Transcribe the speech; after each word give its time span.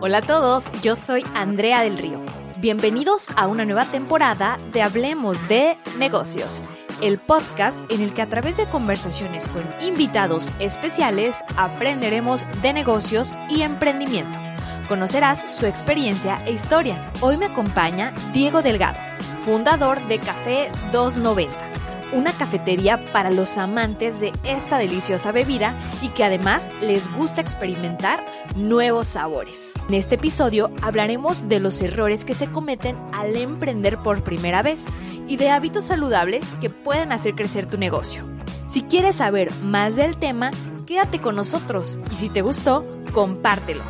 Hola 0.00 0.18
a 0.18 0.22
todos, 0.22 0.72
yo 0.80 0.94
soy 0.94 1.24
Andrea 1.34 1.82
del 1.82 1.98
Río. 1.98 2.20
Bienvenidos 2.58 3.28
a 3.36 3.46
una 3.46 3.64
nueva 3.64 3.84
temporada 3.84 4.58
de 4.72 4.82
Hablemos 4.82 5.48
de 5.48 5.76
Negocios, 5.98 6.64
el 7.00 7.18
podcast 7.18 7.80
en 7.90 8.00
el 8.00 8.14
que 8.14 8.22
a 8.22 8.28
través 8.28 8.56
de 8.56 8.66
conversaciones 8.66 9.48
con 9.48 9.64
invitados 9.80 10.52
especiales 10.58 11.44
aprenderemos 11.56 12.46
de 12.62 12.72
negocios 12.72 13.34
y 13.48 13.62
emprendimiento. 13.62 14.38
Conocerás 14.88 15.50
su 15.52 15.66
experiencia 15.66 16.42
e 16.46 16.52
historia. 16.52 17.10
Hoy 17.20 17.36
me 17.36 17.46
acompaña 17.46 18.14
Diego 18.32 18.62
Delgado, 18.62 19.00
fundador 19.44 20.06
de 20.08 20.18
Café 20.18 20.70
290 20.92 21.71
una 22.12 22.32
cafetería 22.32 23.04
para 23.12 23.30
los 23.30 23.58
amantes 23.58 24.20
de 24.20 24.32
esta 24.44 24.78
deliciosa 24.78 25.32
bebida 25.32 25.74
y 26.02 26.08
que 26.08 26.24
además 26.24 26.70
les 26.80 27.12
gusta 27.12 27.40
experimentar 27.40 28.24
nuevos 28.54 29.06
sabores. 29.06 29.74
En 29.88 29.94
este 29.94 30.16
episodio 30.16 30.70
hablaremos 30.82 31.48
de 31.48 31.60
los 31.60 31.80
errores 31.80 32.24
que 32.24 32.34
se 32.34 32.50
cometen 32.50 32.96
al 33.12 33.36
emprender 33.36 33.98
por 33.98 34.22
primera 34.22 34.62
vez 34.62 34.86
y 35.26 35.36
de 35.36 35.50
hábitos 35.50 35.84
saludables 35.84 36.54
que 36.60 36.70
pueden 36.70 37.12
hacer 37.12 37.34
crecer 37.34 37.66
tu 37.66 37.78
negocio. 37.78 38.24
Si 38.66 38.82
quieres 38.82 39.16
saber 39.16 39.52
más 39.62 39.96
del 39.96 40.16
tema, 40.16 40.50
quédate 40.86 41.20
con 41.20 41.36
nosotros 41.36 41.98
y 42.10 42.16
si 42.16 42.28
te 42.28 42.42
gustó, 42.42 42.86
compártelo. 43.12 43.82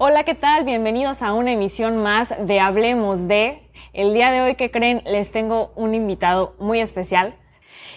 Hola, 0.00 0.22
¿qué 0.22 0.36
tal? 0.36 0.64
Bienvenidos 0.64 1.22
a 1.22 1.32
una 1.32 1.50
emisión 1.50 2.00
más 2.00 2.32
de 2.46 2.60
Hablemos 2.60 3.26
de 3.26 3.67
el 3.98 4.14
día 4.14 4.30
de 4.30 4.40
hoy, 4.40 4.54
que 4.54 4.70
creen? 4.70 5.02
Les 5.06 5.32
tengo 5.32 5.72
un 5.74 5.92
invitado 5.92 6.54
muy 6.60 6.78
especial. 6.78 7.34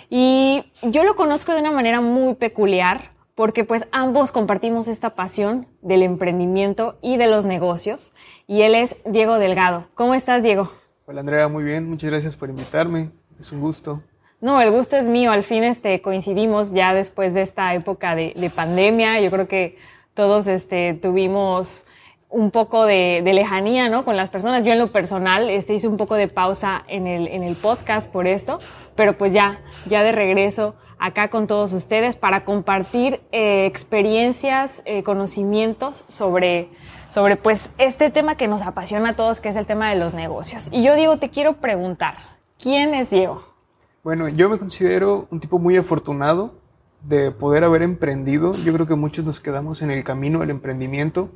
Y 0.09 0.63
yo 0.81 1.03
lo 1.03 1.15
conozco 1.15 1.53
de 1.53 1.59
una 1.59 1.71
manera 1.71 2.01
muy 2.01 2.33
peculiar 2.33 3.11
porque 3.35 3.65
pues 3.65 3.87
ambos 3.91 4.31
compartimos 4.31 4.87
esta 4.87 5.11
pasión 5.11 5.67
del 5.83 6.01
emprendimiento 6.01 6.97
y 7.03 7.17
de 7.17 7.27
los 7.27 7.45
negocios. 7.45 8.13
Y 8.47 8.63
él 8.63 8.73
es 8.73 8.97
Diego 9.05 9.37
Delgado. 9.37 9.89
¿Cómo 9.93 10.15
estás, 10.15 10.41
Diego? 10.41 10.71
Hola, 11.05 11.19
Andrea, 11.19 11.47
muy 11.47 11.63
bien. 11.63 11.87
Muchas 11.87 12.09
gracias 12.09 12.35
por 12.35 12.49
invitarme. 12.49 13.11
Es 13.39 13.51
un 13.51 13.61
gusto. 13.61 14.01
No, 14.41 14.59
el 14.59 14.71
gusto 14.71 14.97
es 14.97 15.07
mío. 15.07 15.31
Al 15.31 15.43
fin 15.43 15.63
este, 15.63 16.01
coincidimos 16.01 16.73
ya 16.73 16.95
después 16.95 17.35
de 17.35 17.43
esta 17.43 17.75
época 17.75 18.15
de, 18.15 18.33
de 18.35 18.49
pandemia. 18.49 19.21
Yo 19.21 19.29
creo 19.29 19.47
que 19.47 19.77
todos 20.15 20.47
este, 20.47 20.95
tuvimos 20.95 21.85
un 22.31 22.49
poco 22.49 22.85
de, 22.85 23.21
lejanía, 23.23 23.89
¿no? 23.89 24.03
Con 24.03 24.15
las 24.15 24.29
personas. 24.29 24.63
Yo 24.63 24.71
en 24.71 24.79
lo 24.79 24.87
personal 24.87 25.49
este, 25.49 25.73
hice 25.73 25.87
un 25.87 25.97
poco 25.97 26.15
de 26.15 26.27
pausa 26.27 26.83
en 26.87 27.05
el, 27.05 27.27
en 27.27 27.43
el 27.43 27.55
podcast 27.55 28.11
por 28.11 28.25
esto, 28.25 28.57
pero 28.95 29.17
pues 29.17 29.33
ya, 29.33 29.59
ya 29.85 30.01
de 30.01 30.11
regreso 30.11 30.75
acá 30.97 31.29
con 31.29 31.47
todos 31.47 31.73
ustedes 31.73 32.15
para 32.15 32.45
compartir 32.45 33.21
eh, 33.31 33.65
experiencias, 33.65 34.83
eh, 34.85 35.03
conocimientos 35.03 36.05
sobre, 36.07 36.69
sobre 37.07 37.35
pues 37.35 37.71
este 37.79 38.11
tema 38.11 38.35
que 38.35 38.47
nos 38.47 38.61
apasiona 38.61 39.09
a 39.09 39.13
todos, 39.13 39.41
que 39.41 39.49
es 39.49 39.55
el 39.55 39.65
tema 39.65 39.89
de 39.89 39.97
los 39.97 40.13
negocios. 40.13 40.69
Y 40.71 40.83
yo 40.83 40.95
Diego, 40.95 41.17
te 41.17 41.29
quiero 41.29 41.53
preguntar, 41.53 42.15
¿quién 42.61 42.93
es 42.93 43.09
Diego? 43.09 43.43
Bueno, 44.03 44.29
yo 44.29 44.49
me 44.49 44.57
considero 44.57 45.27
un 45.31 45.39
tipo 45.39 45.59
muy 45.59 45.75
afortunado 45.75 46.53
de 47.03 47.31
poder 47.31 47.63
haber 47.63 47.81
emprendido. 47.81 48.53
Yo 48.63 48.71
creo 48.73 48.85
que 48.85 48.95
muchos 48.95 49.25
nos 49.25 49.39
quedamos 49.39 49.81
en 49.81 49.89
el 49.89 50.03
camino 50.03 50.39
del 50.39 50.51
emprendimiento 50.51 51.29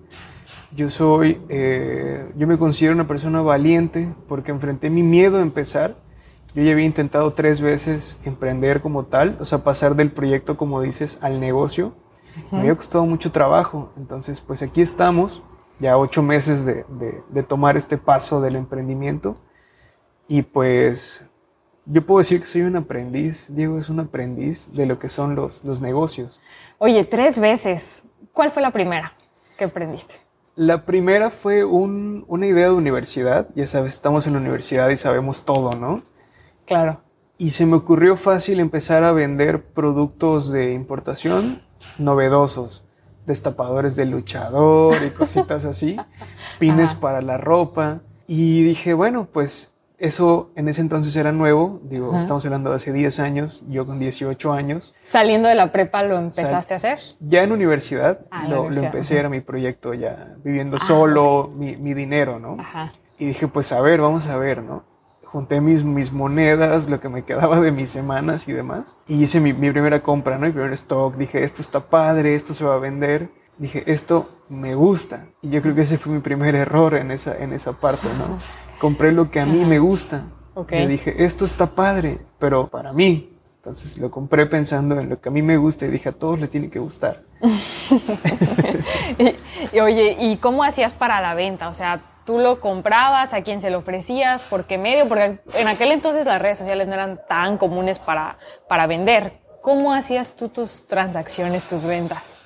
yo 0.76 0.90
soy, 0.90 1.42
eh, 1.50 2.32
yo 2.36 2.48
me 2.48 2.58
considero 2.58 2.94
una 2.94 3.08
persona 3.08 3.42
valiente 3.42 4.14
porque 4.28 4.52
enfrenté 4.52 4.90
mi 4.90 5.04
miedo 5.04 5.38
a 5.38 5.42
empezar. 5.42 5.96
Yo 6.54 6.64
ya 6.64 6.72
había 6.72 6.86
intentado 6.86 7.34
tres 7.34 7.62
veces 7.62 8.18
emprender 8.24 8.82
como 8.82 9.06
tal, 9.06 9.38
o 9.40 9.46
sea, 9.46 9.60
pasar 9.60 9.96
del 9.96 10.12
proyecto, 10.12 10.58
como 10.58 10.82
dices, 10.82 11.18
al 11.22 11.40
negocio. 11.40 11.94
Me 12.52 12.60
había 12.60 12.76
costado 12.76 13.06
mucho 13.06 13.32
trabajo. 13.32 13.92
Entonces, 13.98 14.42
pues 14.42 14.62
aquí 14.62 14.82
estamos, 14.82 15.42
ya 15.80 15.98
ocho 15.98 16.22
meses 16.22 16.66
de, 16.66 16.86
de, 17.30 17.44
tomar 17.44 17.78
este 17.78 17.98
paso 17.98 18.42
del 18.42 18.56
emprendimiento. 18.56 19.38
Y 20.28 20.42
pues 20.42 21.26
yo 21.86 22.06
puedo 22.06 22.20
decir 22.20 22.40
que 22.40 22.48
soy 22.48 22.62
un 22.62 22.76
aprendiz. 22.76 23.46
Diego 23.50 23.78
es 23.78 23.90
un 23.90 24.00
aprendiz 24.02 24.74
de 24.74 24.86
lo 24.86 25.00
que 25.00 25.08
son 25.08 25.36
los, 25.36 25.64
los 25.64 25.80
negocios. 25.82 26.40
Oye, 26.78 27.04
tres 27.06 27.40
veces. 27.40 28.04
¿Cuál 28.34 28.52
fue 28.52 28.62
la 28.62 28.72
primera 28.72 29.14
que 29.58 29.66
emprendiste? 29.66 30.25
La 30.56 30.86
primera 30.86 31.32
fue 31.32 31.66
una 31.66 32.48
idea 32.48 32.68
de 32.68 32.74
universidad. 32.74 33.50
Ya 33.56 33.68
sabes, 33.68 33.94
estamos 33.94 34.26
en 34.26 34.34
la 34.34 34.40
universidad 34.40 34.90
y 34.90 34.98
sabemos 34.98 35.44
todo, 35.44 35.72
¿no? 35.74 36.02
Claro. 36.66 37.02
Y 37.38 37.52
se 37.52 37.66
me 37.66 37.76
ocurrió 37.76 38.16
fácil 38.16 38.62
empezar 38.62 39.04
a 39.04 39.12
vender 39.12 39.66
productos 39.66 40.50
de 40.52 40.74
importación 40.74 41.62
novedosos. 41.98 42.86
Destapadores 43.26 43.98
de 43.98 44.06
luchador 44.06 44.96
y 45.06 45.10
cositas 45.10 45.66
así. 45.66 45.98
Pines 46.60 46.94
para 46.94 47.22
la 47.22 47.38
ropa. 47.38 48.02
Y 48.26 48.64
dije, 48.64 48.94
bueno, 48.94 49.28
pues 49.32 49.75
eso 49.98 50.52
en 50.56 50.68
ese 50.68 50.82
entonces 50.82 51.16
era 51.16 51.32
nuevo, 51.32 51.80
digo, 51.84 52.18
estamos 52.18 52.46
hablando 52.46 52.70
de 52.70 52.78
hace 52.78 52.92
10 52.92 53.20
años, 53.20 53.64
yo 53.68 53.86
con 53.86 54.00
18 54.00 54.54
años. 54.54 54.94
¿Saliendo 55.02 55.48
de 55.48 55.56
la 55.56 55.72
prepa 55.72 56.04
lo 56.04 56.18
empezaste 56.18 56.74
a 56.74 56.78
hacer? 56.78 57.00
Ya 57.20 57.44
en 57.44 57.52
universidad, 57.52 58.20
ah, 58.32 58.48
lo, 58.48 58.72
empecé, 58.72 59.18
era 59.18 59.30
mi 59.30 59.42
proyecto 59.42 59.94
ya, 59.94 60.36
viviendo 60.44 60.78
ah, 60.80 60.86
solo, 60.86 61.52
mi, 61.56 61.76
dinero, 61.94 62.40
¿no? 62.40 62.58
Ajá. 62.60 62.94
Y 63.18 63.26
dije, 63.28 63.48
pues 63.48 63.72
a 63.72 63.80
ver, 63.80 64.02
vamos 64.02 64.28
a 64.28 64.38
ver, 64.38 64.62
¿no? 64.62 64.84
Junté 65.24 65.62
mis, 65.62 65.84
mis 65.84 66.12
monedas, 66.12 66.90
lo 66.90 67.00
que 67.00 67.10
me 67.10 67.24
quedaba 67.24 67.60
de 67.60 67.72
mis 67.72 67.90
semanas 67.90 68.48
y 68.48 68.54
demás, 68.54 68.96
y 69.08 69.24
hice 69.24 69.40
mi, 69.40 69.54
mi 69.54 69.72
primera 69.72 70.02
compra, 70.04 70.38
¿no? 70.38 70.46
Mi 70.46 70.52
primer 70.52 70.74
stock, 70.74 71.16
dije, 71.16 71.44
esto 71.44 71.62
está 71.62 71.80
padre, 71.90 72.36
esto 72.36 72.54
se 72.54 72.66
va 72.66 72.76
a 72.76 72.80
vender. 72.80 73.30
Dije, 73.58 73.84
esto 73.88 74.44
me 74.50 74.76
gusta. 74.76 75.28
Y 75.42 75.50
yo 75.50 75.62
creo 75.62 75.74
que 75.74 75.84
ese 75.84 75.98
fue 75.98 76.12
mi 76.12 76.20
primer 76.20 76.56
error 76.56 76.94
en 76.96 77.10
esa, 77.12 77.38
en 77.38 77.54
esa 77.54 77.72
parte, 77.72 78.08
¿no? 78.20 78.38
Compré 78.80 79.12
lo 79.12 79.32
que 79.32 79.40
a 79.40 79.46
mí 79.46 79.66
me 79.66 79.80
gusta. 79.80 80.26
Y 80.72 80.86
dije, 80.86 81.26
esto 81.26 81.46
está 81.46 81.68
padre, 81.68 82.20
pero 82.40 82.68
para 82.68 82.94
mí. 82.94 83.32
Entonces 83.58 83.98
lo 83.98 84.12
compré 84.12 84.46
pensando 84.46 85.00
en 85.00 85.10
lo 85.10 85.20
que 85.20 85.30
a 85.30 85.32
mí 85.32 85.42
me 85.42 85.58
gusta 85.58 85.86
y 85.86 85.90
dije, 85.90 86.10
a 86.10 86.12
todos 86.12 86.40
le 86.40 86.48
tiene 86.48 86.70
que 86.70 86.80
gustar. 86.80 87.24
y, 89.74 89.80
oye, 89.80 90.16
¿y 90.20 90.38
cómo 90.38 90.64
hacías 90.64 90.94
para 90.94 91.20
la 91.20 91.34
venta? 91.34 91.68
O 91.68 91.74
sea, 91.74 92.02
tú 92.26 92.38
lo 92.38 92.62
comprabas, 92.62 93.34
a 93.34 93.42
quién 93.42 93.60
se 93.60 93.72
lo 93.72 93.80
ofrecías, 93.80 94.44
por 94.44 94.66
qué 94.66 94.78
medio, 94.78 95.08
porque 95.08 95.40
en 95.56 95.68
aquel 95.68 95.92
entonces 95.92 96.26
las 96.26 96.42
redes 96.42 96.60
sociales 96.60 96.88
no 96.88 96.94
eran 96.94 97.20
tan 97.28 97.58
comunes 97.58 98.00
para, 98.00 98.38
para 98.70 98.88
vender. 98.88 99.42
¿Cómo 99.62 99.94
hacías 99.94 100.36
tú 100.36 100.50
tus 100.50 100.86
transacciones, 100.86 101.64
tus 101.64 101.86
ventas? 101.86 102.38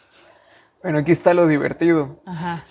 Bueno, 0.82 1.00
aquí 1.00 1.12
está 1.12 1.34
lo 1.34 1.48
divertido. 1.48 2.22
Ajá 2.26 2.64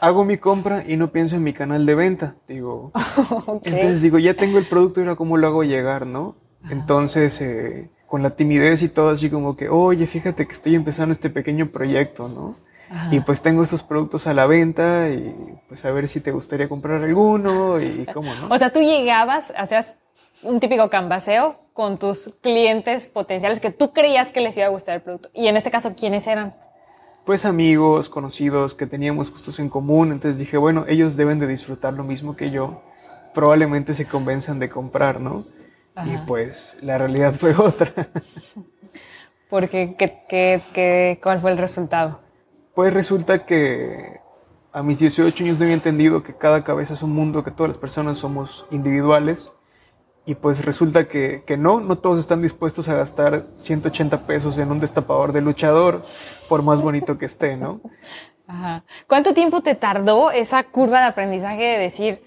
hago 0.00 0.24
mi 0.24 0.38
compra 0.38 0.84
y 0.86 0.96
no 0.96 1.12
pienso 1.12 1.36
en 1.36 1.42
mi 1.42 1.52
canal 1.52 1.86
de 1.86 1.94
venta. 1.94 2.34
Digo, 2.48 2.92
entonces 3.64 4.02
digo, 4.02 4.18
ya 4.18 4.34
tengo 4.34 4.58
el 4.58 4.66
producto 4.66 5.00
y 5.00 5.04
ahora 5.04 5.16
cómo 5.16 5.36
lo 5.36 5.46
hago 5.46 5.64
llegar, 5.64 6.06
¿no? 6.06 6.36
Entonces, 6.68 7.40
eh, 7.40 7.90
con 8.06 8.22
la 8.22 8.30
timidez 8.30 8.82
y 8.82 8.88
todo 8.88 9.10
así 9.10 9.30
como 9.30 9.56
que, 9.56 9.68
oye, 9.68 10.06
fíjate 10.06 10.46
que 10.46 10.52
estoy 10.52 10.74
empezando 10.74 11.12
este 11.12 11.30
pequeño 11.30 11.70
proyecto, 11.70 12.28
¿no? 12.28 12.52
Y 13.12 13.20
pues 13.20 13.40
tengo 13.40 13.62
estos 13.62 13.84
productos 13.84 14.26
a 14.26 14.34
la 14.34 14.46
venta 14.46 15.10
y 15.10 15.60
pues 15.68 15.84
a 15.84 15.92
ver 15.92 16.08
si 16.08 16.20
te 16.20 16.32
gustaría 16.32 16.68
comprar 16.68 17.04
alguno 17.04 17.80
y 17.80 18.04
cómo, 18.12 18.34
¿no? 18.34 18.52
O 18.52 18.58
sea, 18.58 18.72
tú 18.72 18.80
llegabas, 18.80 19.52
hacías 19.56 19.96
un 20.42 20.58
típico 20.58 20.90
canvaseo 20.90 21.60
con 21.72 21.98
tus 21.98 22.32
clientes 22.40 23.06
potenciales 23.06 23.60
que 23.60 23.70
tú 23.70 23.92
creías 23.92 24.32
que 24.32 24.40
les 24.40 24.56
iba 24.56 24.66
a 24.66 24.70
gustar 24.70 24.96
el 24.96 25.02
producto. 25.02 25.30
Y 25.32 25.46
en 25.46 25.56
este 25.56 25.70
caso, 25.70 25.94
¿quiénes 25.94 26.26
eran? 26.26 26.54
Pues 27.24 27.44
amigos, 27.44 28.08
conocidos 28.08 28.74
que 28.74 28.86
teníamos 28.86 29.30
gustos 29.30 29.58
en 29.58 29.68
común, 29.68 30.12
entonces 30.12 30.38
dije, 30.38 30.56
bueno, 30.56 30.84
ellos 30.88 31.16
deben 31.16 31.38
de 31.38 31.46
disfrutar 31.46 31.94
lo 31.94 32.04
mismo 32.04 32.36
que 32.36 32.50
yo, 32.50 32.82
probablemente 33.34 33.94
se 33.94 34.06
convenzan 34.06 34.58
de 34.58 34.68
comprar, 34.68 35.20
¿no? 35.20 35.44
Y 36.04 36.16
pues 36.26 36.76
la 36.80 36.98
realidad 36.98 37.34
fue 37.34 37.54
otra. 37.54 37.92
Porque, 39.50 39.96
¿qué, 39.98 40.22
qué, 40.28 40.62
qué, 40.72 41.20
cuál 41.22 41.40
fue 41.40 41.50
el 41.50 41.58
resultado? 41.58 42.20
Pues 42.74 42.94
resulta 42.94 43.44
que 43.44 44.20
a 44.72 44.82
mis 44.82 45.00
18 45.00 45.44
años 45.44 45.58
no 45.58 45.64
había 45.64 45.74
entendido 45.74 46.22
que 46.22 46.34
cada 46.34 46.62
cabeza 46.62 46.94
es 46.94 47.02
un 47.02 47.12
mundo, 47.12 47.42
que 47.42 47.50
todas 47.50 47.68
las 47.68 47.78
personas 47.78 48.18
somos 48.18 48.66
individuales 48.70 49.50
y 50.26 50.34
pues 50.34 50.64
resulta 50.64 51.08
que, 51.08 51.42
que, 51.46 51.56
no, 51.56 51.80
no 51.80 51.98
todos 51.98 52.20
están 52.20 52.42
dispuestos 52.42 52.88
a 52.88 52.94
gastar 52.94 53.46
180 53.56 54.26
pesos 54.26 54.58
en 54.58 54.70
un 54.70 54.80
destapador 54.80 55.32
de 55.32 55.40
luchador, 55.40 56.02
por 56.48 56.62
más 56.62 56.82
bonito 56.82 57.16
que 57.16 57.26
esté, 57.26 57.56
¿no? 57.56 57.80
Ajá. 58.46 58.84
¿Cuánto 59.06 59.32
tiempo 59.32 59.60
te 59.60 59.76
tardó 59.76 60.30
esa 60.32 60.64
curva 60.64 61.00
de 61.00 61.06
aprendizaje 61.06 61.62
de 61.62 61.78
decir, 61.78 62.24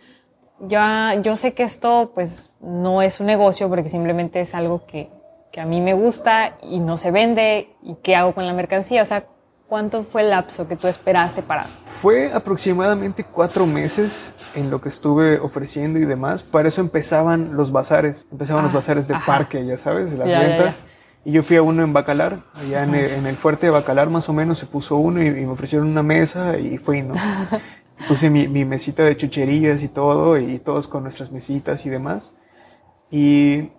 ya, 0.60 1.16
yo 1.22 1.36
sé 1.36 1.54
que 1.54 1.64
esto 1.64 2.12
pues 2.16 2.56
no 2.62 3.02
es 3.02 3.20
un 3.20 3.28
negocio 3.28 3.68
porque 3.68 3.90
simplemente 3.90 4.40
es 4.40 4.56
algo 4.56 4.86
que, 4.86 5.10
que 5.52 5.60
a 5.60 5.66
mí 5.66 5.82
me 5.82 5.94
gusta 5.94 6.58
y 6.62 6.80
no 6.80 6.98
se 6.98 7.12
vende 7.12 7.76
y 7.82 7.96
qué 7.96 8.16
hago 8.16 8.34
con 8.34 8.48
la 8.48 8.54
mercancía? 8.54 9.02
O 9.02 9.06
sea, 9.06 9.26
¿Cuánto 9.68 10.04
fue 10.04 10.22
el 10.22 10.30
lapso 10.30 10.68
que 10.68 10.76
tú 10.76 10.88
esperaste 10.88 11.42
para...? 11.42 11.66
Fue 12.02 12.34
aproximadamente 12.34 13.24
cuatro 13.24 13.66
meses 13.66 14.34
en 14.56 14.70
lo 14.70 14.82
que 14.82 14.90
estuve 14.90 15.40
ofreciendo 15.40 16.00
y 16.00 16.06
demás. 16.06 16.44
Para 16.44 16.68
eso 16.68 16.82
empezaban 16.82 17.56
los 17.56 17.72
bazares, 17.72 18.26
empezaban 18.32 18.64
los 18.64 18.74
ah, 18.74 18.76
bazares 18.76 19.08
de 19.08 19.16
parque, 19.26 19.66
ya 19.66 19.78
sabes, 19.78 20.12
las 20.14 20.28
ventas. 20.28 20.82
Y 21.26 21.32
yo 21.32 21.44
fui 21.44 21.56
a 21.56 21.62
uno 21.62 21.84
en 21.84 21.94
Bacalar, 21.94 22.42
allá 22.54 22.84
en 22.84 23.26
el, 23.26 23.36
fuerte 23.38 23.68
de 23.68 23.72
Bacalar 23.72 24.10
más 24.10 24.28
o 24.28 24.34
menos 24.34 24.58
se 24.58 24.66
puso 24.66 24.98
uno 24.98 25.24
y, 25.24 25.32
me 25.32 25.48
ofrecieron 25.48 25.88
una 25.88 26.04
mesa 26.04 26.60
y 26.60 26.78
fui, 26.78 27.02
¿no? 27.02 27.14
Puse 28.10 28.30
mi, 28.30 28.50
mi, 28.50 28.66
mesita 28.66 29.04
de 29.04 29.16
chucherías 29.16 29.82
y 29.82 29.88
todo, 29.88 30.38
y 30.38 30.60
todos 30.60 30.90
con 30.90 31.04
nuestras 31.04 31.32
mesitas 31.32 31.86
y 31.86 31.90
demás. 31.90 32.36
Y 33.10 33.70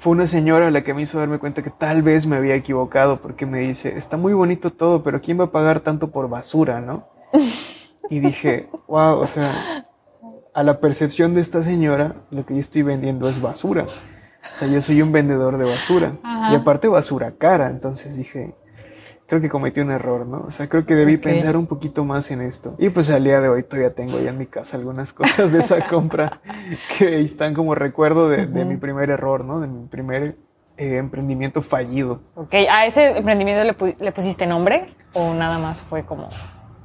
fue 0.00 0.12
una 0.12 0.26
señora 0.26 0.70
la 0.70 0.82
que 0.82 0.94
me 0.94 1.02
hizo 1.02 1.18
darme 1.18 1.38
cuenta 1.38 1.62
que 1.62 1.68
tal 1.68 2.00
vez 2.00 2.26
me 2.26 2.36
había 2.36 2.54
equivocado, 2.54 3.20
porque 3.20 3.44
me 3.44 3.60
dice, 3.60 3.98
está 3.98 4.16
muy 4.16 4.32
bonito 4.32 4.70
todo, 4.70 5.02
pero 5.02 5.20
¿quién 5.20 5.38
va 5.38 5.44
a 5.44 5.52
pagar 5.52 5.80
tanto 5.80 6.10
por 6.10 6.30
basura, 6.30 6.80
no? 6.80 7.06
Y 8.08 8.20
dije, 8.20 8.70
wow, 8.88 9.18
o 9.18 9.26
sea, 9.26 9.84
a 10.54 10.62
la 10.62 10.80
percepción 10.80 11.34
de 11.34 11.42
esta 11.42 11.62
señora, 11.62 12.14
lo 12.30 12.46
que 12.46 12.54
yo 12.54 12.60
estoy 12.60 12.80
vendiendo 12.80 13.28
es 13.28 13.42
basura. 13.42 13.84
O 13.84 14.56
sea, 14.56 14.68
yo 14.68 14.80
soy 14.80 15.02
un 15.02 15.12
vendedor 15.12 15.58
de 15.58 15.64
basura. 15.64 16.12
Y 16.50 16.54
aparte 16.54 16.88
basura 16.88 17.32
cara. 17.32 17.68
Entonces 17.68 18.16
dije, 18.16 18.54
creo 19.30 19.40
que 19.40 19.48
cometí 19.48 19.78
un 19.78 19.92
error, 19.92 20.26
¿no? 20.26 20.38
O 20.48 20.50
sea, 20.50 20.68
creo 20.68 20.84
que 20.84 20.96
debí 20.96 21.16
pensar 21.16 21.56
un 21.56 21.68
poquito 21.68 22.04
más 22.04 22.32
en 22.32 22.40
esto. 22.40 22.74
Y 22.80 22.88
pues 22.88 23.10
al 23.10 23.22
día 23.22 23.40
de 23.40 23.48
hoy 23.48 23.62
todavía 23.62 23.94
tengo 23.94 24.18
ya 24.18 24.30
en 24.30 24.38
mi 24.38 24.46
casa 24.46 24.76
algunas 24.76 25.12
cosas 25.14 25.52
de 25.52 25.60
esa 25.60 25.86
compra 25.86 26.40
que 26.98 27.20
están 27.20 27.54
como 27.54 27.76
recuerdo 27.76 28.28
de, 28.28 28.48
mi 28.64 28.76
primer 28.76 29.08
error, 29.08 29.44
¿no? 29.44 29.60
De 29.60 29.68
mi 29.68 29.86
primer 29.86 30.36
eh, 30.76 30.96
emprendimiento 30.96 31.62
fallido. 31.62 32.22
Ok, 32.34 32.54
¿a 32.68 32.86
ese 32.86 33.18
emprendimiento 33.18 33.62
le, 33.62 33.94
le 34.00 34.10
pusiste 34.10 34.48
nombre 34.48 34.88
o 35.12 35.32
nada 35.32 35.60
más 35.60 35.84
fue 35.84 36.04
como... 36.04 36.28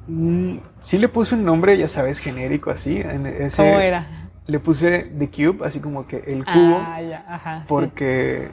Mm, 0.06 0.58
sí 0.78 0.98
le 0.98 1.08
puse 1.08 1.34
un 1.34 1.44
nombre, 1.44 1.76
ya 1.76 1.88
sabes, 1.88 2.20
genérico 2.20 2.70
así. 2.70 2.98
En 2.98 3.26
ese, 3.26 3.56
¿Cómo 3.56 3.80
era? 3.80 4.06
Le 4.46 4.60
puse 4.60 5.10
The 5.18 5.30
Cube, 5.30 5.66
así 5.66 5.80
como 5.80 6.06
que 6.06 6.18
el 6.18 6.44
cubo. 6.44 6.80
Ah, 6.80 7.02
ya, 7.02 7.24
ajá, 7.26 7.64
porque 7.66 8.52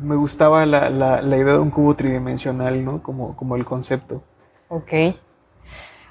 me 0.00 0.16
gustaba 0.16 0.66
la, 0.66 0.90
la, 0.90 1.22
la, 1.22 1.36
idea 1.36 1.54
de 1.54 1.58
un 1.58 1.70
cubo 1.70 1.94
tridimensional, 1.94 2.84
¿no? 2.84 3.02
Como, 3.02 3.36
como 3.36 3.56
el 3.56 3.64
concepto. 3.64 4.22
Ok. 4.68 4.92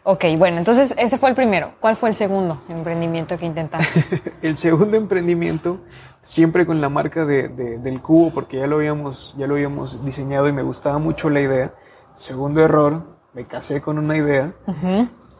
Ok, 0.04 0.26
bueno, 0.38 0.58
entonces 0.58 0.96
ese 0.98 1.20
fue 1.20 1.30
el 1.30 1.36
primero. 1.36 1.74
¿Cuál 1.80 1.96
fue 1.96 2.10
el 2.10 2.16
segundo 2.16 2.60
emprendimiento 2.70 3.38
que 3.38 3.46
intentaste? 3.46 4.34
el 4.42 4.58
segundo 4.58 4.98
emprendimiento, 4.98 5.82
siempre 6.24 6.66
con 6.66 6.82
la 6.82 6.90
marca 6.90 7.24
de, 7.24 7.50
del 7.50 8.02
cubo, 8.02 8.32
porque 8.32 8.58
ya 8.58 8.66
lo, 8.66 8.78
habíamos, 8.78 9.36
ya 9.38 9.46
lo 9.46 9.54
habíamos 9.54 10.04
diseñado 10.04 10.48
y 10.48 10.54
me 10.54 10.64
gustaba 10.64 10.98
mucho 10.98 11.30
la 11.30 11.42
idea. 11.42 11.76
Segundo 12.16 12.62
error, 12.62 13.20
me 13.34 13.46
casé 13.46 13.82
con 13.82 14.00
una 14.00 14.18
idea 14.18 14.54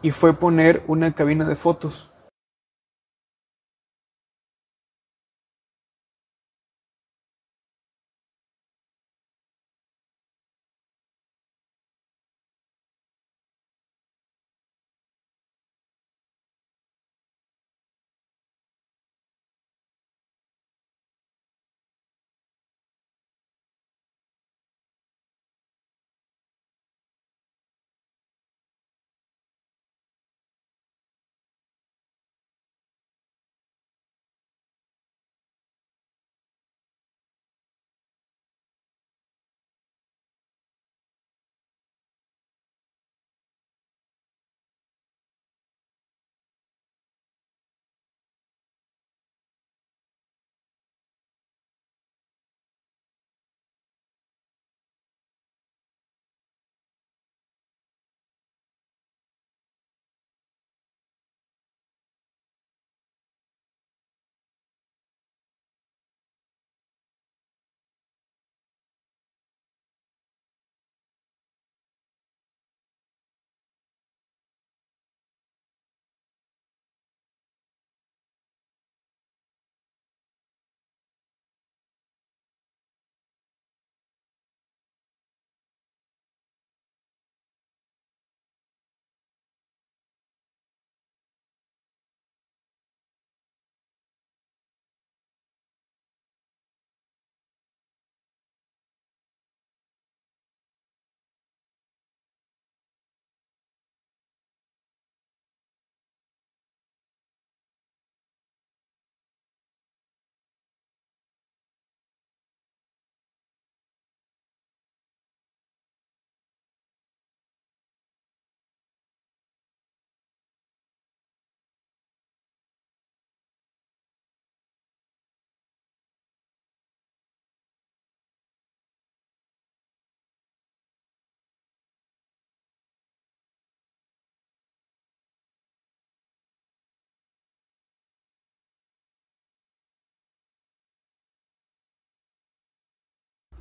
y 0.00 0.12
fue 0.12 0.32
poner 0.32 0.84
una 0.86 1.12
cabina 1.12 1.44
de 1.44 1.56
fotos. 1.56 2.11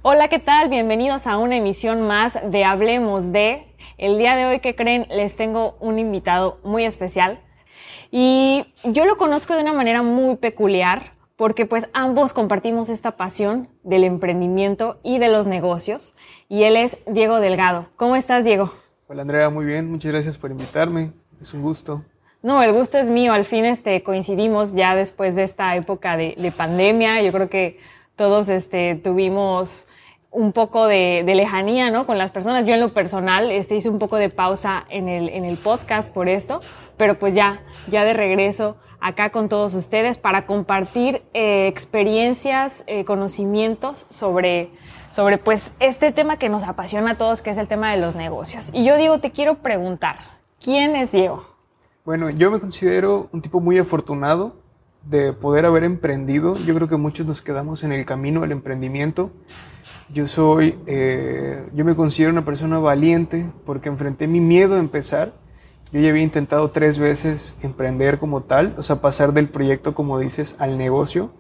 Hola, 0.04 0.30
¿qué 0.30 0.40
tal? 0.40 0.68
Bienvenidos 0.68 1.28
a 1.28 1.38
una 1.38 1.58
emisión 1.58 2.08
más 2.08 2.40
de 2.50 2.64
Hablemos 2.64 3.32
de. 3.32 3.68
El 4.00 4.18
día 4.18 4.36
de 4.36 4.48
hoy, 4.48 4.60
¿qué 4.60 4.76
creen? 4.76 5.06
Les 5.12 5.36
tengo 5.36 5.78
un 5.80 6.00
invitado 6.00 6.58
muy 6.64 6.86
especial. 6.86 7.40
Y 8.10 8.66
yo 8.84 9.06
lo 9.06 9.18
conozco 9.18 9.54
de 9.54 9.62
una 9.62 9.74
manera 9.74 10.02
muy 10.02 10.38
peculiar 10.38 11.14
porque 11.36 11.68
pues 11.68 11.88
ambos 11.94 12.34
compartimos 12.34 12.90
esta 12.90 13.12
pasión 13.12 13.70
del 13.84 14.04
emprendimiento 14.04 15.00
y 15.04 15.20
de 15.20 15.30
los 15.30 15.46
negocios. 15.46 16.16
Y 16.50 16.64
él 16.64 16.78
es 16.78 16.98
Diego 17.06 17.40
Delgado. 17.40 17.86
¿Cómo 17.96 18.16
estás, 18.16 18.44
Diego? 18.44 18.74
Hola, 19.08 19.22
Andrea, 19.22 19.52
muy 19.52 19.66
bien. 19.66 19.92
Muchas 19.92 20.14
gracias 20.14 20.36
por 20.36 20.50
invitarme. 20.50 21.12
Es 21.40 21.54
un 21.54 21.62
gusto. 21.62 22.04
No, 22.42 22.64
el 22.64 22.74
gusto 22.74 22.98
es 22.98 23.12
mío. 23.12 23.34
Al 23.34 23.46
fin 23.46 23.66
este, 23.66 24.02
coincidimos 24.02 24.74
ya 24.74 24.96
después 24.96 25.36
de 25.36 25.44
esta 25.44 25.76
época 25.76 26.18
de, 26.18 26.34
de 26.40 26.52
pandemia. 26.52 27.22
Yo 27.22 27.32
creo 27.32 27.50
que 27.52 27.78
todos 28.22 28.50
este, 28.50 28.94
tuvimos 28.94 29.88
un 30.30 30.54
poco 30.54 30.86
de, 30.86 31.24
lejanía 31.26 31.90
¿no? 31.90 32.06
con 32.06 32.20
las 32.20 32.30
personas. 32.30 32.66
Yo 32.66 32.76
en 32.76 32.80
lo 32.80 32.90
personal 32.90 33.50
este, 33.50 33.74
hice 33.76 33.90
un 33.90 33.98
poco 33.98 34.18
de 34.18 34.30
pausa 34.30 34.86
en 34.90 35.10
el, 35.10 35.28
en 35.30 35.44
el 35.44 35.58
podcast 35.58 36.14
por 36.14 36.30
esto, 36.30 36.60
pero 36.98 37.18
pues 37.18 37.34
ya, 37.34 37.64
ya 37.88 38.06
de 38.06 38.14
regreso 38.14 38.78
acá 39.00 39.32
con 39.32 39.50
todos 39.50 39.74
ustedes 39.74 40.20
para 40.20 40.46
compartir 40.46 41.24
eh, 41.34 41.66
experiencias, 41.66 42.84
eh, 42.86 43.06
conocimientos 43.06 44.06
sobre, 44.12 44.70
sobre 45.10 45.40
pues 45.40 45.74
este 45.80 46.12
tema 46.12 46.38
que 46.38 46.48
nos 46.48 46.62
apasiona 46.62 47.14
a 47.14 47.16
todos, 47.16 47.42
que 47.42 47.50
es 47.50 47.58
el 47.58 47.68
tema 47.68 47.90
de 47.90 47.98
los 47.98 48.14
negocios. 48.14 48.70
Y 48.72 48.86
yo 48.86 48.98
digo, 48.98 49.18
te 49.20 49.32
quiero 49.32 49.64
preguntar, 49.64 50.18
¿quién 50.64 50.96
es 50.96 51.12
Diego? 51.12 51.44
Bueno, 52.06 52.30
yo 52.30 52.52
me 52.52 52.60
considero 52.60 53.30
un 53.32 53.42
tipo 53.42 53.60
muy 53.60 53.80
afortunado 53.80 54.61
de 55.04 55.34
poder 55.34 55.66
haber 55.66 55.84
emprendido. 55.84 56.56
Yo 56.66 56.76
creo 56.76 56.88
que 56.88 56.98
muchos 56.98 57.26
nos 57.26 57.42
quedamos 57.42 57.84
en 57.84 57.92
el 57.92 58.06
camino 58.06 58.42
del 58.42 58.52
emprendimiento. 58.52 59.32
Yo 60.14 60.28
soy, 60.28 60.78
eh, 60.88 61.70
yo 61.74 61.86
me 61.86 61.96
considero 61.96 62.32
una 62.32 62.46
persona 62.46 62.80
valiente 62.80 63.50
porque 63.66 63.90
enfrenté 63.90 64.28
mi 64.28 64.40
miedo 64.40 64.76
a 64.76 64.80
empezar. 64.80 65.34
Yo 65.92 66.00
ya 66.00 66.10
había 66.10 66.24
intentado 66.24 66.72
tres 66.72 67.00
veces 67.00 67.56
emprender 67.62 68.20
como 68.20 68.44
tal, 68.44 68.76
o 68.78 68.84
sea, 68.84 69.02
pasar 69.02 69.34
del 69.34 69.50
proyecto, 69.50 69.94
como 69.94 70.20
dices, 70.20 70.56
al 70.60 70.78
negocio. 70.78 71.32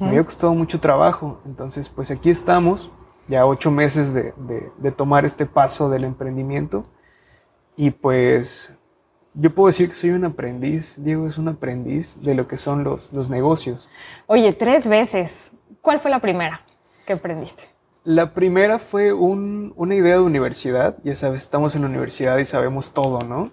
Me 0.00 0.08
había 0.08 0.24
costado 0.24 0.54
mucho 0.54 0.80
trabajo. 0.80 1.40
Entonces, 1.44 1.88
pues 1.88 2.10
aquí 2.10 2.30
estamos. 2.30 2.90
ya 3.28 3.46
ocho 3.46 3.70
meses 3.70 4.14
de, 4.14 4.34
de, 4.78 4.92
tomar 4.92 5.24
este 5.24 5.46
paso 5.46 5.88
del 5.88 6.04
emprendimiento. 6.04 6.84
Y 7.76 7.90
pues 7.90 8.76
yo 9.34 9.54
puedo 9.54 9.68
decir 9.68 9.88
que 9.88 9.94
soy 9.94 10.10
un 10.10 10.24
aprendiz, 10.24 10.94
Diego 10.98 11.26
es 11.26 11.38
un 11.38 11.48
aprendiz 11.48 12.20
de 12.22 12.34
lo 12.34 12.48
que 12.48 12.58
son 12.58 12.84
los, 12.84 13.12
los 13.12 13.30
negocios. 13.30 13.88
Oye, 14.26 14.52
tres 14.52 14.86
veces. 14.86 15.52
¿Cuál 15.80 15.98
fue 15.98 16.10
la 16.10 16.20
primera 16.20 16.60
que 17.06 17.14
aprendiste? 17.14 17.64
La 18.04 18.34
primera 18.34 18.78
fue 18.78 19.12
un, 19.12 19.72
una 19.76 19.94
idea 19.94 20.14
de 20.14 20.20
universidad. 20.22 20.98
Ya 21.02 21.16
sabes, 21.16 21.42
estamos 21.42 21.74
en 21.74 21.82
la 21.82 21.88
universidad 21.88 22.38
y 22.38 22.44
sabemos 22.44 22.92
todo, 22.92 23.20
¿no? 23.20 23.50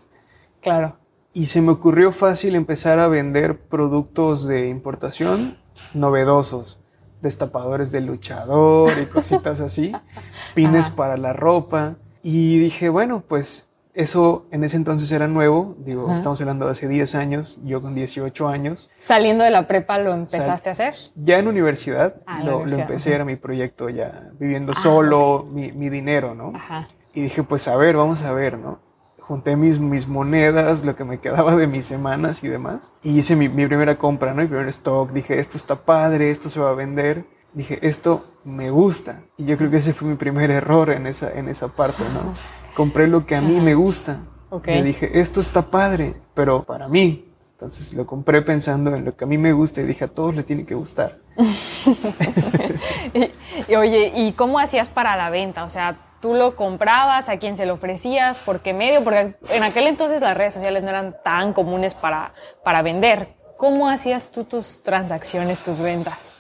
Claro. 0.62 0.98
Y 1.33 1.45
se 1.45 1.62
me 1.62 1.71
ocurrió 1.71 2.12
fácil 2.12 2.55
empezar 2.55 3.00
a 3.00 3.07
vender 3.07 3.59
productos 3.59 4.48
de 4.48 4.67
importación 4.67 5.57
novedosos. 5.93 6.79
Destapadores 7.21 7.91
de 7.91 8.01
luchador 8.01 8.91
y 9.01 9.05
cositas 9.05 9.62
así. 9.62 9.93
Pines 10.55 10.89
para 10.89 11.15
la 11.17 11.33
ropa. 11.33 11.98
Y 12.21 12.59
dije, 12.59 12.89
bueno, 12.89 13.24
pues 13.27 13.68
eso 14.00 14.48
en 14.51 14.63
ese 14.63 14.77
entonces 14.77 15.12
era 15.12 15.27
nuevo, 15.27 15.75
digo, 15.79 16.10
estamos 16.13 16.39
hablando 16.39 16.65
de 16.65 16.72
hace 16.72 16.88
10 16.88 17.15
años, 17.15 17.60
yo 17.65 17.82
con 17.82 17.96
18 17.96 18.48
años. 18.48 18.89
¿Saliendo 18.98 19.44
de 19.44 19.50
la 19.50 19.68
prepa 19.68 19.98
lo 19.98 20.13
empezaste 20.13 20.70
a 20.70 20.72
hacer? 20.72 20.96
Ya 21.15 21.38
en 21.38 21.50
universidad, 21.50 22.15
ah, 22.25 22.41
lo, 22.41 22.65
empecé, 22.65 23.13
era 23.13 23.25
mi 23.25 23.36
proyecto 23.36 23.89
ya, 23.89 24.29
viviendo 24.39 24.72
ah, 24.74 24.79
solo, 24.82 25.46
mi, 25.51 25.89
dinero, 25.89 26.34
¿no? 26.34 26.53
Ajá. 26.56 26.88
Y 27.13 27.24
dije, 27.24 27.44
pues 27.44 27.68
a 27.68 27.75
ver, 27.75 27.98
vamos 27.98 28.22
a 28.22 28.32
ver, 28.32 28.58
¿no? 28.58 28.79
Junté 29.20 29.58
mis, 29.58 29.79
mis 29.79 30.08
monedas, 30.08 30.86
lo 30.86 30.96
que 30.96 31.03
me 31.03 31.18
quedaba 31.20 31.58
de 31.58 31.68
mis 31.68 31.86
semanas 31.86 32.41
y 32.41 32.48
demás, 32.48 32.94
y 33.03 33.20
hice 33.20 33.36
mi, 33.36 33.50
mi 33.50 33.68
primera 33.68 33.98
compra, 33.98 34.34
¿no? 34.34 34.41
Mi 34.41 34.48
primer 34.48 34.70
stock, 34.70 35.12
dije, 35.12 35.39
esto 35.39 35.58
está 35.58 35.75
padre, 35.75 36.32
esto 36.32 36.50
se 36.50 36.62
va 36.62 36.70
a 36.70 36.74
vender. 36.74 37.25
Dije, 37.51 37.79
esto 37.82 38.25
me 38.46 38.70
gusta. 38.70 39.24
Y 39.36 39.46
yo 39.46 39.58
creo 39.58 39.72
que 39.72 39.77
ese 39.77 39.91
fue 39.91 40.08
mi 40.08 40.15
primer 40.15 40.51
error 40.51 40.91
en 40.91 41.08
esa, 41.08 41.32
en 41.32 41.50
esa 41.50 41.68
parte, 41.68 42.03
¿no? 42.13 42.34
Compré 42.79 43.09
lo 43.09 43.25
que 43.25 43.36
a 43.36 43.41
mí 43.41 43.59
me 43.59 43.75
gusta. 43.75 44.19
Y 44.65 44.81
dije, 44.81 45.19
esto 45.19 45.41
está 45.41 45.63
padre, 45.63 46.15
pero 46.33 46.63
para 46.63 46.88
mí. 46.88 47.25
Entonces 47.51 47.91
lo 47.91 48.07
compré 48.07 48.41
pensando 48.41 48.95
en 48.95 49.03
lo 49.03 49.17
que 49.17 49.25
a 49.25 49.27
mí 49.27 49.38
me 49.38 49.51
gusta 49.51 49.81
y 49.81 49.83
dije, 49.83 50.05
a 50.05 50.07
todos 50.07 50.33
le 50.33 50.43
tiene 50.43 50.65
que 50.65 50.75
gustar. 50.75 51.17
y, 53.67 53.75
oye, 53.75 54.13
¿y 54.15 54.31
cómo 54.31 54.59
hacías 54.59 54.88
para 54.88 55.17
la 55.17 55.29
venta? 55.29 55.65
O 55.65 55.69
sea, 55.69 55.98
tú 56.21 56.36
lo 56.36 56.55
comprabas, 56.55 57.27
a 57.27 57.38
quién 57.38 57.57
se 57.57 57.65
lo 57.65 57.74
ofrecías, 57.74 58.39
por 58.39 58.62
qué 58.62 58.74
medio, 58.74 59.03
porque 59.03 59.36
en 59.50 59.63
aquel 59.63 59.86
entonces 59.86 60.21
las 60.21 60.38
redes 60.38 60.53
sociales 60.53 60.81
no 60.81 60.88
eran 60.88 61.17
tan 61.21 61.51
comunes 61.51 61.95
para, 61.95 62.33
para 62.63 62.81
vender. 62.81 63.36
¿Cómo 63.57 63.89
hacías 63.89 64.31
tú 64.31 64.45
tus 64.45 64.81
transacciones, 64.83 65.59
tus 65.59 65.81
ventas? 65.81 66.33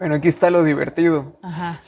Bueno, 0.00 0.16
aquí 0.16 0.26
está 0.26 0.50
lo 0.50 0.64
divertido. 0.64 1.38
Ajá 1.44 1.78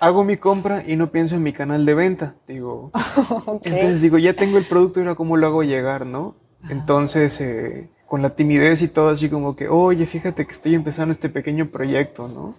hago 0.00 0.24
mi 0.24 0.36
compra 0.36 0.82
y 0.86 0.96
no 0.96 1.10
pienso 1.10 1.36
en 1.36 1.42
mi 1.42 1.52
canal 1.52 1.84
de 1.84 1.94
venta. 1.94 2.34
Digo, 2.46 2.90
entonces 3.64 4.02
digo, 4.02 4.18
ya 4.18 4.34
tengo 4.34 4.58
el 4.58 4.64
producto 4.64 5.00
y 5.00 5.02
ahora 5.02 5.14
cómo 5.14 5.36
lo 5.36 5.46
hago 5.46 5.62
llegar, 5.62 6.06
¿no? 6.06 6.36
Entonces, 6.68 7.40
eh, 7.40 7.88
con 8.06 8.22
la 8.22 8.30
timidez 8.30 8.82
y 8.82 8.88
todo 8.88 9.10
así 9.10 9.28
como 9.28 9.54
que, 9.54 9.68
oye, 9.68 10.06
fíjate 10.06 10.46
que 10.46 10.52
estoy 10.52 10.74
empezando 10.74 11.12
este 11.12 11.28
pequeño 11.28 11.70
proyecto, 11.70 12.28
¿no? 12.28 12.52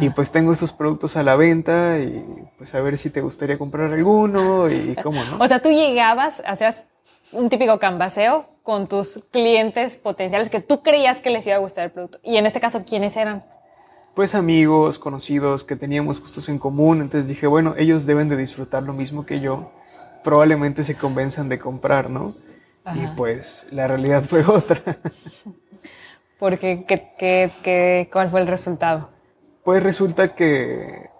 Y 0.00 0.10
pues 0.10 0.32
tengo 0.32 0.50
estos 0.50 0.72
productos 0.72 1.16
a 1.16 1.22
la 1.22 1.36
venta 1.36 2.00
y 2.00 2.24
pues 2.58 2.74
a 2.74 2.80
ver 2.80 2.98
si 2.98 3.10
te 3.10 3.20
gustaría 3.20 3.58
comprar 3.58 3.92
alguno 3.92 4.68
y 4.68 4.96
cómo, 5.02 5.22
¿no? 5.24 5.38
o 5.38 5.46
sea, 5.46 5.62
tú 5.62 5.70
llegabas, 5.70 6.42
hacías 6.44 6.86
un 7.30 7.48
típico 7.48 7.78
canvaseo 7.78 8.48
con 8.64 8.88
tus 8.88 9.22
clientes 9.30 9.96
potenciales 9.96 10.50
que 10.50 10.60
tú 10.60 10.82
creías 10.82 11.20
que 11.20 11.30
les 11.30 11.46
iba 11.46 11.56
a 11.56 11.60
gustar 11.60 11.84
el 11.84 11.90
producto. 11.90 12.18
Y 12.24 12.36
en 12.36 12.46
este 12.46 12.60
caso, 12.60 12.84
¿quiénes 12.84 13.16
eran? 13.16 13.44
Pues 14.18 14.34
amigos, 14.34 14.98
conocidos 14.98 15.62
que 15.62 15.76
teníamos 15.76 16.20
gustos 16.20 16.48
en 16.48 16.58
común, 16.58 17.02
entonces 17.02 17.28
dije, 17.28 17.46
bueno, 17.46 17.76
ellos 17.78 18.04
deben 18.04 18.28
de 18.28 18.36
disfrutar 18.36 18.82
lo 18.82 18.92
mismo 18.92 19.24
que 19.24 19.38
yo, 19.38 19.70
probablemente 20.24 20.82
se 20.82 20.96
convenzan 20.96 21.48
de 21.48 21.56
comprar, 21.56 22.10
¿no? 22.10 22.34
Y 22.96 23.06
pues 23.16 23.68
la 23.70 23.86
realidad 23.86 24.24
fue 24.24 24.44
otra. 24.48 24.98
Porque, 26.36 26.84
¿qué, 26.84 27.12
qué, 27.16 27.52
qué, 27.62 28.10
cuál 28.12 28.28
fue 28.28 28.40
el 28.40 28.48
resultado? 28.48 29.08
Pues 29.62 29.84
resulta 29.84 30.34
que 30.34 31.10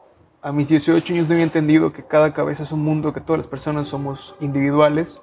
a 0.43 0.51
mis 0.51 0.69
18 0.69 1.13
años 1.13 1.29
no 1.29 1.35
había 1.35 1.45
entendido 1.45 1.93
que 1.93 2.03
cada 2.03 2.35
cabeza 2.35 2.65
es 2.65 2.73
un 2.73 2.83
mundo, 2.83 3.13
que 3.13 3.21
todas 3.21 3.39
las 3.39 3.47
personas 3.47 3.87
somos 3.87 4.35
individuales 4.41 5.21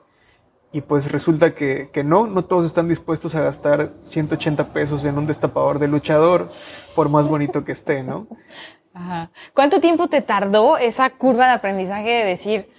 y 0.75 0.82
pues 0.82 1.10
resulta 1.10 1.55
que, 1.55 1.89
que, 1.94 2.03
no, 2.03 2.27
no 2.27 2.44
todos 2.44 2.65
están 2.65 2.89
dispuestos 2.89 3.34
a 3.36 3.41
gastar 3.41 3.94
180 4.03 4.74
pesos 4.74 5.05
en 5.05 5.17
un 5.17 5.25
destapador 5.25 5.79
de 5.79 5.88
luchador, 5.88 6.50
por 6.96 7.08
más 7.08 7.29
bonito 7.29 7.63
que 7.63 7.72
esté, 7.72 8.03
¿no? 8.03 8.27
Ajá. 8.94 9.32
¿Cuánto 9.53 9.79
tiempo 9.79 10.10
te 10.10 10.22
tardó 10.22 10.77
esa 10.77 11.10
curva 11.12 11.48
de 11.48 11.53
aprendizaje 11.53 12.10
de 12.10 12.25
decir, 12.25 12.70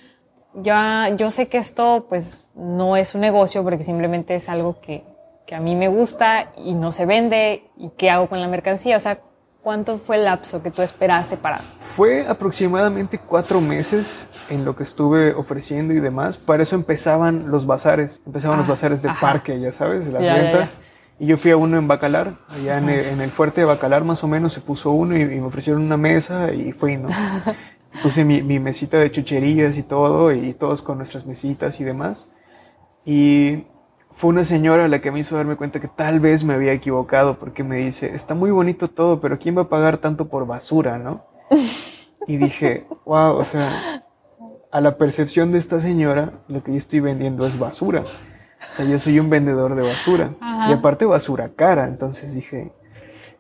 ya, 0.52 1.08
yo 1.16 1.30
sé 1.30 1.48
que 1.48 1.56
esto 1.56 2.04
pues 2.06 2.50
no 2.54 2.98
es 2.98 3.14
un 3.14 3.22
negocio 3.22 3.64
porque 3.64 3.82
simplemente 3.82 4.34
es 4.34 4.50
algo 4.50 4.78
que, 4.82 5.02
que 5.46 5.54
a 5.54 5.60
mí 5.60 5.74
me 5.74 5.88
gusta 5.88 6.52
y 6.58 6.74
no 6.74 6.92
se 6.92 7.06
vende 7.06 7.70
y 7.78 7.90
qué 7.96 8.10
hago 8.10 8.28
con 8.28 8.42
la 8.42 8.48
mercancía? 8.48 8.98
O 8.98 9.00
sea, 9.00 9.20
¿Cuánto 9.66 9.98
fue 9.98 10.14
el 10.14 10.26
lapso 10.26 10.62
que 10.62 10.70
tú 10.70 10.80
esperaste 10.82 11.36
para? 11.36 11.58
Fue 11.96 12.24
aproximadamente 12.28 13.18
cuatro 13.18 13.60
meses 13.60 14.28
en 14.48 14.64
lo 14.64 14.76
que 14.76 14.84
estuve 14.84 15.34
ofreciendo 15.34 15.92
y 15.92 15.98
demás. 15.98 16.38
Para 16.38 16.62
eso 16.62 16.76
empezaban 16.76 17.50
los 17.50 17.66
bazares, 17.66 18.20
empezaban 18.24 18.58
los 18.58 18.68
ah, 18.68 18.70
bazares 18.70 19.02
de 19.02 19.10
parque, 19.20 19.58
ya 19.58 19.72
sabes, 19.72 20.06
las 20.06 20.22
ventas. 20.22 20.76
Y 21.18 21.26
yo 21.26 21.36
fui 21.36 21.50
a 21.50 21.56
uno 21.56 21.78
en 21.78 21.88
Bacalar, 21.88 22.34
allá 22.48 22.78
en 22.78 23.20
el, 23.20 23.30
fuerte 23.32 23.62
de 23.62 23.64
Bacalar 23.64 24.04
más 24.04 24.22
o 24.22 24.28
menos 24.28 24.52
se 24.52 24.60
puso 24.60 24.92
uno 24.92 25.18
y, 25.18 25.24
me 25.24 25.42
ofrecieron 25.42 25.82
una 25.82 25.96
mesa 25.96 26.52
y 26.52 26.70
fui, 26.70 26.96
¿no? 26.96 27.08
Puse 28.04 28.24
mi, 28.24 28.44
mi, 28.44 28.60
mesita 28.60 28.98
de 28.98 29.10
chucherías 29.10 29.76
y 29.78 29.82
todo 29.82 30.30
y 30.30 30.54
todos 30.54 30.80
con 30.80 30.98
nuestras 30.98 31.26
mesitas 31.26 31.80
y 31.80 31.82
demás. 31.82 32.28
Y 33.04 33.64
fue 34.16 34.30
una 34.30 34.44
señora 34.44 34.88
la 34.88 35.00
que 35.00 35.12
me 35.12 35.20
hizo 35.20 35.36
darme 35.36 35.56
cuenta 35.56 35.78
que 35.78 35.88
tal 35.88 36.20
vez 36.20 36.42
me 36.42 36.54
había 36.54 36.72
equivocado 36.72 37.38
porque 37.38 37.62
me 37.62 37.76
dice, 37.76 38.14
está 38.14 38.34
muy 38.34 38.50
bonito 38.50 38.88
todo, 38.88 39.20
pero 39.20 39.38
¿quién 39.38 39.56
va 39.56 39.62
a 39.62 39.68
pagar 39.68 39.98
tanto 39.98 40.28
por 40.28 40.46
basura, 40.46 40.98
no? 40.98 41.24
Y 42.28 42.38
dije, 42.38 42.88
wow, 43.04 43.36
o 43.36 43.44
sea, 43.44 44.02
a 44.72 44.80
la 44.80 44.98
percepción 44.98 45.52
de 45.52 45.58
esta 45.58 45.80
señora, 45.80 46.32
lo 46.48 46.64
que 46.64 46.72
yo 46.72 46.78
estoy 46.78 46.98
vendiendo 46.98 47.46
es 47.46 47.56
basura. 47.56 48.00
O 48.00 48.72
sea, 48.72 48.84
yo 48.84 48.98
soy 48.98 49.20
un 49.20 49.30
vendedor 49.30 49.76
de 49.76 49.82
basura. 49.82 50.30
Y 50.68 50.72
aparte 50.72 51.04
basura 51.04 51.50
cara. 51.50 51.86
Entonces 51.86 52.34
dije, 52.34 52.72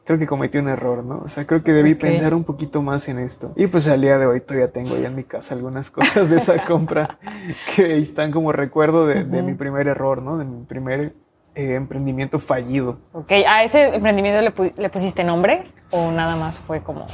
creo 0.06 0.20
que 0.20 0.26
cometí 0.26 0.58
un 0.58 0.68
error, 0.68 1.04
¿no? 1.04 1.18
O 1.24 1.28
sea, 1.28 1.46
creo 1.46 1.64
que 1.64 1.72
debí 1.72 1.96
pensar 1.96 2.32
un 2.32 2.44
poquito 2.44 2.80
más 2.80 3.08
en 3.08 3.18
esto. 3.18 3.52
Y 3.56 3.66
pues 3.66 3.88
al 3.88 4.00
día 4.00 4.18
de 4.18 4.26
hoy 4.26 4.40
todavía 4.40 4.70
tengo 4.70 4.96
ya 4.96 5.08
en 5.08 5.16
mi 5.16 5.24
casa 5.24 5.54
algunas 5.54 5.90
cosas 5.90 6.30
de 6.30 6.36
esa 6.36 6.62
compra 6.66 7.18
que 7.74 7.98
están 7.98 8.30
como 8.30 8.52
recuerdo 8.52 9.06
de, 9.06 9.24
mi 9.24 9.54
primer 9.54 9.88
error, 9.88 10.22
¿no? 10.22 10.38
De 10.38 10.44
mi 10.44 10.64
primer 10.64 11.16
eh, 11.56 11.74
emprendimiento 11.74 12.38
fallido. 12.38 13.00
Ok, 13.12 13.32
¿a 13.48 13.64
ese 13.64 13.96
emprendimiento 13.96 14.40
le, 14.76 14.88
pusiste 14.88 15.24
nombre 15.24 15.64
o 15.90 16.12
nada 16.12 16.36
más 16.36 16.60
fue 16.60 16.82
como...? 16.82 17.06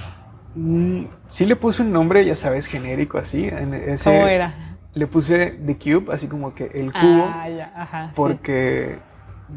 Mm, 0.54 1.06
sí 1.28 1.46
le 1.46 1.56
puse 1.56 1.80
un 1.80 1.92
nombre, 1.92 2.22
ya 2.26 2.37
sabes, 2.37 2.66
genérico 2.66 3.16
así. 3.16 3.46
En 3.46 3.72
ese, 3.72 4.11
¿Cómo 4.11 4.26
era? 4.26 4.76
Le 4.92 5.06
puse 5.06 5.58
The 5.64 5.78
Cube, 5.78 6.12
así 6.12 6.28
como 6.28 6.52
que 6.52 6.64
el 6.64 6.92
cubo. 6.92 7.30
Ah, 7.34 7.49
ya, 7.49 7.72
ajá. 7.75 8.12
Porque 8.14 8.99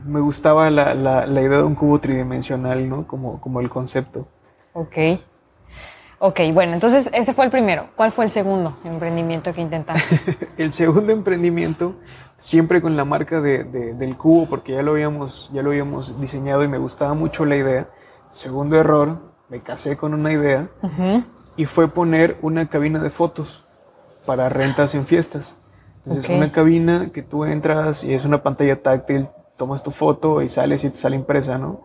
me 0.05 0.19
gustaba 0.19 0.69
la, 0.69 0.93
la, 0.93 1.25
la, 1.25 1.41
idea 1.41 1.57
de 1.57 1.63
un 1.63 1.75
cubo 1.75 1.99
tridimensional, 1.99 2.89
¿no? 2.89 3.07
Como, 3.07 3.39
como 3.39 3.61
el 3.61 3.69
concepto. 3.69 4.27
Ok. 4.73 4.97
Ok, 6.19 6.39
bueno, 6.53 6.73
entonces 6.73 7.09
ese 7.13 7.33
fue 7.33 7.45
el 7.45 7.51
primero. 7.51 7.89
¿Cuál 7.95 8.11
fue 8.11 8.25
el 8.25 8.31
segundo 8.31 8.77
emprendimiento 8.83 9.53
que 9.53 9.61
intentaste? 9.61 10.49
el 10.57 10.71
segundo 10.73 11.11
emprendimiento, 11.11 11.95
siempre 12.37 12.81
con 12.81 12.95
la 12.95 13.05
marca 13.05 13.41
de, 13.41 13.63
del 13.63 14.17
cubo, 14.17 14.47
porque 14.47 14.73
ya 14.73 14.81
lo, 14.81 14.91
habíamos, 14.91 15.49
ya 15.53 15.61
lo 15.61 15.71
habíamos 15.71 16.19
diseñado 16.19 16.63
y 16.63 16.67
me 16.67 16.77
gustaba 16.77 17.13
mucho 17.13 17.45
la 17.45 17.57
idea. 17.57 17.89
Segundo 18.29 18.77
error, 18.77 19.33
me 19.49 19.59
casé 19.59 19.97
con 19.97 20.13
una 20.13 20.31
idea 20.31 20.69
y 21.57 21.65
fue 21.65 21.87
poner 21.89 22.37
una 22.41 22.69
cabina 22.69 22.99
de 22.99 23.09
fotos 23.09 23.65
para 24.25 24.49
rentas 24.49 24.95
en 24.95 25.05
fiestas. 25.05 25.55
Entonces, 26.05 26.29
una 26.29 26.51
cabina 26.51 27.09
que 27.11 27.23
tú 27.23 27.45
entras 27.45 28.03
y 28.03 28.13
es 28.13 28.25
una 28.25 28.43
pantalla 28.43 28.81
táctil, 28.81 29.27
tomas 29.57 29.83
tu 29.83 29.91
foto 29.91 30.41
y 30.41 30.49
sales 30.49 30.83
y 30.83 30.89
te 30.89 30.97
sale 30.97 31.15
impresa, 31.15 31.57
¿no? 31.57 31.81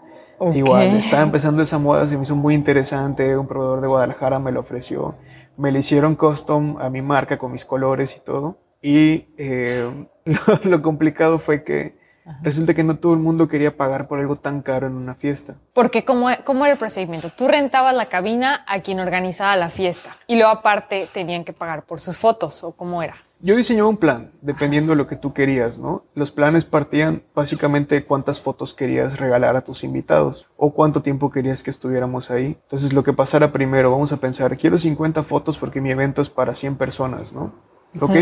Igual, 0.55 0.97
estaba 0.97 1.23
empezando 1.23 1.63
esa 1.63 1.79
moda, 1.79 2.09
se 2.09 2.17
me 2.17 2.23
hizo 2.23 2.35
muy 2.35 2.55
interesante, 2.55 3.37
un 3.37 3.47
proveedor 3.47 3.83
de 3.83 3.89
Guadalajara 3.89 4.39
me 4.39 4.53
lo 4.53 4.61
ofreció, 4.61 5.15
me 5.59 5.71
lo 5.71 5.79
hicieron 5.79 6.15
custom 6.17 6.79
a 6.81 6.89
mi 6.89 7.03
marca 7.03 7.37
con 7.37 7.53
mis 7.53 7.67
colores 7.67 8.17
y 8.17 8.21
todo. 8.21 8.57
Y 8.81 9.27
eh, 9.37 9.87
lo, 10.65 10.81
complicado 10.81 11.39
fue 11.39 11.63
que 11.63 11.99
resulta 12.43 12.73
que 12.73 12.83
no 12.83 12.99
todo 12.99 13.13
el 13.13 13.19
mundo 13.19 13.49
quería 13.49 13.77
pagar 13.77 14.09
por 14.09 14.19
algo 14.19 14.37
tan 14.37 14.63
caro 14.63 14.87
en 14.87 14.95
una 14.95 15.15
fiesta. 15.15 15.57
Porque 15.75 16.07
¿cómo, 16.07 16.29
¿cómo 16.45 16.65
era 16.65 16.73
el 16.73 16.79
procedimiento? 16.79 17.29
Tú 17.29 17.47
rentabas 17.47 17.95
la 17.95 18.07
cabina 18.07 18.65
a 18.67 18.81
quien 18.81 19.01
organizaba 19.01 19.57
la 19.57 19.69
fiesta 19.69 20.17
y 20.27 20.37
luego 20.37 20.51
aparte 20.51 21.07
tenían 21.13 21.45
que 21.45 21.53
pagar 21.53 21.83
por 21.83 22.01
sus 22.01 22.17
fotos 22.17 22.65
o 22.65 22.73
cómo 22.73 23.03
era. 23.03 23.17
Yo 23.43 23.57
diseñaba 23.57 23.89
un 23.89 23.97
plan, 23.97 24.33
dependiendo 24.43 24.93
de 24.93 24.97
lo 24.97 25.07
que 25.07 25.17
tú 25.17 25.33
querías, 25.33 25.79
¿no? 25.79 26.05
Los 26.15 26.31
planes 26.31 26.67
partían 26.67 27.23
básicamente 27.35 27.95
de 27.95 28.05
cuántas 28.05 28.39
fotos 28.39 28.75
querías 28.75 29.19
regalar 29.19 29.57
a 29.57 29.63
tus 29.63 29.83
invitados 29.83 30.47
o 30.59 30.75
cuánto 30.75 31.01
tiempo 31.01 31.31
querías 31.31 31.63
que 31.63 31.71
estuviéramos 31.71 32.31
ahí. 32.31 32.59
Entonces, 32.63 32.93
lo 32.93 33.03
que 33.03 33.15
pasara 33.15 33.51
primero, 33.51 33.91
vamos 33.91 34.13
a 34.13 34.19
pensar, 34.19 34.59
quiero 34.59 34.77
50 34.77 35.23
fotos 35.23 35.57
porque 35.57 35.81
mi 35.81 35.91
evento 35.91 36.21
es 36.21 36.29
para 36.29 36.55
100 36.55 36.77
personas, 36.77 37.33
¿no? 37.33 37.55
¿Ok? 38.01 38.17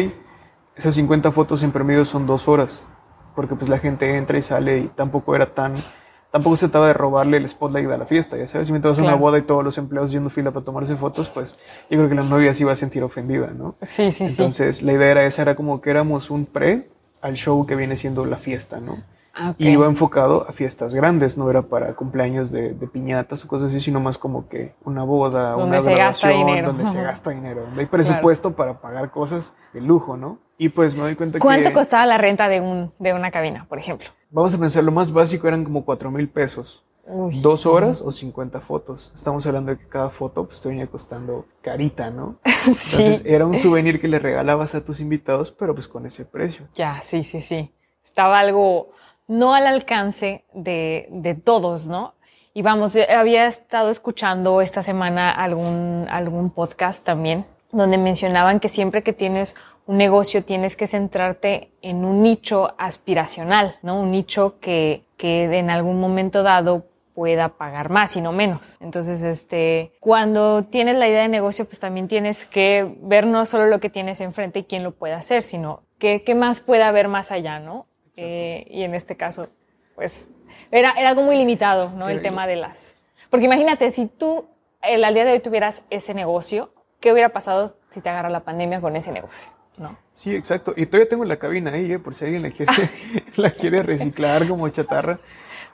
Esas 0.76 0.94
50 0.94 1.32
fotos 1.32 1.64
en 1.64 1.72
promedio 1.72 2.04
son 2.04 2.24
dos 2.24 2.46
horas, 2.46 2.84
porque 3.34 3.56
pues 3.56 3.68
la 3.68 3.78
gente 3.78 4.16
entra 4.16 4.38
y 4.38 4.42
sale 4.42 4.78
y 4.78 4.86
tampoco 4.86 5.34
era 5.34 5.52
tan 5.52 5.74
tampoco 6.30 6.56
se 6.56 6.66
trataba 6.66 6.88
de 6.88 6.92
robarle 6.92 7.38
el 7.38 7.48
spotlight 7.48 7.90
a 7.90 7.98
la 7.98 8.06
fiesta, 8.06 8.36
ya 8.36 8.46
sabes, 8.46 8.66
si 8.66 8.72
me 8.72 8.80
vas 8.80 8.98
a 8.98 9.02
una 9.02 9.14
boda 9.14 9.38
y 9.38 9.42
todos 9.42 9.64
los 9.64 9.78
empleados 9.78 10.10
yendo 10.12 10.30
fila 10.30 10.50
para 10.50 10.64
tomarse 10.64 10.96
fotos, 10.96 11.28
pues 11.30 11.56
yo 11.90 11.96
creo 11.98 12.08
que 12.08 12.14
la 12.14 12.22
novia 12.22 12.52
se 12.54 12.62
iba 12.62 12.72
a 12.72 12.76
sentir 12.76 13.02
ofendida, 13.02 13.48
¿no? 13.56 13.76
Sí, 13.82 14.12
sí, 14.12 14.28
sí. 14.28 14.34
Entonces 14.34 14.82
la 14.82 14.92
idea 14.92 15.10
era 15.10 15.24
esa, 15.24 15.42
era 15.42 15.54
como 15.54 15.80
que 15.80 15.90
éramos 15.90 16.30
un 16.30 16.46
pre 16.46 16.88
al 17.20 17.34
show 17.34 17.66
que 17.66 17.76
viene 17.76 17.96
siendo 17.96 18.24
la 18.24 18.36
fiesta, 18.36 18.80
¿no? 18.80 19.02
Ah, 19.34 19.54
y 19.56 19.68
iba 19.68 19.86
enfocado 19.86 20.46
a 20.48 20.52
fiestas 20.52 20.94
grandes, 20.94 21.36
no 21.36 21.48
era 21.48 21.62
para 21.62 21.94
cumpleaños 21.94 22.50
de, 22.50 22.74
piñatas 22.92 23.44
o 23.44 23.48
cosas 23.48 23.70
así, 23.70 23.80
sino 23.80 24.00
más 24.00 24.18
como 24.18 24.48
que 24.48 24.74
una 24.84 25.04
boda, 25.04 25.52
donde 25.52 25.78
una 25.78 25.80
se 25.80 25.94
gasta 25.94 26.28
dinero. 26.28 26.68
donde 26.68 26.86
se 26.86 27.02
gasta 27.02 27.30
dinero, 27.30 27.62
donde 27.62 27.82
hay 27.82 27.86
presupuesto 27.86 28.56
para 28.56 28.80
pagar 28.80 29.10
cosas 29.10 29.54
de 29.72 29.80
lujo, 29.80 30.16
¿no? 30.16 30.38
Y 30.56 30.70
pues 30.70 30.94
me 30.94 31.02
doy 31.02 31.14
cuenta 31.14 31.38
¿Cuánto 31.38 31.58
que... 31.58 31.62
¿Cuánto 31.62 31.78
costaba 31.78 32.04
la 32.04 32.18
renta 32.18 32.48
de, 32.48 32.60
un, 32.60 32.92
de 32.98 33.14
una 33.14 33.30
cabina, 33.30 33.66
por 33.68 33.78
ejemplo? 33.78 34.08
Vamos 34.30 34.52
a 34.54 34.58
pensar, 34.58 34.82
lo 34.82 34.90
más 34.90 35.12
básico 35.12 35.46
eran 35.46 35.64
como 35.64 35.84
cuatro 35.84 36.10
mil 36.10 36.28
pesos. 36.28 36.84
dos 37.06 37.64
horas 37.64 38.02
o 38.02 38.10
50 38.10 38.60
fotos. 38.60 39.12
Estamos 39.14 39.46
hablando 39.46 39.70
de 39.70 39.78
que 39.78 39.86
cada 39.86 40.10
foto 40.10 40.46
pues, 40.46 40.60
te 40.60 40.68
venía 40.68 40.88
costando 40.88 41.46
carita, 41.62 42.10
¿no? 42.10 42.38
Entonces 42.44 43.22
era 43.24 43.46
un 43.46 43.56
souvenir 43.56 44.00
que 44.00 44.08
le 44.08 44.18
regalabas 44.18 44.74
a 44.74 44.84
tus 44.84 44.98
invitados, 44.98 45.52
pero 45.52 45.74
pues 45.74 45.86
con 45.86 46.06
ese 46.06 46.24
precio. 46.24 46.66
Ya, 46.74 47.00
sí, 47.02 47.22
sí, 47.22 47.40
sí. 47.40 47.72
Estaba 48.04 48.40
algo 48.40 48.90
no 49.28 49.54
al 49.54 49.66
alcance 49.66 50.44
de, 50.52 51.08
de 51.10 51.34
todos, 51.34 51.86
¿no? 51.86 52.14
Y 52.54 52.62
vamos, 52.62 52.98
había 53.14 53.46
estado 53.46 53.90
escuchando 53.90 54.60
esta 54.60 54.82
semana 54.82 55.30
algún, 55.30 56.06
algún 56.10 56.50
podcast 56.50 57.04
también 57.04 57.46
donde 57.70 57.98
mencionaban 57.98 58.60
que 58.60 58.68
siempre 58.68 59.02
que 59.02 59.12
tienes 59.12 59.56
un 59.86 59.96
negocio 59.96 60.44
tienes 60.44 60.76
que 60.76 60.86
centrarte 60.86 61.70
en 61.82 62.04
un 62.04 62.22
nicho 62.22 62.74
aspiracional, 62.78 63.76
¿no? 63.82 64.00
Un 64.00 64.10
nicho 64.10 64.58
que, 64.60 65.04
que 65.16 65.44
en 65.44 65.70
algún 65.70 66.00
momento 66.00 66.42
dado 66.42 66.86
pueda 67.14 67.48
pagar 67.50 67.90
más 67.90 68.16
y 68.16 68.20
no 68.20 68.32
menos. 68.32 68.76
Entonces, 68.80 69.22
este, 69.22 69.92
cuando 69.98 70.62
tienes 70.64 70.96
la 70.96 71.08
idea 71.08 71.22
de 71.22 71.28
negocio, 71.28 71.64
pues 71.64 71.80
también 71.80 72.06
tienes 72.06 72.44
que 72.44 72.96
ver 73.02 73.26
no 73.26 73.44
solo 73.44 73.66
lo 73.66 73.80
que 73.80 73.90
tienes 73.90 74.20
enfrente 74.20 74.60
y 74.60 74.64
quién 74.64 74.84
lo 74.84 74.92
puede 74.92 75.14
hacer, 75.14 75.42
sino 75.42 75.82
qué, 75.98 76.22
qué 76.22 76.34
más 76.34 76.60
puede 76.60 76.84
haber 76.84 77.08
más 77.08 77.32
allá, 77.32 77.58
¿no? 77.58 77.86
Eh, 78.20 78.66
y 78.68 78.82
en 78.82 78.96
este 78.96 79.16
caso, 79.16 79.48
pues, 79.94 80.28
era, 80.72 80.90
era 80.92 81.10
algo 81.10 81.22
muy 81.22 81.36
limitado, 81.36 81.90
¿no? 81.90 82.08
El 82.08 82.20
tema 82.20 82.48
de 82.48 82.56
las... 82.56 82.96
Porque 83.30 83.46
imagínate, 83.46 83.92
si 83.92 84.06
tú 84.06 84.48
el, 84.82 85.04
al 85.04 85.14
día 85.14 85.24
de 85.24 85.32
hoy 85.32 85.40
tuvieras 85.40 85.84
ese 85.90 86.14
negocio, 86.14 86.72
¿qué 86.98 87.12
hubiera 87.12 87.28
pasado 87.28 87.76
si 87.90 88.00
te 88.00 88.08
agarra 88.08 88.28
la 88.28 88.40
pandemia 88.40 88.80
con 88.80 88.96
ese 88.96 89.12
negocio? 89.12 89.52
¿No? 89.76 89.96
Sí, 90.14 90.34
exacto. 90.34 90.74
Y 90.76 90.86
todavía 90.86 91.08
tengo 91.08 91.24
la 91.24 91.36
cabina 91.36 91.70
ahí, 91.70 91.92
¿eh? 91.92 91.98
por 92.00 92.16
si 92.16 92.24
alguien 92.24 92.42
la 92.42 92.50
quiere, 92.50 92.72
la 93.36 93.52
quiere 93.52 93.84
reciclar 93.84 94.48
como 94.48 94.68
chatarra. 94.68 95.20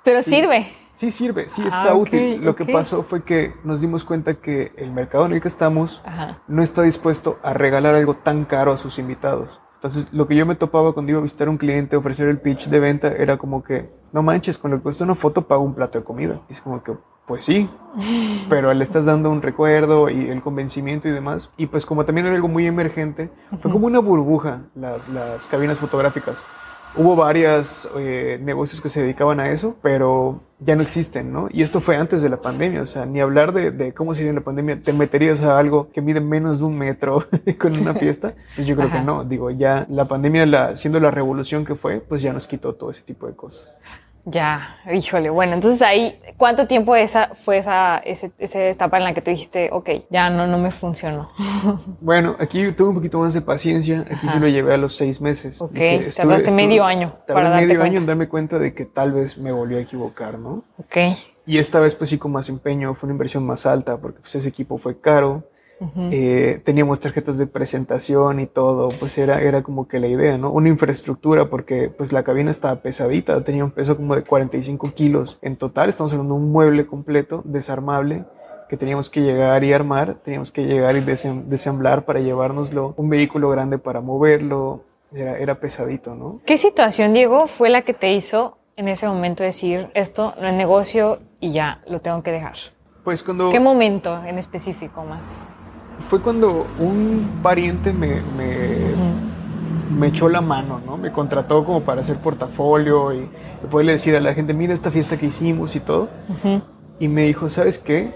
Pero 0.03 0.23
sirve. 0.23 0.67
Sí, 0.93 1.11
sirve, 1.11 1.49
sí, 1.49 1.63
está 1.63 1.91
ah, 1.91 1.95
útil. 1.95 2.45
Lo 2.45 2.55
que 2.55 2.67
pasó 2.67 3.03
fue 3.05 3.25
que 3.25 3.55
nos 3.65 3.81
dimos 3.81 4.05
cuenta 4.05 4.35
que 4.35 4.73
el 4.77 4.93
mercado 4.93 5.25
en 5.27 5.33
el 5.33 5.41
que 5.41 5.49
estamos 5.49 6.03
no 6.47 6.63
está 6.63 6.83
dispuesto 6.83 7.41
a 7.43 7.55
regalar 7.55 7.95
algo 7.95 8.15
tan 8.15 8.45
caro 8.45 8.73
a 8.73 8.79
sus 8.79 8.99
invitados. 8.99 9.59
Entonces, 9.85 10.11
lo 10.15 10.27
que 10.27 10.35
yo 10.35 10.47
me 10.47 10.55
topaba 10.55 10.95
cuando 10.95 11.11
iba 11.11 11.21
a 11.21 11.23
visitar 11.23 11.47
a 11.47 11.51
un 11.51 11.59
cliente, 11.59 11.95
ofrecer 11.95 12.27
el 12.29 12.39
pitch 12.39 12.69
de 12.69 12.81
venta, 12.81 13.09
era 13.09 13.37
como 13.37 13.63
que, 13.63 13.91
no 14.13 14.23
manches, 14.23 14.57
con 14.57 14.71
lo 14.71 14.79
que 14.79 14.85
cuesta 14.85 15.05
una 15.05 15.15
foto 15.15 15.43
pago 15.43 15.63
un 15.63 15.75
plato 15.75 15.99
de 15.99 16.05
comida. 16.05 16.41
Y 16.49 16.55
es 16.55 16.63
como 16.63 16.83
que, 16.83 16.95
pues 17.27 17.45
sí, 17.45 17.69
pero 18.49 18.73
le 18.73 18.83
estás 18.83 19.05
dando 19.05 19.29
un 19.29 19.43
recuerdo 19.43 20.09
y 20.09 20.31
el 20.31 20.41
convencimiento 20.41 21.07
y 21.07 21.11
demás. 21.11 21.51
Y 21.59 21.67
pues 21.67 21.85
como 21.85 22.07
también 22.07 22.27
era 22.27 22.35
algo 22.35 22.49
muy 22.49 22.67
emergente, 22.67 23.31
fue 23.61 23.71
como 23.71 23.87
una 23.87 23.99
burbuja 23.99 24.63
las, 24.75 25.07
las 25.11 25.45
cabinas 25.49 25.79
fotográficas. 25.79 26.43
Hubo 26.97 27.17
varios 27.17 27.89
eh, 27.97 28.39
negocios 28.41 28.81
que 28.81 28.89
se 28.89 29.03
dedicaban 29.03 29.41
a 29.41 29.51
eso, 29.51 29.77
pero 29.83 30.43
ya 30.61 30.77
no 30.77 30.83
existen, 30.83 31.33
¿no? 31.33 31.49
Y 31.51 31.63
esto 31.63 31.81
fue 31.81 31.97
antes 31.97 32.23
de 32.23 32.29
la 32.29 32.39
pandemia, 32.39 32.83
o 32.83 32.87
sea, 32.87 33.05
ni 33.05 33.21
hablar 33.21 33.53
de, 33.53 33.73
de 33.73 33.93
cómo 33.93 34.15
sería 34.15 34.33
la 34.33 34.43
pandemia, 34.43 34.81
te 34.81 34.93
meterías 34.93 35.43
a 35.43 35.59
algo 35.59 35.89
que 35.93 36.01
mide 36.01 36.21
menos 36.21 36.61
de 36.61 36.67
un 36.67 36.79
metro 36.79 37.27
con 37.59 37.77
una 37.77 37.95
fiesta, 37.95 38.35
pues 38.55 38.67
yo 38.67 38.77
creo 38.77 38.91
que 38.91 39.01
no, 39.01 39.25
digo, 39.25 39.51
ya 39.51 39.87
la 39.91 40.07
pandemia, 40.07 40.47
la, 40.47 40.77
siendo 40.77 41.01
la 41.01 41.11
revolución 41.11 41.65
que 41.65 41.75
fue, 41.75 42.01
pues 42.01 42.23
ya 42.23 42.33
nos 42.33 42.47
quitó 42.47 42.75
todo 42.75 42.93
ese 42.93 43.03
tipo 43.03 43.27
de 43.27 43.35
cosas. 43.35 43.69
Ya, 44.27 44.79
híjole, 44.91 45.29
bueno, 45.29 45.53
entonces 45.53 45.83
ahí, 45.83 46.19
¿cuánto 46.39 46.67
tiempo 46.67 46.97
esa 46.97 47.35
fue 47.35 47.59
esa, 47.59 47.99
esa 47.99 48.65
etapa 48.69 48.97
en 48.97 49.05
la 49.05 49.13
que 49.13 49.21
tú 49.21 49.31
dijiste, 49.31 49.69
ok, 49.71 49.91
ya 50.09 50.31
no, 50.31 50.47
no 50.47 50.59
me 50.59 50.71
funcionó? 50.71 51.31
Bueno, 52.01 52.37
aquí 52.39 52.73
tuve 52.73 52.89
un 52.89 52.95
poquito 52.95 53.19
más 53.19 53.35
de 53.35 53.41
paciencia, 53.41 54.01
aquí 54.01 54.29
sí 54.29 54.39
lo 54.39 54.49
llevé 54.49 54.75
a 54.75 54.77
los 54.77 54.97
seis 54.97 55.21
meses. 55.21 55.61
Ok, 55.61 55.79
tardaste 56.15 56.51
medio 56.51 56.85
año 56.85 57.17
para 57.27 57.49
darte 57.49 57.67
medio 57.67 57.83
año 57.83 57.99
en 57.99 58.07
darme 58.07 58.29
cuenta 58.29 58.59
de 58.59 58.75
que 58.75 58.85
tal 58.85 59.13
vez 59.13 59.39
me 59.39 59.53
volví 59.53 59.77
a 59.77 59.81
equivocar, 59.81 60.39
¿no? 60.39 60.65
Ok. 60.79 60.97
Y 61.47 61.59
esta 61.59 61.81
vez 61.81 61.95
pues 61.95 62.11
sí 62.11 62.19
con 62.19 62.33
más 62.33 62.49
empeño, 62.49 62.95
fue 62.95 63.07
una 63.07 63.15
inversión 63.15 63.45
más 63.45 63.67
alta 63.67 63.97
porque 63.99 64.21
pues 64.21 64.35
ese 64.35 64.49
equipo 64.49 64.79
fue 64.79 65.01
caro, 65.01 65.45
eh, 66.11 66.61
teníamos 66.65 67.01
tarjetas 67.01 67.39
de 67.39 67.47
presentación 67.47 68.41
y 68.41 68.47
todo, 68.47 68.89
pues 68.89 69.17
era, 69.19 69.41
era 69.41 69.63
como 69.63 69.89
que 69.89 69.99
la 69.99 70.07
idea, 70.07 70.39
¿no? 70.39 70.51
Una 70.51 70.69
infraestructura, 70.69 71.51
porque 71.51 71.89
pues 71.89 72.13
la 72.13 72.23
cabina 72.23 72.51
estaba 72.51 72.77
pesadita, 72.77 73.43
tenía 73.45 73.65
un 73.65 73.71
peso 73.71 73.97
como 73.97 74.15
de 74.15 74.23
45 74.23 74.93
kilos 74.93 75.39
en 75.43 75.57
total, 75.57 75.89
estamos 75.89 76.13
hablando 76.13 76.35
de 76.35 76.41
un 76.41 76.53
mueble 76.53 76.87
completo, 76.87 77.43
desarmable, 77.45 78.25
que 78.69 78.77
teníamos 78.77 79.11
que 79.11 79.21
llegar 79.21 79.65
y 79.65 79.73
armar, 79.73 80.15
teníamos 80.25 80.53
que 80.53 80.65
llegar 80.65 80.97
y 80.97 81.01
desemblar 81.01 82.05
para 82.05 82.21
llevárnoslo, 82.21 82.95
un 82.97 83.09
vehículo 83.09 83.51
grande 83.51 83.79
para 83.79 84.01
moverlo, 84.01 84.83
era, 85.13 85.39
era 85.39 85.61
pesadito, 85.61 86.15
¿no? 86.15 86.41
¿Qué 86.45 86.59
situación, 86.59 87.13
Diego, 87.13 87.47
fue 87.47 87.69
la 87.69 87.83
que 87.83 87.95
te 87.95 88.13
hizo 88.13 88.59
en 88.77 88.89
ese 88.89 89.07
momento 89.07 89.45
decir, 89.45 89.89
esto 89.95 90.35
no 90.41 90.49
es 90.49 90.55
negocio 90.55 91.19
y 91.41 91.51
ya, 91.51 91.83
lo 91.89 92.01
tengo 92.01 92.23
que 92.23 92.33
dejar? 92.33 92.55
Pues 93.05 93.23
cuando... 93.23 93.51
¿Qué 93.51 93.61
momento 93.61 94.23
en 94.25 94.39
específico 94.39 95.05
más? 95.05 95.47
Fue 96.09 96.21
cuando 96.21 96.67
un 96.79 97.41
pariente 97.43 97.93
me, 97.93 98.21
me, 99.97 100.07
echó 100.09 100.29
la 100.29 100.41
mano, 100.41 100.81
¿no? 100.85 100.97
Me 100.97 101.13
contrató 101.13 101.65
como 101.65 101.83
para 101.83 102.03
hacer 102.03 102.17
portafolio 102.17 103.13
y 103.13 103.29
después 103.63 103.87
le 103.87 103.93
decir 103.93 104.15
a 104.17 104.21
la 104.21 104.35
gente, 104.35 104.55
mira 104.55 104.75
esta 104.75 104.91
fiesta 104.91 105.17
que 105.17 105.27
hicimos 105.27 105.75
y 105.77 105.81
todo. 105.81 106.09
Y 106.99 107.09
me 107.09 107.25
dijo, 107.25 107.49
¿sabes 107.49 107.79
qué? 107.79 108.15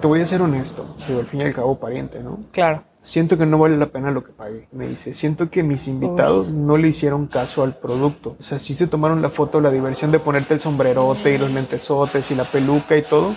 Te 0.00 0.06
voy 0.06 0.20
a 0.20 0.26
ser 0.26 0.42
honesto. 0.42 0.84
Digo, 1.06 1.20
al 1.20 1.26
fin 1.26 1.40
y 1.40 1.44
al 1.44 1.54
cabo, 1.54 1.78
pariente, 1.78 2.22
¿no? 2.22 2.40
Claro. 2.52 2.82
Siento 3.02 3.36
que 3.36 3.44
no 3.44 3.58
vale 3.58 3.76
la 3.76 3.86
pena 3.86 4.10
lo 4.10 4.24
que 4.24 4.32
pagué. 4.32 4.66
Me 4.72 4.88
dice, 4.88 5.12
siento 5.12 5.50
que 5.50 5.62
mis 5.62 5.88
invitados 5.88 6.50
no 6.50 6.78
le 6.78 6.88
hicieron 6.88 7.26
caso 7.26 7.62
al 7.62 7.76
producto. 7.76 8.36
O 8.40 8.42
sea, 8.42 8.58
sí 8.58 8.74
se 8.74 8.86
tomaron 8.86 9.20
la 9.20 9.28
foto, 9.28 9.60
la 9.60 9.70
diversión 9.70 10.10
de 10.10 10.18
ponerte 10.18 10.54
el 10.54 10.60
sombrerote 10.60 11.34
y 11.34 11.38
los 11.38 11.52
lentesotes 11.52 12.30
y 12.30 12.34
la 12.34 12.44
peluca 12.44 12.96
y 12.96 13.02
todo 13.02 13.32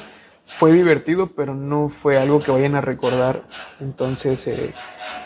fue 0.47 0.71
divertido, 0.71 1.27
pero 1.27 1.53
no 1.53 1.89
fue 1.89 2.17
algo 2.17 2.39
que 2.39 2.51
vayan 2.51 2.75
a 2.75 2.81
recordar. 2.81 3.43
Entonces 3.79 4.47
eh, 4.47 4.73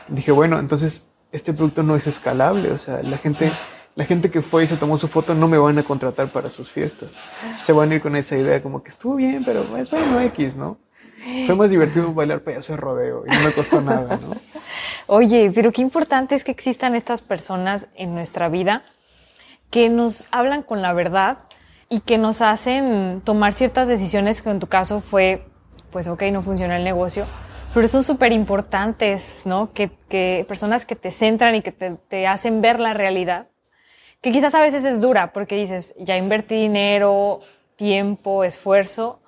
dije, 0.08 0.32
bueno, 0.32 0.60
entonces 0.60 1.06
este 1.32 1.54
producto 1.54 1.84
no 1.84 1.96
es 1.96 2.08
escalable. 2.08 2.72
O 2.72 2.78
sea, 2.78 3.02
la 3.04 3.18
gente, 3.18 3.50
la 3.96 4.06
gente 4.06 4.30
que 4.30 4.42
fue 4.42 4.66
y 4.66 4.68
se 4.68 4.78
tomó 4.78 4.98
su 4.98 5.08
foto 5.08 5.34
no 5.34 5.48
me 5.48 5.58
van 5.58 5.78
a 5.78 5.84
contratar 5.84 6.28
para 6.28 6.50
sus 6.50 6.70
fiestas. 6.70 7.12
Se 7.64 7.72
van 7.72 7.92
a 7.92 7.96
ir 7.96 8.02
con 8.02 8.16
esa 8.16 8.36
idea 8.36 8.62
como 8.62 8.84
que 8.84 8.90
estuvo 8.90 9.16
bien, 9.16 9.44
pero 9.46 9.62
es 9.78 9.90
bueno 9.90 10.20
X, 10.22 10.56
¿no? 10.56 10.78
Fue 11.46 11.56
más 11.56 11.70
divertido 11.70 12.12
bailar 12.14 12.42
payaso 12.42 12.74
de 12.74 12.78
rodeo 12.78 13.24
y 13.28 13.32
no 13.32 13.42
me 13.42 13.52
costó 13.52 13.80
nada, 13.80 14.18
¿no? 14.18 14.36
Oye, 15.06 15.52
pero 15.54 15.72
qué 15.72 15.82
importante 15.82 16.34
es 16.34 16.44
que 16.44 16.52
existan 16.52 16.96
estas 16.96 17.22
personas 17.22 17.90
en 17.96 18.16
nuestra 18.16 18.50
vida 18.50 18.82
que 19.70 19.90
nos 19.90 20.26
hablan 20.32 20.64
con 20.64 20.82
la 20.82 20.94
verdad 20.94 21.38
y 21.92 22.00
que 22.00 22.18
nos 22.18 22.42
hacen 22.42 23.22
tomar 23.26 23.52
ciertas 23.52 23.90
decisiones 23.90 24.42
que 24.42 24.50
en 24.50 24.62
tu 24.62 24.68
caso 24.68 25.02
fue, 25.02 25.44
pues 25.92 26.08
ok, 26.08 26.24
no 26.32 26.42
funciona 26.42 26.78
el 26.78 26.86
negocio, 26.86 27.26
pero 27.74 27.86
son 27.90 28.02
súper 28.02 28.32
importantes, 28.32 29.44
¿no? 29.46 29.74
Que, 29.74 29.92
personas 30.48 30.86
que 30.86 30.96
te 30.96 31.12
centran 31.12 31.54
y 31.54 31.62
que 31.62 31.74
te, 31.74 31.92
te, 32.08 32.28
hacen 32.28 32.62
ver 32.62 32.80
la 32.80 32.94
realidad, 32.94 33.50
que 34.22 34.32
quizás 34.32 34.56
a 34.56 34.62
veces 34.62 34.86
es 34.86 35.02
dura 35.02 35.34
porque 35.34 35.58
dices, 35.58 35.94
ya 36.00 36.16
invertí 36.16 36.56
dinero, 36.56 37.40
tiempo, 37.76 38.46
esfuerzo, 38.46 39.20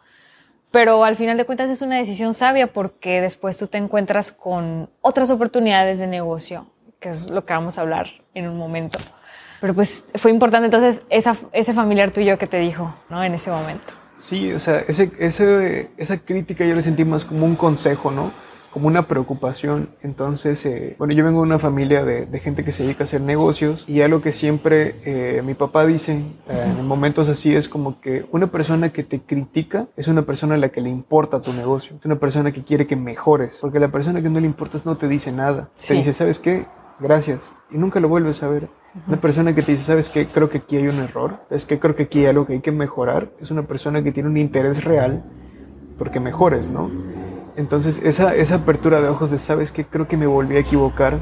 pero 0.72 1.04
al 1.04 1.18
final 1.18 1.36
de 1.36 1.44
cuentas 1.44 1.70
es 1.70 1.82
una 1.82 1.98
decisión 1.98 2.34
sabia 2.34 2.72
porque 2.72 3.20
después 3.20 3.58
tú 3.58 3.68
te 3.68 3.78
encuentras 3.78 4.32
con 4.32 4.90
otras 5.02 5.32
oportunidades 5.32 6.00
de 6.00 6.08
negocio, 6.08 6.68
que 7.02 7.10
es 7.10 7.30
lo 7.30 7.46
que 7.46 7.52
vamos 7.52 7.78
a 7.78 7.82
hablar 7.82 8.08
en 8.34 8.48
un 8.48 8.58
momento. 8.58 9.00
Pero 9.64 9.76
pues 9.76 10.08
fue 10.16 10.30
importante 10.30 10.66
entonces 10.66 11.04
esa, 11.10 11.38
ese 11.54 11.72
familiar 11.72 12.12
tuyo 12.12 12.38
que 12.38 12.48
te 12.48 12.60
dijo, 12.60 12.94
¿no? 13.10 13.24
En 13.24 13.34
ese 13.34 13.50
momento. 13.50 13.94
Sí, 14.18 14.52
o 14.52 14.60
sea, 14.60 14.80
ese, 14.90 15.10
ese, 15.20 15.90
esa 15.96 16.18
crítica 16.18 16.66
yo 16.66 16.76
la 16.76 16.82
sentí 16.82 17.06
más 17.06 17.24
como 17.24 17.46
un 17.46 17.56
consejo, 17.56 18.12
¿no? 18.12 18.32
como 18.72 18.88
una 18.88 19.04
preocupación. 19.04 19.88
Entonces, 20.02 20.66
eh, 20.66 20.96
bueno, 20.98 21.14
yo 21.14 21.24
vengo 21.24 21.40
de 21.40 21.44
una 21.44 21.60
familia 21.60 22.04
de, 22.04 22.40
gente 22.40 22.66
que 22.66 22.74
se 22.74 22.84
dedica 22.84 23.04
a 23.04 23.06
hacer 23.06 23.22
negocios 23.22 23.86
y 23.88 24.02
algo 24.02 24.20
que 24.22 24.34
siempre 24.34 24.96
eh, 25.06 25.42
mi 25.46 25.54
papá 25.54 25.86
dice 25.86 26.12
eh, 26.50 26.74
en 26.78 26.86
momentos 26.86 27.30
así 27.30 27.56
es 27.56 27.70
como 27.70 28.02
que 28.02 28.26
una 28.32 28.48
persona 28.48 28.90
que 28.90 29.04
te 29.04 29.22
critica 29.22 29.86
es 29.96 30.10
una 30.10 30.24
persona 30.24 30.56
a 30.56 30.58
la 30.58 30.70
que 30.70 30.82
le 30.82 30.90
importa 30.90 31.40
tu 31.40 31.54
negocio, 31.54 31.96
es 31.98 32.06
una 32.06 32.20
persona 32.20 32.52
que 32.52 32.64
quiere 32.64 32.86
que 32.86 32.98
mejores, 32.98 33.60
porque 33.62 33.80
la 33.80 33.90
persona 33.90 34.22
que 34.22 34.30
no 34.30 34.42
le 34.42 34.48
importas 34.48 34.86
no 34.86 34.98
te 34.98 35.08
dice 35.08 35.32
nada, 35.32 35.70
te 35.88 35.94
dice, 35.94 36.14
¿sabes 36.14 36.40
qué? 36.40 36.66
Gracias. 37.00 37.40
Y 37.72 37.78
nunca 37.78 38.00
lo 38.00 38.08
vuelves 38.08 38.44
a 38.44 38.48
ver. 38.48 38.70
Una 39.08 39.20
persona 39.20 39.56
que 39.56 39.64
te 39.64 39.72
dice, 39.72 39.86
¿sabes 39.86 40.10
qué? 40.10 40.28
Creo 40.28 40.50
que 40.50 40.60
aquí 40.60 40.78
hay 40.78 40.88
un 40.88 41.00
error. 41.00 41.40
Es 41.50 41.66
que 41.66 41.80
creo 41.80 41.96
que 41.96 42.04
aquí 42.04 42.20
hay 42.20 42.26
algo 42.28 42.46
que 42.46 42.54
hay 42.54 42.62
que 42.62 42.72
mejorar. 42.72 43.32
Es 43.40 43.50
una 43.50 43.64
persona 43.64 44.04
que 44.04 44.12
tiene 44.12 44.30
un 44.30 44.38
interés 44.38 44.84
real 44.84 45.24
porque 45.98 46.20
mejores, 46.20 46.70
¿no? 46.70 46.92
Entonces, 47.56 48.00
esa, 48.04 48.36
esa 48.36 48.56
apertura 48.56 49.02
de 49.02 49.10
ojos 49.10 49.32
de, 49.32 49.40
¿sabes 49.40 49.72
qué? 49.72 49.86
Creo 49.86 50.08
que 50.08 50.18
me 50.18 50.28
volví 50.28 50.56
a 50.58 50.60
equivocar. 50.60 51.20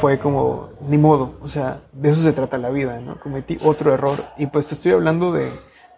Fue 0.00 0.18
como, 0.18 0.70
ni 0.88 0.96
modo. 0.96 1.34
O 1.42 1.48
sea, 1.48 1.82
de 1.92 2.10
eso 2.10 2.22
se 2.22 2.32
trata 2.32 2.56
la 2.58 2.70
vida, 2.70 3.00
¿no? 3.00 3.20
Cometí 3.20 3.58
otro 3.62 3.92
error. 3.92 4.24
Y 4.38 4.46
pues 4.46 4.68
te 4.68 4.74
estoy 4.74 4.92
hablando 4.92 5.32
de, 5.32 5.52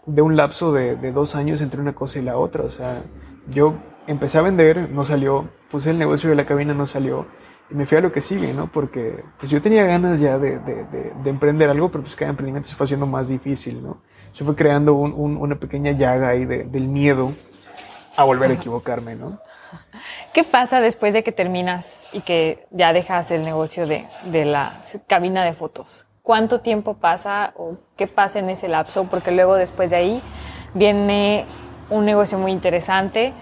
de 0.06 0.22
un 0.22 0.36
lapso 0.36 0.72
de, 0.72 0.96
de 0.96 1.12
dos 1.12 1.36
años 1.36 1.60
entre 1.60 1.80
una 1.80 1.94
cosa 1.94 2.18
y 2.18 2.22
la 2.22 2.36
otra. 2.36 2.64
O 2.64 2.70
sea, 2.70 3.02
yo 3.48 3.74
empecé 4.08 4.38
a 4.38 4.42
vender, 4.42 4.88
no 4.90 5.04
salió. 5.04 5.48
Puse 5.70 5.90
el 5.90 5.98
negocio 5.98 6.30
de 6.30 6.36
la 6.36 6.46
cabina, 6.46 6.74
no 6.74 6.86
salió 6.86 7.26
y 7.70 7.74
me 7.74 7.86
fui 7.86 7.98
a 7.98 8.00
lo 8.00 8.12
que 8.12 8.20
sigue, 8.20 8.52
¿no? 8.52 8.70
Porque 8.70 9.24
pues 9.38 9.50
yo 9.50 9.62
tenía 9.62 9.84
ganas 9.84 10.20
ya 10.20 10.38
de, 10.38 10.58
de, 10.58 10.84
de, 10.84 11.30
emprender 11.30 11.70
algo, 11.70 11.90
pero 11.90 12.02
pues 12.02 12.16
cada 12.16 12.30
emprendimiento 12.30 12.68
se 12.68 12.74
fue 12.74 12.84
haciendo 12.84 13.06
más 13.06 13.28
difícil, 13.28 13.82
¿no? 13.82 14.02
Se 14.32 14.44
fue 14.44 14.54
creando 14.54 14.94
un, 14.94 15.12
un, 15.12 15.36
una 15.36 15.56
pequeña 15.56 15.92
llaga 15.92 16.28
ahí 16.28 16.44
del 16.44 16.88
miedo 16.88 17.32
a 18.16 18.24
volver 18.24 18.50
a 18.50 18.54
equivocarme, 18.54 19.14
¿no? 19.14 19.38
¿Qué 20.32 20.44
pasa 20.44 20.80
después 20.80 21.14
de 21.14 21.22
que 21.22 21.32
terminas 21.32 22.08
y 22.12 22.20
que 22.20 22.66
ya 22.70 22.92
dejas 22.92 23.30
el 23.30 23.42
negocio 23.42 23.86
de, 23.86 24.06
de 24.26 24.44
la 24.44 24.80
cabina 25.06 25.44
de 25.44 25.52
fotos? 25.52 26.06
¿Cuánto 26.22 26.60
tiempo 26.60 26.94
pasa 26.94 27.52
o 27.56 27.78
qué 27.96 28.06
pasa 28.06 28.38
en 28.38 28.50
ese 28.50 28.68
lapso? 28.68 29.04
Porque 29.04 29.30
luego 29.30 29.56
después 29.56 29.90
de 29.90 29.96
ahí 29.96 30.22
viene 30.74 31.46
un 31.90 32.04
negocio 32.04 32.38
muy 32.38 32.52
interesante 32.52 33.32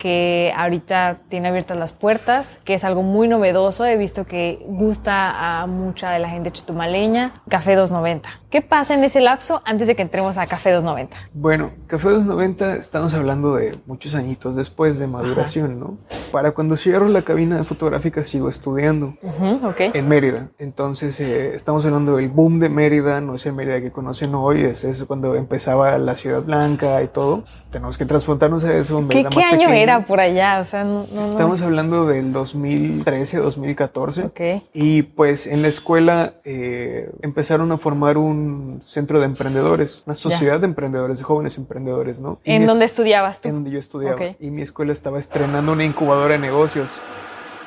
que 0.00 0.50
ahorita 0.56 1.18
tiene 1.28 1.48
abiertas 1.48 1.76
las 1.76 1.92
puertas, 1.92 2.58
que 2.64 2.72
es 2.72 2.84
algo 2.84 3.02
muy 3.02 3.28
novedoso. 3.28 3.84
He 3.84 3.98
visto 3.98 4.24
que 4.24 4.64
gusta 4.66 5.60
a 5.60 5.66
mucha 5.66 6.10
de 6.10 6.18
la 6.18 6.30
gente 6.30 6.50
chutumaleña. 6.50 7.34
Café 7.50 7.76
290. 7.76 8.30
¿Qué 8.48 8.62
pasa 8.62 8.94
en 8.94 9.04
ese 9.04 9.20
lapso 9.20 9.62
antes 9.64 9.86
de 9.86 9.94
que 9.94 10.02
entremos 10.02 10.38
a 10.38 10.46
Café 10.46 10.72
290? 10.72 11.16
Bueno, 11.34 11.70
Café 11.86 12.08
290 12.08 12.76
estamos 12.76 13.12
hablando 13.12 13.54
de 13.56 13.78
muchos 13.86 14.14
añitos 14.14 14.56
después 14.56 14.98
de 14.98 15.06
maduración, 15.06 15.78
¿no? 15.78 15.98
Para 16.32 16.52
cuando 16.52 16.76
cierro 16.78 17.06
la 17.06 17.22
cabina 17.22 17.62
fotográfica 17.62 18.24
sigo 18.24 18.48
estudiando 18.48 19.14
en 19.78 20.08
Mérida. 20.08 20.48
Entonces 20.58 21.20
eh, 21.20 21.54
estamos 21.54 21.84
hablando 21.84 22.16
del 22.16 22.28
boom 22.28 22.58
de 22.58 22.70
Mérida, 22.70 23.20
no 23.20 23.34
es 23.34 23.44
el 23.44 23.52
Mérida 23.52 23.80
que 23.82 23.92
conocen 23.92 24.34
hoy, 24.34 24.64
es 24.64 25.04
cuando 25.06 25.36
empezaba 25.36 25.96
la 25.98 26.16
Ciudad 26.16 26.42
Blanca 26.42 27.02
y 27.02 27.08
todo. 27.08 27.44
Tenemos 27.70 27.98
que 27.98 28.06
transportarnos 28.06 28.64
a 28.64 28.74
eso. 28.74 29.04
¿Qué, 29.08 29.26
¿qué 29.30 29.42
año 29.42 29.68
era 29.68 29.89
por 29.98 30.20
allá? 30.20 30.58
O 30.60 30.64
sea, 30.64 30.84
no, 30.84 31.02
estamos 31.02 31.60
hablando 31.62 32.06
del 32.06 32.32
2013, 32.32 33.38
2014. 33.38 34.22
Ok. 34.24 34.40
Y 34.72 35.02
pues 35.02 35.46
en 35.46 35.62
la 35.62 35.68
escuela 35.68 36.34
eh, 36.44 37.10
empezaron 37.22 37.72
a 37.72 37.78
formar 37.78 38.16
un 38.16 38.80
centro 38.84 39.18
de 39.18 39.26
emprendedores, 39.26 40.02
una 40.06 40.14
sociedad 40.14 40.60
de 40.60 40.66
emprendedores, 40.66 41.18
de 41.18 41.24
jóvenes 41.24 41.58
emprendedores, 41.58 42.20
¿no? 42.20 42.38
¿En 42.44 42.66
dónde 42.66 42.84
estudiabas 42.84 43.40
tú? 43.40 43.48
En 43.48 43.54
donde 43.56 43.70
yo 43.70 43.78
estudiaba. 43.78 44.16
Y 44.38 44.50
mi 44.50 44.62
escuela 44.62 44.92
estaba 44.92 45.18
estrenando 45.18 45.72
una 45.72 45.84
incubadora 45.84 46.34
de 46.34 46.38
negocios. 46.38 46.88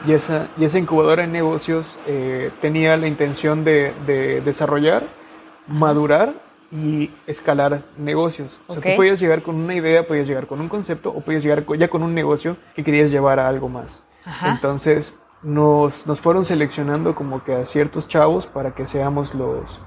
Y 0.07 0.11
esa, 0.11 0.47
y 0.57 0.65
esa 0.65 0.79
incubadora 0.79 1.21
de 1.21 1.29
negocios 1.29 1.97
eh, 2.07 2.51
tenía 2.61 2.97
la 2.97 3.07
intención 3.07 3.63
de, 3.63 3.93
desarrollar, 4.43 5.03
madurar 5.67 6.33
y 6.73 7.11
escalar 7.27 7.81
negocios. 7.97 8.57
O 8.67 8.73
sea, 8.73 8.81
tú 8.81 8.89
podías 8.95 9.19
llegar 9.19 9.41
con 9.41 9.55
una 9.55 9.75
idea, 9.75 10.07
podías 10.07 10.27
llegar 10.27 10.47
con 10.47 10.59
un 10.59 10.69
concepto 10.69 11.11
o 11.11 11.21
podías 11.21 11.43
llegar 11.43 11.63
ya 11.77 11.87
con 11.87 12.03
un 12.03 12.13
negocio 12.13 12.57
que 12.75 12.83
querías 12.83 13.11
llevar 13.11 13.39
a 13.39 13.47
algo 13.47 13.69
más. 13.69 14.03
Entonces 14.43 15.13
nos, 15.43 16.07
nos 16.07 16.19
fueron 16.19 16.45
seleccionando 16.45 17.15
como 17.15 17.43
que 17.43 17.53
a 17.53 17.65
ciertos 17.65 18.07
chavos 18.07 18.47
para 18.47 18.71
que 18.71 18.87
seamos 18.87 19.35
los, 19.35 19.79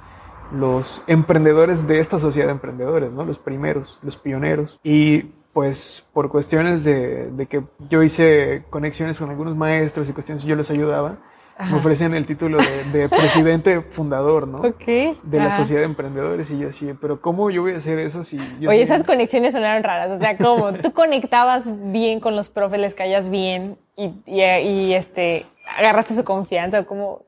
los 0.52 1.02
emprendedores 1.06 1.86
de 1.86 2.00
esta 2.00 2.18
sociedad 2.18 2.46
de 2.46 2.52
emprendedores, 2.52 3.10
¿no? 3.10 3.24
Los 3.24 3.38
primeros, 3.38 3.98
los 4.02 4.16
pioneros. 4.16 4.78
Y 4.82 5.32
pues 5.52 6.06
por 6.12 6.28
cuestiones 6.28 6.84
de, 6.84 7.46
que 7.48 7.64
yo 7.88 8.02
hice 8.02 8.64
conexiones 8.68 9.18
con 9.18 9.30
algunos 9.30 9.56
maestros 9.56 10.08
y 10.08 10.12
cuestiones 10.12 10.44
yo 10.44 10.54
les 10.54 10.70
ayudaba, 10.70 11.16
me 11.58 11.78
ofrecían 11.78 12.14
el 12.14 12.26
título 12.26 12.58
de, 12.92 13.08
presidente 13.10 13.80
fundador, 13.80 14.46
¿no? 14.46 14.58
Ok. 14.58 14.86
De 15.22 15.38
la 15.38 15.56
sociedad 15.56 15.80
de 15.80 15.86
emprendedores. 15.86 16.50
Y 16.50 16.58
yo 16.58 16.68
así, 16.68 16.92
pero 17.00 17.20
¿cómo 17.20 17.50
yo 17.50 17.62
voy 17.62 17.72
a 17.72 17.78
hacer 17.78 17.98
eso 17.98 18.22
si 18.22 18.38
yo 18.60 18.70
Oye, 18.70 18.82
esas 18.82 19.04
conexiones 19.04 19.54
sonaron 19.54 19.82
raras. 19.82 20.10
O 20.10 20.16
sea, 20.16 20.36
¿cómo? 20.36 20.72
Tú 20.82 20.92
conectabas 20.92 21.72
bien 21.90 22.20
con 22.20 22.36
los 22.36 22.48
profes, 22.48 22.80
les 22.80 22.94
caías 22.94 23.28
bien 23.28 23.78
y, 23.96 24.12
y, 24.26 24.92
este, 24.92 25.46
agarraste 25.78 26.14
su 26.14 26.24
confianza. 26.24 26.84
¿Cómo, 26.84 27.22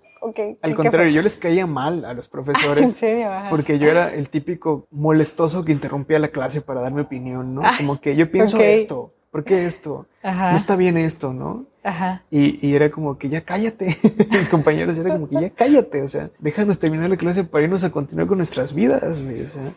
al 0.62 0.75
contrario, 0.75 1.11
yo 1.11 1.23
les 1.23 1.37
caía 1.37 1.67
mal 1.67 2.05
a 2.05 2.14
los 2.14 2.29
profesores. 2.29 2.85
¿En 2.85 2.93
serio? 2.93 3.29
Porque 3.51 3.79
yo 3.79 3.88
era 3.88 4.12
el 4.12 4.29
típico 4.29 4.87
molestoso 4.91 5.64
que 5.64 5.73
interrumpía 5.73 6.19
la 6.19 6.29
clase 6.29 6.61
para 6.61 6.81
dar 6.81 6.93
mi 6.93 7.01
opinión, 7.01 7.55
¿no? 7.55 7.62
como 7.77 8.01
que 8.01 8.17
yo 8.17 8.31
pienso 8.31 8.61
esto, 8.61 9.12
¿por 9.31 9.45
qué 9.45 9.67
esto? 9.67 10.07
No 10.23 10.57
está 10.57 10.77
bien 10.77 10.97
esto, 10.97 11.33
¿no? 11.33 11.67
Ajá. 11.83 12.23
Y, 12.31 12.75
era 12.75 12.91
como 12.91 13.19
que 13.19 13.29
ya 13.29 13.43
cállate. 13.43 13.97
Mis 14.31 14.49
compañeros 14.49 14.97
eran 14.99 15.12
como 15.12 15.29
que 15.29 15.41
ya 15.41 15.51
cállate, 15.51 16.03
o 16.03 16.09
sea, 16.09 16.31
déjanos 16.38 16.79
terminar 16.79 17.09
la 17.09 17.17
clase 17.17 17.45
para 17.45 17.64
irnos 17.64 17.85
a 17.85 17.91
continuar 17.91 18.29
con 18.29 18.38
nuestras 18.38 18.75
vidas, 18.75 19.03
O 19.03 19.14
sea, 19.14 19.75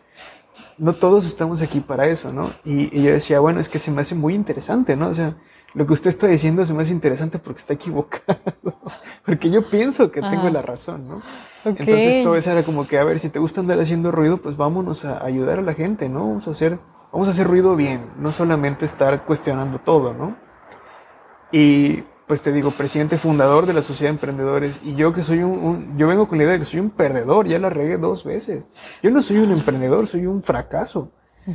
no 0.78 0.92
todos 0.92 1.26
estamos 1.26 1.62
aquí 1.62 1.80
para 1.80 2.08
eso, 2.08 2.32
¿no? 2.32 2.50
Y, 2.64 2.96
y 2.98 3.02
yo 3.02 3.12
decía, 3.12 3.40
bueno, 3.40 3.60
es 3.60 3.68
que 3.68 3.78
se 3.78 3.90
me 3.90 4.02
hace 4.02 4.14
muy 4.14 4.34
interesante, 4.34 4.96
¿no? 4.96 5.08
O 5.08 5.14
sea, 5.14 5.34
lo 5.74 5.86
que 5.86 5.94
usted 5.94 6.10
está 6.10 6.26
diciendo 6.26 6.62
es 6.62 6.70
más 6.72 6.90
interesante 6.90 7.38
porque 7.38 7.60
está 7.60 7.74
equivocado. 7.74 8.38
porque 9.24 9.50
yo 9.50 9.68
pienso 9.68 10.10
que 10.10 10.20
tengo 10.20 10.50
la 10.50 10.62
razón, 10.62 11.08
¿no? 11.08 11.22
Entonces 11.64 12.22
todo 12.22 12.36
eso 12.36 12.50
era 12.50 12.62
como 12.62 12.86
que, 12.86 12.98
a 12.98 13.04
ver, 13.04 13.18
si 13.20 13.30
te 13.30 13.38
gusta 13.38 13.60
andar 13.60 13.80
haciendo 13.80 14.10
ruido, 14.10 14.38
pues 14.38 14.56
vámonos 14.56 15.04
a 15.04 15.24
ayudar 15.24 15.60
a 15.60 15.62
la 15.62 15.74
gente, 15.74 16.08
¿no? 16.08 16.20
Vamos 16.20 16.48
a 16.48 16.50
hacer, 16.50 16.78
vamos 17.12 17.28
a 17.28 17.32
hacer 17.32 17.46
ruido 17.46 17.76
bien, 17.76 18.06
no 18.18 18.32
solamente 18.32 18.86
estar 18.86 19.24
cuestionando 19.24 19.78
todo, 19.78 20.14
¿no? 20.14 20.34
Y 21.52 22.02
pues 22.26 22.40
te 22.40 22.50
digo, 22.50 22.70
presidente 22.70 23.18
fundador 23.18 23.66
de 23.66 23.74
la 23.74 23.82
Sociedad 23.82 24.10
de 24.10 24.16
Emprendedores, 24.16 24.78
y 24.82 24.94
yo 24.94 25.12
que 25.12 25.22
soy 25.22 25.42
un, 25.42 25.98
yo 25.98 26.08
vengo 26.08 26.26
con 26.26 26.38
la 26.38 26.44
idea 26.44 26.54
de 26.54 26.60
que 26.60 26.64
soy 26.64 26.80
un 26.80 26.90
perdedor, 26.90 27.46
ya 27.46 27.58
la 27.58 27.68
regué 27.68 27.98
dos 27.98 28.24
veces. 28.24 28.70
Yo 29.02 29.10
no 29.10 29.22
soy 29.22 29.36
un 29.38 29.52
emprendedor, 29.52 30.06
soy 30.06 30.26
un 30.26 30.42
fracaso. 30.42 31.10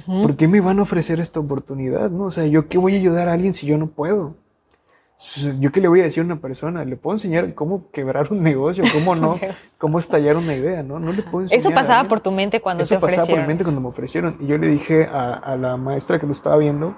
¿Por 0.06 0.36
qué 0.36 0.48
me 0.48 0.60
van 0.60 0.80
a 0.80 0.82
ofrecer 0.84 1.20
esta 1.20 1.40
oportunidad? 1.40 2.12
¿no? 2.12 2.26
O 2.26 2.32
sea, 2.32 2.46
¿yo 2.46 2.68
qué 2.68 2.78
voy 2.78 2.96
a 2.96 3.00
ayudar 3.00 3.30
a 3.30 3.34
alguien 3.34 3.54
si 3.54 3.66
yo 3.66 3.78
no 3.78 3.88
puedo? 3.88 4.36
¿Yo 5.60 5.72
qué 5.72 5.82
le 5.82 5.88
voy 5.88 6.02
a 6.02 6.04
decir 6.04 6.22
a 6.22 6.26
una 6.26 6.40
persona? 6.40 6.86
¿Le 6.86 6.96
puedo 6.96 7.16
enseñar 7.16 7.54
cómo 7.56 7.90
quebrar 7.92 8.32
un 8.32 8.44
negocio? 8.44 8.84
¿Cómo 8.94 9.16
no? 9.16 9.40
¿Cómo 9.80 9.98
estallar 9.98 10.38
una 10.38 10.54
idea? 10.54 10.84
No, 10.84 11.00
no 11.00 11.12
le 11.12 11.24
puedo 11.24 11.44
enseñar. 11.44 11.60
Eso 11.60 11.72
pasaba 11.72 12.08
por 12.08 12.20
tu 12.20 12.32
mente 12.32 12.62
cuando 12.62 12.86
te 12.86 12.96
ofrecieron. 12.96 13.14
Eso 13.14 13.22
pasaba 13.22 13.36
por 13.36 13.42
mi 13.42 13.48
mente 13.48 13.64
cuando 13.64 13.82
me 13.82 13.88
ofrecieron. 13.88 14.38
Y 14.40 14.48
yo 14.48 14.58
le 14.58 14.68
dije 14.68 15.06
a, 15.12 15.34
a 15.34 15.58
la 15.58 15.76
maestra 15.78 16.20
que 16.20 16.28
lo 16.28 16.34
estaba 16.34 16.58
viendo, 16.58 16.96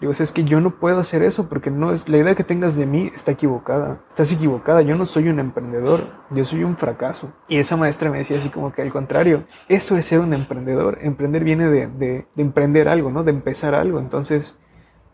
Digo, 0.00 0.12
es 0.12 0.30
que 0.30 0.44
yo 0.44 0.60
no 0.60 0.78
puedo 0.78 1.00
hacer 1.00 1.22
eso 1.22 1.48
porque 1.48 1.70
no 1.70 1.90
es 1.90 2.06
la 2.06 2.18
idea 2.18 2.34
que 2.34 2.44
tengas 2.44 2.76
de 2.76 2.84
mí 2.84 3.10
está 3.16 3.32
equivocada. 3.32 4.00
Estás 4.10 4.30
equivocada. 4.30 4.82
Yo 4.82 4.94
no 4.94 5.06
soy 5.06 5.28
un 5.28 5.40
emprendedor. 5.40 6.00
Yo 6.30 6.44
soy 6.44 6.64
un 6.64 6.76
fracaso. 6.76 7.32
Y 7.48 7.56
esa 7.56 7.78
maestra 7.78 8.10
me 8.10 8.18
decía 8.18 8.38
así 8.38 8.50
como 8.50 8.72
que 8.72 8.82
al 8.82 8.92
contrario, 8.92 9.44
eso 9.68 9.96
es 9.96 10.04
ser 10.04 10.20
un 10.20 10.34
emprendedor. 10.34 10.98
Emprender 11.00 11.44
viene 11.44 11.70
de, 11.70 11.86
de, 11.86 12.26
de 12.34 12.42
emprender 12.42 12.90
algo, 12.90 13.10
¿no? 13.10 13.24
De 13.24 13.30
empezar 13.30 13.74
algo. 13.74 13.98
Entonces, 13.98 14.58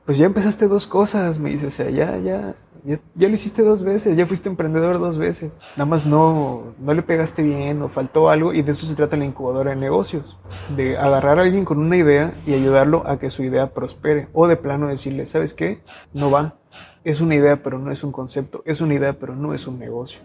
pues 0.04 0.18
ya 0.18 0.26
empezaste 0.26 0.68
dos 0.68 0.86
cosas, 0.86 1.38
me 1.38 1.50
dice, 1.50 1.68
o 1.68 1.70
sea, 1.70 1.90
ya, 1.90 2.18
ya, 2.18 2.54
ya, 2.84 3.28
lo 3.28 3.34
hiciste 3.34 3.62
dos 3.62 3.84
veces, 3.84 4.16
ya 4.16 4.26
fuiste 4.26 4.48
emprendedor 4.48 4.98
dos 4.98 5.16
veces. 5.16 5.52
Nada 5.76 5.88
más 5.88 6.04
no, 6.04 6.74
no 6.80 6.94
le 6.94 7.02
pegaste 7.02 7.42
bien 7.42 7.80
o 7.82 7.88
faltó 7.88 8.28
algo 8.28 8.52
y 8.52 8.62
de 8.62 8.72
eso 8.72 8.86
se 8.86 8.96
trata 8.96 9.16
la 9.16 9.24
incubadora 9.24 9.70
de 9.70 9.76
negocios. 9.76 10.36
De 10.76 10.98
agarrar 10.98 11.38
a 11.38 11.42
alguien 11.42 11.64
con 11.64 11.78
una 11.78 11.96
idea 11.96 12.32
y 12.44 12.54
ayudarlo 12.54 13.06
a 13.06 13.18
que 13.20 13.30
su 13.30 13.44
idea 13.44 13.70
prospere. 13.70 14.28
O 14.32 14.48
de 14.48 14.56
plano 14.56 14.88
decirle, 14.88 15.26
¿sabes 15.26 15.54
qué? 15.54 15.80
No 16.12 16.32
va. 16.32 16.56
Es 17.04 17.20
una 17.20 17.36
idea 17.36 17.62
pero 17.62 17.78
no 17.78 17.92
es 17.92 18.02
un 18.02 18.10
concepto. 18.10 18.62
Es 18.66 18.80
una 18.80 18.94
idea 18.94 19.12
pero 19.12 19.36
no 19.36 19.54
es 19.54 19.68
un 19.68 19.78
negocio. 19.78 20.20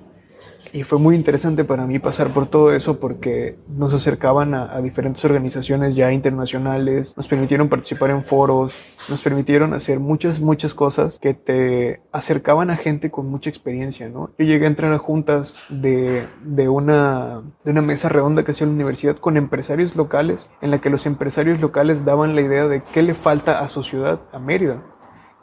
Y 0.73 0.83
fue 0.83 0.99
muy 0.99 1.15
interesante 1.15 1.63
para 1.63 1.85
mí 1.85 1.99
pasar 1.99 2.29
por 2.29 2.47
todo 2.47 2.73
eso 2.73 2.99
porque 2.99 3.57
nos 3.67 3.93
acercaban 3.93 4.53
a, 4.53 4.79
diferentes 4.81 5.23
organizaciones 5.25 5.95
ya 5.95 6.11
internacionales, 6.11 7.13
nos 7.17 7.27
permitieron 7.27 7.69
participar 7.69 8.11
en 8.11 8.23
foros, 8.23 8.75
nos 9.09 9.21
permitieron 9.21 9.73
hacer 9.73 9.99
muchas, 9.99 10.39
muchas 10.39 10.73
cosas 10.73 11.19
que 11.19 11.33
te 11.33 12.01
acercaban 12.11 12.69
a 12.69 12.77
gente 12.77 13.11
con 13.11 13.27
mucha 13.27 13.49
experiencia, 13.49 14.09
¿no? 14.09 14.29
Yo 14.37 14.45
llegué 14.45 14.65
a 14.65 14.69
entrar 14.69 14.93
a 14.93 14.97
juntas 14.97 15.55
de, 15.69 16.27
de, 16.43 16.69
una, 16.69 17.41
de 17.63 17.71
una 17.71 17.81
mesa 17.81 18.09
redonda 18.09 18.43
que 18.43 18.51
hacía 18.51 18.67
la 18.67 18.73
universidad 18.73 19.17
con 19.17 19.37
empresarios 19.37 19.95
locales, 19.95 20.49
en 20.61 20.71
la 20.71 20.79
que 20.79 20.89
los 20.89 21.05
empresarios 21.05 21.59
locales 21.59 22.05
daban 22.05 22.35
la 22.35 22.41
idea 22.41 22.67
de 22.67 22.81
qué 22.93 23.01
le 23.01 23.13
falta 23.13 23.59
a 23.59 23.69
su 23.69 23.83
ciudad, 23.83 24.19
a 24.31 24.39
Mérida 24.39 24.81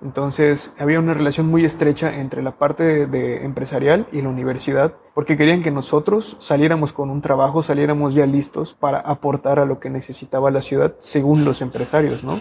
Entonces 0.05 0.75
había 0.79 1.01
una 1.01 1.15
relación 1.15 1.47
muy 1.47 1.65
estrecha 1.65 2.15
entre 2.21 2.43
la 2.43 2.53
parte 2.53 3.07
de, 3.07 3.45
empresarial 3.45 4.07
y 4.13 4.21
la 4.21 4.29
universidad, 4.29 4.93
porque 5.15 5.39
querían 5.39 5.63
que 5.63 5.71
nosotros 5.71 6.37
saliéramos 6.41 6.93
con 6.93 7.09
un 7.09 7.23
trabajo, 7.23 7.63
saliéramos 7.63 8.15
ya 8.15 8.27
listos 8.27 8.75
para 8.75 9.01
aportar 9.01 9.59
a 9.59 9.65
lo 9.65 9.81
que 9.81 9.89
necesitaba 9.89 10.51
la 10.51 10.61
ciudad 10.61 10.95
según 10.99 11.47
los 11.47 11.63
empresarios, 11.63 12.23
¿no? 12.23 12.39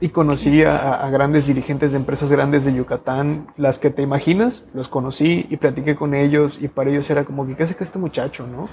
Y 0.00 0.08
conocí 0.08 0.64
a, 0.64 0.94
a, 0.94 1.10
grandes 1.10 1.46
dirigentes 1.46 1.92
de 1.92 1.98
empresas 1.98 2.32
grandes 2.32 2.64
de 2.64 2.74
Yucatán, 2.74 3.48
las 3.56 3.78
que 3.78 3.90
te 3.90 4.02
imaginas, 4.02 4.64
los 4.72 4.88
conocí 4.88 5.46
y 5.50 5.58
platiqué 5.58 5.94
con 5.94 6.14
ellos 6.14 6.58
y 6.60 6.68
para 6.68 6.90
ellos 6.90 7.08
era 7.10 7.24
como 7.24 7.46
que, 7.46 7.54
¿qué 7.54 7.62
hace 7.64 7.76
que 7.76 7.84
este 7.84 7.98
muchacho, 7.98 8.46
no? 8.46 8.68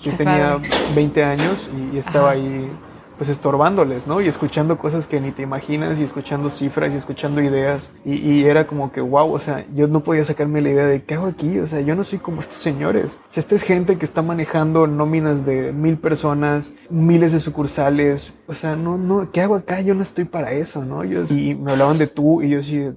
Yo 0.00 0.12
tenía 0.12 0.58
20 0.94 1.24
años 1.24 1.70
y, 1.92 1.98
estaba 1.98 2.32
ahí 2.32 2.70
pues 3.16 3.30
estorbándoles, 3.30 4.06
¿no? 4.06 4.20
Y 4.20 4.28
escuchando 4.28 4.78
cosas 4.78 5.06
que 5.06 5.20
ni 5.20 5.32
te 5.32 5.42
imaginas 5.42 5.98
y 5.98 6.02
escuchando 6.02 6.50
cifras 6.50 6.94
y 6.94 6.96
escuchando 6.96 7.40
ideas. 7.40 7.90
Y, 8.04 8.44
era 8.44 8.66
como 8.66 8.92
que, 8.92 9.00
wow, 9.00 9.32
o 9.32 9.38
sea, 9.38 9.64
yo 9.74 9.88
no 9.88 10.00
podía 10.00 10.24
sacarme 10.24 10.60
la 10.60 10.70
idea 10.70 10.86
de 10.86 11.02
qué 11.02 11.14
hago 11.14 11.26
aquí, 11.26 11.58
o 11.58 11.66
sea, 11.66 11.80
yo 11.80 11.94
no 11.94 12.04
soy 12.04 12.18
como 12.18 12.40
estos 12.40 12.58
señores. 12.58 13.16
Si 13.28 13.40
esta 13.40 13.54
es 13.54 13.62
gente 13.62 13.98
que 13.98 14.04
está 14.04 14.22
manejando 14.22 14.86
nóminas 14.86 15.44
de 15.44 15.72
mil 15.72 15.96
personas, 15.96 16.70
miles 16.90 17.32
de 17.32 17.40
sucursales, 17.40 18.32
o 18.46 18.52
sea, 18.52 18.76
no, 18.76 18.98
no, 18.98 19.30
¿qué 19.32 19.40
hago 19.40 19.56
acá? 19.56 19.80
Yo 19.80 19.94
no 19.94 20.02
estoy 20.02 20.24
para 20.24 20.52
eso, 20.52 20.84
¿no? 20.84 21.04
Yo, 21.04 21.24
y 21.30 21.54
me 21.54 21.72
hablaban 21.72 21.98
de 21.98 22.06
tú 22.06 22.42
y 22.42 22.50
yo 22.50 22.62
sí, 22.62 22.88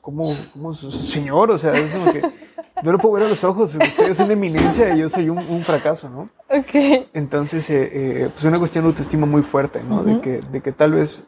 ¿cómo, 0.00 0.34
cómo 0.52 0.72
señor? 0.74 1.50
O 1.50 1.58
sea, 1.58 1.72
es 1.74 1.94
como 1.94 2.12
que 2.12 2.22
yo 2.82 2.92
lo 2.92 2.98
puedo 2.98 3.14
ver 3.14 3.24
a 3.24 3.28
los 3.28 3.42
ojos, 3.44 3.74
usted 3.74 4.10
es 4.10 4.18
una 4.18 4.32
eminencia 4.32 4.94
y 4.94 5.00
yo 5.00 5.08
soy 5.08 5.28
un, 5.28 5.62
fracaso, 5.62 6.08
¿no? 6.10 6.28
Ok. 6.48 7.08
Entonces, 7.14 7.68
eh, 7.70 7.90
eh, 7.92 8.28
pues 8.32 8.44
una 8.44 8.58
cuestión 8.58 8.84
de 8.84 8.88
autoestima 8.88 9.26
muy 9.26 9.42
fuerte, 9.42 9.82
¿no? 9.82 10.02
de, 10.02 10.20
que, 10.20 10.40
de 10.50 10.60
que 10.60 10.72
tal 10.72 10.92
vez 10.92 11.26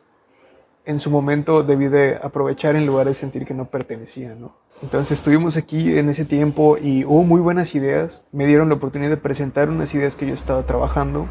en 0.89 1.01
su 1.01 1.11
momento 1.11 1.63
debí 1.63 1.89
de 1.89 2.19
aprovechar 2.23 2.75
en 2.75 2.87
lugar 2.87 3.07
de 3.07 3.15
sentir 3.15 3.45
que 3.45 3.53
no 3.53 3.67
pertenecía, 3.67 4.35
¿no? 4.35 4.53
Entonces 4.83 5.19
estuvimos 5.19 5.59
aquí 5.59 5.99
en 5.99 6.09
ese 6.09 6.25
tiempo 6.25 6.79
y 6.79 7.05
hubo 7.05 7.25
muy 7.25 7.43
buenas 7.43 7.75
ideas, 7.75 8.23
me 8.33 8.47
dieron 8.47 8.71
la 8.71 8.77
oportunidad 8.77 9.11
de 9.11 9.19
presentar 9.19 9.69
unas 9.69 9.93
ideas 9.95 10.17
que 10.17 10.27
yo 10.27 10.33
estaba 10.33 10.63
trabajando, 10.63 11.27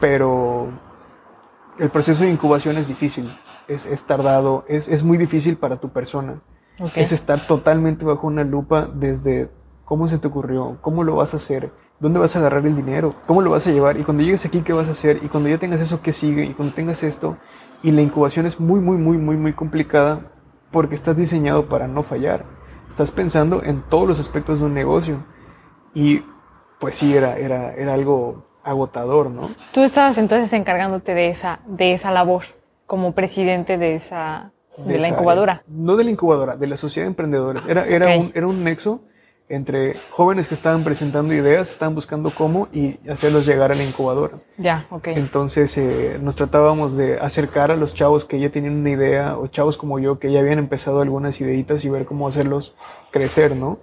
pero 0.00 0.68
el 1.78 1.90
proceso 1.90 2.24
de 2.24 2.30
incubación 2.30 2.76
es 2.76 2.88
difícil, 2.88 3.30
es, 3.68 3.86
es 3.86 4.04
tardado, 4.04 4.64
es, 4.66 4.88
es 4.88 5.04
muy 5.04 5.16
difícil 5.16 5.56
para 5.56 5.76
tu 5.76 5.90
persona. 5.90 6.40
Es 6.96 7.12
estar 7.12 7.38
totalmente 7.40 8.04
bajo 8.04 8.26
una 8.26 8.44
lupa 8.44 8.88
desde 8.92 9.50
cómo 9.84 10.08
se 10.08 10.18
te 10.18 10.28
ocurrió, 10.28 10.78
cómo 10.80 11.04
lo 11.04 11.16
vas 11.16 11.34
a 11.34 11.36
hacer, 11.36 11.70
dónde 12.00 12.18
vas 12.18 12.34
a 12.34 12.38
agarrar 12.38 12.66
el 12.66 12.74
dinero, 12.74 13.14
cómo 13.26 13.42
lo 13.42 13.50
vas 13.50 13.66
a 13.66 13.70
llevar. 13.70 13.98
Y 13.98 14.04
cuando 14.04 14.22
llegues 14.22 14.44
aquí 14.44 14.62
qué 14.62 14.72
vas 14.72 14.88
a 14.88 14.92
hacer 14.92 15.20
y 15.22 15.28
cuando 15.28 15.48
ya 15.48 15.58
tengas 15.58 15.80
eso 15.80 16.00
qué 16.02 16.12
sigue 16.12 16.44
y 16.44 16.54
cuando 16.54 16.74
tengas 16.74 17.02
esto 17.02 17.36
y 17.82 17.90
la 17.90 18.00
incubación 18.00 18.46
es 18.46 18.58
muy 18.58 18.80
muy 18.80 18.96
muy 18.96 19.18
muy 19.18 19.36
muy 19.36 19.52
complicada 19.52 20.32
porque 20.70 20.94
estás 20.94 21.16
diseñado 21.16 21.68
para 21.68 21.88
no 21.88 22.02
fallar. 22.02 22.46
Estás 22.88 23.10
pensando 23.10 23.62
en 23.62 23.82
todos 23.88 24.08
los 24.08 24.20
aspectos 24.20 24.60
de 24.60 24.66
un 24.66 24.74
negocio. 24.74 25.24
Y 25.94 26.24
pues 26.80 26.96
sí 26.96 27.14
era 27.14 27.36
era 27.36 27.74
era 27.74 27.94
algo 27.94 28.46
agotador, 28.64 29.30
¿no? 29.30 29.42
Tú 29.72 29.82
estabas 29.82 30.18
entonces 30.18 30.52
encargándote 30.52 31.14
de 31.14 31.28
esa 31.28 31.60
de 31.66 31.92
esa 31.92 32.10
labor 32.10 32.44
como 32.86 33.12
presidente 33.12 33.78
de 33.78 33.94
esa 33.94 34.52
de, 34.76 34.98
la 34.98 35.08
incubadora. 35.08 35.62
No 35.66 35.96
de 35.96 36.04
la 36.04 36.10
incubadora, 36.10 36.56
de 36.56 36.66
la 36.66 36.76
sociedad 36.76 37.06
de 37.06 37.10
emprendedores. 37.10 37.62
Era, 37.66 37.86
era, 37.86 38.16
un, 38.16 38.32
era 38.34 38.46
un 38.46 38.64
nexo 38.64 39.02
entre 39.48 39.94
jóvenes 40.10 40.48
que 40.48 40.54
estaban 40.54 40.82
presentando 40.82 41.34
ideas, 41.34 41.70
estaban 41.70 41.94
buscando 41.94 42.30
cómo 42.30 42.68
y 42.72 42.98
hacerlos 43.08 43.44
llegar 43.44 43.70
a 43.70 43.74
la 43.74 43.84
incubadora. 43.84 44.38
Ya, 44.56 44.86
ok. 44.88 45.08
Entonces 45.08 45.76
eh, 45.76 46.18
nos 46.22 46.36
tratábamos 46.36 46.96
de 46.96 47.18
acercar 47.20 47.70
a 47.70 47.76
los 47.76 47.94
chavos 47.94 48.24
que 48.24 48.40
ya 48.40 48.50
tenían 48.50 48.76
una 48.76 48.90
idea 48.90 49.36
o 49.36 49.48
chavos 49.48 49.76
como 49.76 49.98
yo 49.98 50.18
que 50.18 50.32
ya 50.32 50.40
habían 50.40 50.58
empezado 50.58 51.02
algunas 51.02 51.38
ideitas 51.40 51.84
y 51.84 51.90
ver 51.90 52.06
cómo 52.06 52.28
hacerlos 52.28 52.74
crecer, 53.10 53.54
¿no? 53.54 53.78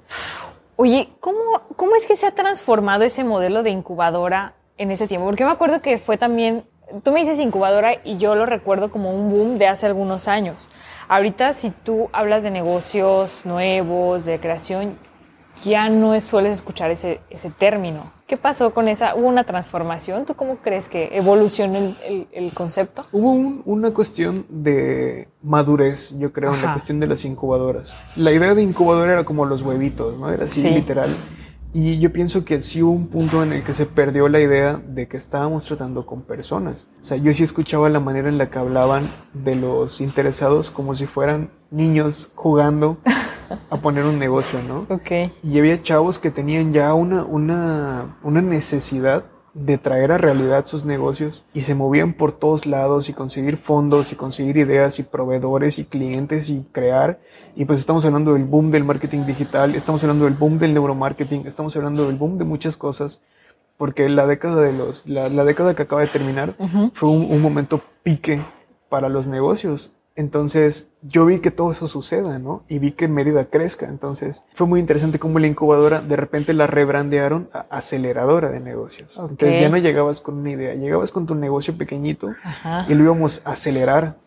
Oye, 0.75 1.09
¿cómo, 1.19 1.61
¿cómo 1.75 1.95
es 1.95 2.07
que 2.07 2.15
se 2.15 2.25
ha 2.25 2.31
transformado 2.33 3.03
ese 3.03 3.23
modelo 3.23 3.61
de 3.61 3.69
incubadora 3.69 4.55
en 4.77 4.89
ese 4.89 5.07
tiempo? 5.07 5.27
Porque 5.27 5.45
me 5.45 5.51
acuerdo 5.51 5.83
que 5.83 5.99
fue 5.99 6.17
también 6.17 6.63
tú 7.03 7.11
me 7.11 7.21
dices 7.21 7.39
incubadora 7.39 7.95
y 8.03 8.17
yo 8.17 8.35
lo 8.35 8.45
recuerdo 8.45 8.89
como 8.89 9.13
un 9.13 9.29
boom 9.29 9.57
de 9.57 9.67
hace 9.67 9.85
algunos 9.85 10.27
años. 10.27 10.69
Ahorita 11.07 11.53
si 11.53 11.71
tú 11.71 12.09
hablas 12.13 12.43
de 12.43 12.51
negocios 12.51 13.45
nuevos, 13.45 14.25
de 14.25 14.39
creación, 14.39 14.97
ya 15.63 15.89
no 15.89 16.19
sueles 16.21 16.53
escuchar 16.53 16.91
ese, 16.91 17.21
ese 17.29 17.49
término. 17.49 18.11
¿Qué 18.27 18.37
pasó 18.37 18.73
con 18.73 18.87
esa? 18.87 19.15
¿Hubo 19.15 19.27
una 19.27 19.43
transformación? 19.43 20.25
¿Tú 20.25 20.35
cómo 20.35 20.57
crees 20.57 20.87
que 20.87 21.09
evolucionó 21.13 21.77
el, 21.77 22.27
el, 22.31 22.53
concepto? 22.53 23.01
Hubo 23.11 23.31
una 23.65 23.91
cuestión 23.91 24.45
de 24.49 25.27
madurez, 25.41 26.17
yo 26.17 26.31
creo, 26.31 26.53
en 26.53 26.61
la 26.61 26.73
cuestión 26.73 26.99
de 26.99 27.07
las 27.07 27.25
incubadoras. 27.25 27.91
La 28.15 28.31
idea 28.31 28.53
de 28.53 28.61
incubadora 28.61 29.13
era 29.13 29.23
como 29.23 29.45
los 29.45 29.63
huevitos, 29.63 30.17
¿no? 30.17 30.31
Era 30.31 30.45
así 30.45 30.69
literal 30.69 31.09
y 31.73 31.99
yo 31.99 32.11
pienso 32.11 32.45
que 32.45 32.61
sí 32.61 32.81
hubo 32.81 32.91
un 32.91 33.07
punto 33.07 33.43
en 33.43 33.53
el 33.53 33.63
que 33.63 33.73
se 33.73 33.85
perdió 33.85 34.27
la 34.27 34.39
idea 34.39 34.81
de 34.83 35.07
que 35.07 35.17
estábamos 35.17 35.65
tratando 35.65 36.05
con 36.05 36.23
personas. 36.23 36.87
O 37.01 37.05
sea, 37.05 37.17
yo 37.17 37.33
sí 37.33 37.43
escuchaba 37.43 37.89
la 37.89 37.99
manera 37.99 38.27
en 38.29 38.37
la 38.37 38.49
que 38.49 38.57
hablaban 38.57 39.03
de 39.33 39.55
los 39.55 40.01
interesados 40.01 40.71
como 40.71 40.95
si 40.95 41.05
fueran 41.05 41.51
niños 41.69 42.31
jugando 42.33 42.97
a 43.69 43.77
poner 43.77 44.05
un 44.05 44.17
negocio, 44.17 44.59
¿no? 44.63 44.87
Ok. 44.89 45.31
Y 45.43 45.59
había 45.59 45.81
chavos 45.83 46.17
que 46.17 46.31
tenían 46.31 46.73
ya 46.73 46.93
una, 46.93 47.23
una, 47.23 48.17
una 48.23 48.41
necesidad 48.41 49.25
de 49.65 49.77
traer 49.77 50.11
a 50.11 50.17
realidad 50.17 50.65
sus 50.67 50.85
negocios 50.85 51.43
y 51.53 51.61
se 51.61 51.75
movían 51.75 52.13
por 52.13 52.31
todos 52.31 52.65
lados 52.65 53.09
y 53.09 53.13
conseguir 53.13 53.57
fondos 53.57 54.11
y 54.11 54.15
conseguir 54.15 54.57
ideas 54.57 54.99
y 54.99 55.03
proveedores 55.03 55.79
y 55.79 55.85
clientes 55.85 56.49
y 56.49 56.65
crear. 56.71 57.19
Y 57.55 57.65
pues 57.65 57.79
estamos 57.79 58.05
hablando 58.05 58.33
del 58.33 58.45
boom 58.45 58.71
del 58.71 58.85
marketing 58.85 59.25
digital, 59.25 59.75
estamos 59.75 60.01
hablando 60.03 60.25
del 60.25 60.33
boom 60.33 60.59
del 60.59 60.73
neuromarketing, 60.73 61.45
estamos 61.45 61.75
hablando 61.75 62.07
del 62.07 62.15
boom 62.15 62.37
de 62.37 62.45
muchas 62.45 62.77
cosas, 62.77 63.19
porque 63.77 64.07
la 64.07 64.25
década 64.25 64.61
de 64.61 64.71
los, 64.71 65.05
la, 65.05 65.29
década 65.43 65.75
que 65.75 65.83
acaba 65.83 66.01
de 66.01 66.07
terminar 66.07 66.55
fue 66.93 67.09
un, 67.09 67.27
un 67.29 67.41
momento 67.41 67.81
pique 68.03 68.41
para 68.87 69.09
los 69.09 69.27
negocios 69.27 69.91
entonces 70.19 70.91
yo 71.01 71.25
vi 71.25 71.39
que 71.39 71.49
todo 71.49 71.71
eso 71.71 71.87
suceda, 71.87 72.39
¿no? 72.39 72.63
Y 72.67 72.79
vi 72.79 72.91
que 72.91 73.07
Mérida 73.07 73.45
crezca. 73.45 73.87
Entonces 73.87 74.43
fue 74.53 74.67
muy 74.67 74.81
interesante 74.81 75.17
cómo 75.17 75.39
la 75.39 75.47
incubadora 75.47 76.01
de 76.01 76.17
repente 76.17 76.53
la 76.53 76.67
rebrandearon 76.67 77.49
a 77.53 77.59
aceleradora 77.69 78.49
de 78.49 78.59
negocios. 78.59 79.17
Entonces 79.17 79.61
ya 79.61 79.69
no 79.69 79.77
llegabas 79.77 80.19
con 80.19 80.35
una 80.39 80.51
idea, 80.51 80.73
llegabas 80.75 81.13
con 81.13 81.25
tu 81.25 81.35
negocio 81.35 81.77
pequeñito 81.77 82.35
y 82.89 82.95
lo 82.95 83.03
íbamos 83.05 83.41
a 83.45 83.51
acelerar 83.51 84.17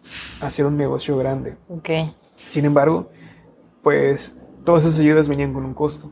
a 0.40 0.46
hacer 0.46 0.64
un 0.64 0.78
negocio 0.78 1.18
grande. 1.18 1.56
Okay. 1.68 2.14
Sin 2.36 2.64
embargo, 2.64 3.10
pues 3.82 4.34
todas 4.64 4.86
esas 4.86 4.98
ayudas 4.98 5.28
venían 5.28 5.52
con 5.52 5.66
un 5.66 5.74
costo. 5.74 6.10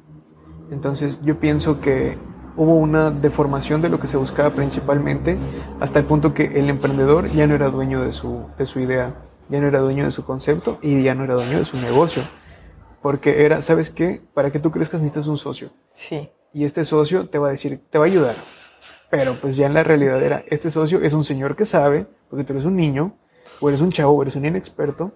Entonces 0.70 1.22
yo 1.22 1.40
pienso 1.40 1.80
que 1.80 2.18
hubo 2.54 2.76
una 2.76 3.10
deformación 3.10 3.80
de 3.80 3.88
lo 3.88 3.98
que 3.98 4.08
se 4.08 4.18
buscaba 4.18 4.50
principalmente 4.50 5.38
hasta 5.80 6.00
el 6.00 6.04
punto 6.04 6.34
que 6.34 6.60
el 6.60 6.68
emprendedor 6.68 7.30
ya 7.30 7.46
no 7.46 7.54
era 7.54 7.70
dueño 7.70 8.02
de 8.02 8.12
su, 8.12 8.44
de 8.58 8.66
su 8.66 8.80
idea 8.80 9.29
ya 9.50 9.60
no 9.60 9.66
era 9.66 9.80
dueño 9.80 10.04
de 10.04 10.12
su 10.12 10.24
concepto 10.24 10.78
y 10.80 11.02
ya 11.02 11.14
no 11.14 11.24
era 11.24 11.34
dueño 11.34 11.58
de 11.58 11.64
su 11.64 11.76
negocio. 11.78 12.22
Porque 13.02 13.44
era, 13.44 13.62
¿sabes 13.62 13.90
qué? 13.90 14.22
Para 14.34 14.50
que 14.50 14.58
tú 14.58 14.70
crezcas 14.70 15.00
necesitas 15.00 15.26
un 15.26 15.38
socio. 15.38 15.70
Sí. 15.92 16.30
Y 16.52 16.64
este 16.64 16.84
socio 16.84 17.28
te 17.28 17.38
va 17.38 17.48
a 17.48 17.50
decir, 17.50 17.80
te 17.90 17.98
va 17.98 18.04
a 18.04 18.08
ayudar. 18.08 18.34
Pero 19.10 19.34
pues 19.34 19.56
ya 19.56 19.66
en 19.66 19.74
la 19.74 19.82
realidad 19.82 20.22
era, 20.22 20.44
este 20.48 20.70
socio 20.70 21.00
es 21.02 21.12
un 21.12 21.24
señor 21.24 21.56
que 21.56 21.66
sabe, 21.66 22.06
porque 22.28 22.44
tú 22.44 22.52
eres 22.52 22.64
un 22.64 22.76
niño, 22.76 23.16
o 23.60 23.68
eres 23.68 23.80
un 23.80 23.90
chavo, 23.90 24.12
o 24.12 24.22
eres 24.22 24.36
un 24.36 24.44
inexperto, 24.44 25.12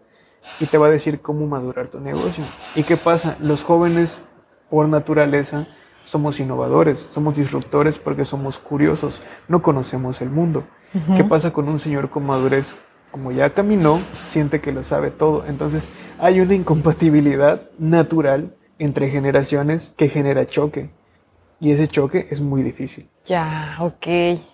y 0.59 0.66
te 0.66 0.79
va 0.79 0.88
a 0.88 0.90
decir 0.90 1.20
cómo 1.20 1.47
madurar 1.47 1.88
tu 1.88 2.01
negocio. 2.01 2.42
¿Y 2.75 2.83
qué 2.83 2.97
pasa? 2.97 3.37
Los 3.40 3.62
jóvenes, 3.62 4.23
por 4.68 4.88
naturaleza, 4.88 5.68
somos 6.05 6.40
innovadores, 6.40 6.99
somos 6.99 7.37
disruptores 7.37 7.99
porque 7.99 8.25
somos 8.25 8.59
curiosos, 8.59 9.23
no 9.49 9.62
conocemos 9.62 10.20
el 10.20 10.31
mundo. 10.31 10.64
¿Qué 11.16 11.25
pasa 11.25 11.53
con 11.53 11.68
un 11.68 11.79
señor 11.79 12.09
con 12.11 12.25
madurez? 12.25 12.75
Como 13.14 13.31
ya 13.31 13.50
caminó, 13.50 14.00
siente 14.27 14.61
que 14.61 14.72
lo 14.72 14.83
sabe 14.83 15.12
todo. 15.12 15.44
Entonces 15.46 15.88
hay 16.18 16.40
una 16.40 16.55
incompatibilidad 16.55 17.62
natural 17.79 18.57
entre 18.81 19.09
generaciones 19.09 19.92
que 19.96 20.09
genera 20.09 20.46
choque. 20.46 20.90
Y 21.61 21.70
ese 21.70 21.87
choque 21.87 22.27
es 22.33 22.40
muy 22.40 22.64
difícil. 22.64 23.09
Ya, 23.24 23.77
ok. 23.79 24.07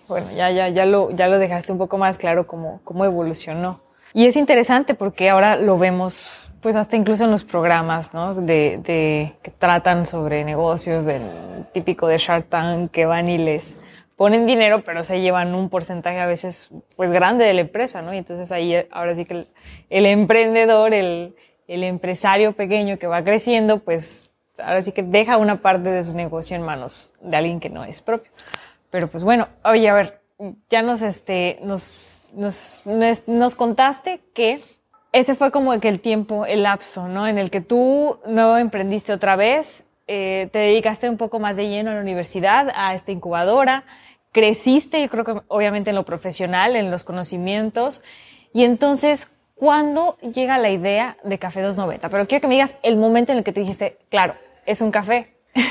Bueno, 0.07 0.27
ya, 0.35 0.51
ya, 0.51 0.69
ya 0.69 0.85
lo, 0.85 1.09
ya 1.09 1.27
lo 1.27 1.39
dejaste 1.39 1.71
un 1.71 1.79
poco 1.79 1.97
más 1.97 2.19
claro 2.19 2.45
cómo, 2.45 2.81
cómo 2.83 3.03
evolucionó. 3.03 3.81
Y 4.13 4.27
es 4.27 4.35
interesante 4.35 4.93
porque 4.93 5.31
ahora 5.31 5.55
lo 5.55 5.79
vemos, 5.79 6.47
pues 6.61 6.75
hasta 6.75 6.95
incluso 6.95 7.23
en 7.23 7.31
los 7.31 7.43
programas, 7.43 8.13
¿no? 8.13 8.35
De, 8.35 8.79
de 8.83 9.33
que 9.41 9.49
tratan 9.49 10.05
sobre 10.05 10.43
negocios, 10.43 11.05
del 11.05 11.65
típico 11.73 12.05
de 12.05 12.19
Shark 12.19 12.47
Tank, 12.47 12.91
que 12.91 13.07
van 13.07 13.27
y 13.27 13.39
les 13.39 13.79
ponen 14.21 14.45
dinero, 14.45 14.83
pero 14.83 15.03
se 15.03 15.19
llevan 15.19 15.55
un 15.55 15.67
porcentaje 15.67 16.19
a 16.19 16.27
veces 16.27 16.69
pues 16.95 17.09
grande 17.09 17.43
de 17.43 17.55
la 17.55 17.61
empresa, 17.61 18.03
¿no? 18.03 18.13
Y 18.13 18.19
entonces 18.19 18.51
ahí 18.51 18.75
ahora 18.91 19.15
sí 19.15 19.25
que 19.25 19.47
el, 19.89 20.05
emprendedor, 20.05 20.93
el, 20.93 21.35
el, 21.67 21.83
empresario 21.83 22.53
pequeño 22.53 22.99
que 22.99 23.07
va 23.07 23.23
creciendo, 23.23 23.79
pues 23.79 24.29
ahora 24.59 24.83
sí 24.83 24.91
que 24.91 25.01
deja 25.01 25.37
una 25.37 25.63
parte 25.63 25.89
de 25.89 26.03
su 26.03 26.13
negocio 26.13 26.55
en 26.55 26.61
manos 26.61 27.13
de 27.19 27.35
alguien 27.35 27.59
que 27.59 27.71
no 27.71 27.83
es 27.83 28.03
propio. 28.03 28.31
Pero 28.91 29.07
pues 29.07 29.23
bueno, 29.23 29.47
oye, 29.63 29.89
a 29.89 29.95
ver, 29.95 30.21
ya 30.69 30.83
nos, 30.83 31.01
este, 31.01 31.57
nos, 31.63 32.27
nos, 32.31 32.83
nos 33.25 33.55
contaste 33.55 34.21
que 34.35 34.61
ese 35.13 35.33
fue 35.33 35.49
como 35.49 35.79
que 35.79 35.89
el 35.89 35.99
tiempo, 35.99 36.45
el 36.45 36.61
lapso, 36.61 37.07
¿no? 37.07 37.27
En 37.27 37.39
el 37.39 37.49
que 37.49 37.61
tú 37.61 38.19
no 38.27 38.59
emprendiste 38.59 39.13
otra 39.13 39.35
vez, 39.35 39.83
eh, 40.13 40.49
te 40.51 40.59
dedicaste 40.59 41.09
un 41.09 41.15
poco 41.15 41.39
más 41.39 41.55
de 41.55 41.69
lleno 41.69 41.91
a 41.91 41.93
la 41.93 42.01
universidad, 42.01 42.69
a 42.75 42.93
esta 42.93 43.13
incubadora, 43.13 43.85
creciste, 44.31 45.01
yo 45.01 45.09
creo 45.09 45.23
que 45.23 45.41
obviamente 45.47 45.89
en 45.91 45.95
lo 45.95 46.05
profesional, 46.05 46.75
en 46.75 46.91
los 46.91 47.03
conocimientos, 47.03 48.03
y 48.53 48.63
entonces, 48.63 49.31
¿cuándo 49.55 50.17
llega 50.17 50.57
la 50.57 50.69
idea 50.69 51.17
de 51.23 51.39
Café 51.39 51.61
290? 51.61 52.09
Pero 52.09 52.27
quiero 52.27 52.41
que 52.41 52.47
me 52.47 52.55
digas 52.55 52.77
el 52.83 52.97
momento 52.97 53.31
en 53.31 53.39
el 53.39 53.43
que 53.43 53.53
tú 53.53 53.61
dijiste, 53.61 53.97
claro, 54.09 54.35
es 54.65 54.81
un 54.81 54.91
café. 54.91 55.35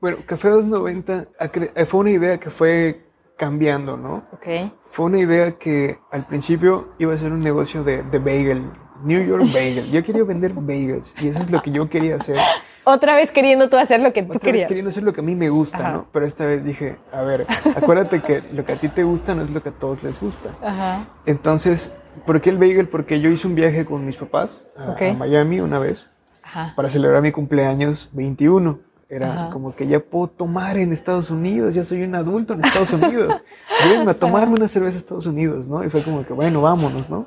Bueno, 0.00 0.18
Café 0.26 0.50
290 0.50 1.28
eh, 1.74 1.86
fue 1.86 2.00
una 2.00 2.10
idea 2.10 2.38
que 2.38 2.50
fue 2.50 3.06
cambiando, 3.38 3.96
¿no? 3.96 4.26
Ok. 4.32 4.70
Fue 4.90 5.06
una 5.06 5.18
idea 5.18 5.52
que 5.52 5.98
al 6.10 6.26
principio 6.26 6.92
iba 6.98 7.14
a 7.14 7.16
ser 7.16 7.32
un 7.32 7.40
negocio 7.40 7.82
de, 7.82 8.02
de 8.02 8.18
bagel, 8.18 8.70
New 9.02 9.26
York 9.26 9.44
Bagel. 9.54 9.90
Yo 9.90 10.04
quería 10.04 10.22
vender 10.24 10.52
bagels 10.52 11.14
y 11.22 11.28
eso 11.28 11.40
es 11.40 11.50
lo 11.50 11.62
que 11.62 11.70
yo 11.70 11.88
quería 11.88 12.16
hacer. 12.16 12.36
Otra 12.84 13.16
vez 13.16 13.32
queriendo 13.32 13.68
tú 13.68 13.76
hacer 13.78 14.00
lo 14.00 14.12
que 14.12 14.22
tú 14.22 14.28
Otra 14.32 14.40
querías. 14.40 14.62
Vez 14.64 14.68
queriendo 14.68 14.90
hacer 14.90 15.02
lo 15.02 15.12
que 15.12 15.20
a 15.20 15.24
mí 15.24 15.34
me 15.34 15.48
gusta, 15.48 15.90
¿no? 15.92 16.06
Pero 16.12 16.26
esta 16.26 16.44
vez 16.46 16.64
dije, 16.64 16.96
a 17.12 17.22
ver, 17.22 17.46
acuérdate 17.76 18.22
que 18.22 18.42
lo 18.52 18.64
que 18.64 18.72
a 18.72 18.76
ti 18.76 18.88
te 18.88 19.04
gusta 19.04 19.34
no 19.34 19.42
es 19.42 19.50
lo 19.50 19.62
que 19.62 19.70
a 19.70 19.72
todos 19.72 20.02
les 20.02 20.20
gusta. 20.20 20.50
Ajá. 20.62 21.06
Entonces, 21.26 21.90
¿por 22.26 22.40
qué 22.40 22.50
el 22.50 22.58
bagel? 22.58 22.88
Porque 22.88 23.20
yo 23.20 23.30
hice 23.30 23.46
un 23.46 23.54
viaje 23.54 23.84
con 23.84 24.04
mis 24.04 24.16
papás 24.16 24.62
a, 24.76 24.90
Ok. 24.92 25.02
a 25.02 25.14
Miami 25.14 25.60
una 25.60 25.78
vez 25.78 26.08
Ajá. 26.42 26.74
para 26.76 26.90
celebrar 26.90 27.22
mi 27.22 27.32
cumpleaños 27.32 28.10
21. 28.12 28.78
Era 29.08 29.32
Ajá. 29.44 29.50
como 29.50 29.74
que 29.74 29.86
ya 29.86 30.00
puedo 30.00 30.28
tomar 30.28 30.76
en 30.78 30.92
Estados 30.92 31.30
Unidos, 31.30 31.74
ya 31.74 31.84
soy 31.84 32.02
un 32.02 32.14
adulto 32.14 32.54
en 32.54 32.64
Estados 32.64 32.92
Unidos. 32.94 33.42
Venme 33.88 34.10
a 34.10 34.14
tomarme 34.14 34.54
una 34.54 34.66
cerveza 34.66 34.96
a 34.96 34.98
Estados 34.98 35.26
Unidos, 35.26 35.68
¿no? 35.68 35.84
Y 35.84 35.90
fue 35.90 36.02
como 36.02 36.24
que, 36.26 36.32
bueno, 36.32 36.60
vámonos, 36.62 37.10
¿no? 37.10 37.26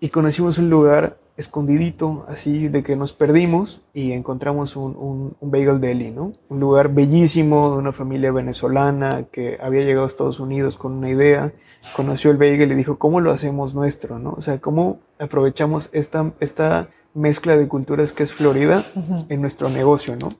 Y 0.00 0.08
conocimos 0.08 0.58
un 0.58 0.70
lugar 0.70 1.16
escondidito, 1.38 2.26
así 2.28 2.68
de 2.68 2.82
que 2.82 2.96
nos 2.96 3.12
perdimos 3.14 3.80
y 3.94 4.12
encontramos 4.12 4.76
un, 4.76 4.96
un, 4.96 5.36
un 5.40 5.50
bagel 5.50 5.80
deli, 5.80 6.10
¿no? 6.10 6.34
Un 6.48 6.60
lugar 6.60 6.92
bellísimo 6.92 7.70
de 7.70 7.78
una 7.78 7.92
familia 7.92 8.32
venezolana 8.32 9.26
que 9.30 9.56
había 9.62 9.82
llegado 9.82 10.04
a 10.04 10.08
Estados 10.08 10.40
Unidos 10.40 10.76
con 10.76 10.92
una 10.92 11.08
idea, 11.08 11.52
conoció 11.94 12.32
el 12.32 12.36
bagel 12.36 12.72
y 12.72 12.74
dijo, 12.74 12.98
¿cómo 12.98 13.20
lo 13.20 13.30
hacemos 13.30 13.74
nuestro, 13.74 14.18
no? 14.18 14.34
O 14.36 14.42
sea, 14.42 14.60
¿cómo 14.60 14.98
aprovechamos 15.18 15.90
esta, 15.92 16.32
esta 16.40 16.88
mezcla 17.14 17.56
de 17.56 17.68
culturas 17.68 18.12
que 18.12 18.24
es 18.24 18.32
Florida 18.32 18.84
en 19.28 19.40
nuestro 19.40 19.68
negocio, 19.68 20.16
¿no? 20.16 20.30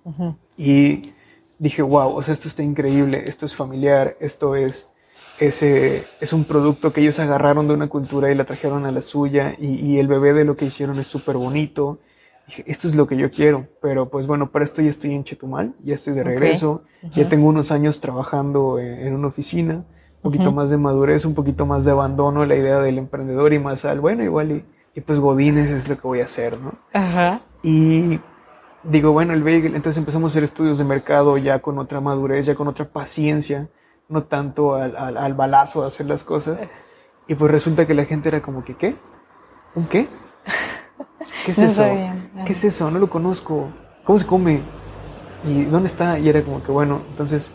Y 0.56 1.02
dije, 1.58 1.82
wow, 1.82 2.14
o 2.14 2.22
sea, 2.22 2.34
esto 2.34 2.48
está 2.48 2.62
increíble, 2.62 3.24
esto 3.26 3.46
es 3.46 3.54
familiar, 3.54 4.16
esto 4.20 4.56
es, 4.56 4.88
ese, 5.40 6.04
es 6.20 6.32
un 6.32 6.44
producto 6.44 6.92
que 6.92 7.00
ellos 7.00 7.18
agarraron 7.18 7.68
de 7.68 7.74
una 7.74 7.88
cultura 7.88 8.30
y 8.30 8.34
la 8.34 8.44
trajeron 8.44 8.86
a 8.86 8.92
la 8.92 9.02
suya 9.02 9.54
y, 9.58 9.74
y 9.74 9.98
el 9.98 10.08
bebé 10.08 10.32
de 10.32 10.44
lo 10.44 10.56
que 10.56 10.66
hicieron 10.66 10.98
es 10.98 11.06
súper 11.06 11.36
bonito. 11.36 11.98
Dije, 12.46 12.64
esto 12.66 12.88
es 12.88 12.94
lo 12.94 13.06
que 13.06 13.16
yo 13.16 13.30
quiero, 13.30 13.66
pero 13.82 14.08
pues 14.08 14.26
bueno, 14.26 14.50
para 14.50 14.64
esto 14.64 14.80
ya 14.80 14.88
estoy 14.88 15.14
en 15.14 15.22
Chetumal, 15.22 15.74
ya 15.84 15.96
estoy 15.96 16.14
de 16.14 16.24
regreso, 16.24 16.82
ya 17.10 17.28
tengo 17.28 17.46
unos 17.46 17.70
años 17.70 18.00
trabajando 18.00 18.78
en, 18.78 19.06
en 19.06 19.14
una 19.14 19.28
oficina, 19.28 19.84
un 20.22 20.22
poquito 20.22 20.50
más 20.50 20.70
de 20.70 20.78
madurez, 20.78 21.26
un 21.26 21.34
poquito 21.34 21.66
más 21.66 21.84
de 21.84 21.90
abandono, 21.90 22.46
la 22.46 22.56
idea 22.56 22.80
del 22.80 22.96
emprendedor 22.96 23.52
y 23.52 23.58
más 23.58 23.84
al, 23.84 24.00
bueno, 24.00 24.24
igual 24.24 24.50
y, 24.50 24.64
y 24.94 25.00
pues 25.02 25.18
Godines 25.18 25.70
es 25.70 25.88
lo 25.88 25.96
que 25.96 26.08
voy 26.08 26.20
a 26.20 26.24
hacer, 26.24 26.58
¿no? 26.58 26.72
Ajá. 26.94 27.42
Y 27.62 28.18
digo, 28.82 29.12
bueno, 29.12 29.34
el 29.34 29.42
bagel, 29.42 29.74
entonces 29.74 29.98
empezamos 29.98 30.30
a 30.30 30.32
hacer 30.32 30.44
estudios 30.44 30.78
de 30.78 30.84
mercado 30.84 31.36
ya 31.36 31.58
con 31.58 31.78
otra 31.78 32.00
madurez, 32.00 32.46
ya 32.46 32.54
con 32.54 32.66
otra 32.66 32.86
paciencia, 32.86 33.68
no 34.08 34.24
tanto 34.24 34.74
al, 34.74 34.96
al, 34.96 35.16
al 35.16 35.34
balazo 35.34 35.82
de 35.82 35.88
hacer 35.88 36.06
las 36.06 36.24
cosas. 36.24 36.66
Y 37.26 37.34
pues 37.34 37.50
resulta 37.50 37.86
que 37.86 37.94
la 37.94 38.04
gente 38.04 38.28
era 38.28 38.40
como 38.40 38.64
que, 38.64 38.74
¿qué? 38.74 38.96
¿Un 39.74 39.86
qué? 39.86 40.08
¿Qué 41.44 41.52
es 41.52 41.58
No 41.58 41.64
eso? 41.66 41.84
¿Qué 42.46 42.52
es 42.52 42.64
eso? 42.64 42.90
No 42.90 42.98
lo 42.98 43.10
conozco. 43.10 43.68
¿Cómo 44.04 44.18
se 44.18 44.26
come? 44.26 44.62
¿Y 45.44 45.64
dónde 45.64 45.88
está? 45.88 46.18
Y 46.18 46.28
era 46.28 46.42
como 46.42 46.62
que, 46.62 46.72
bueno, 46.72 47.02
entonces 47.10 47.50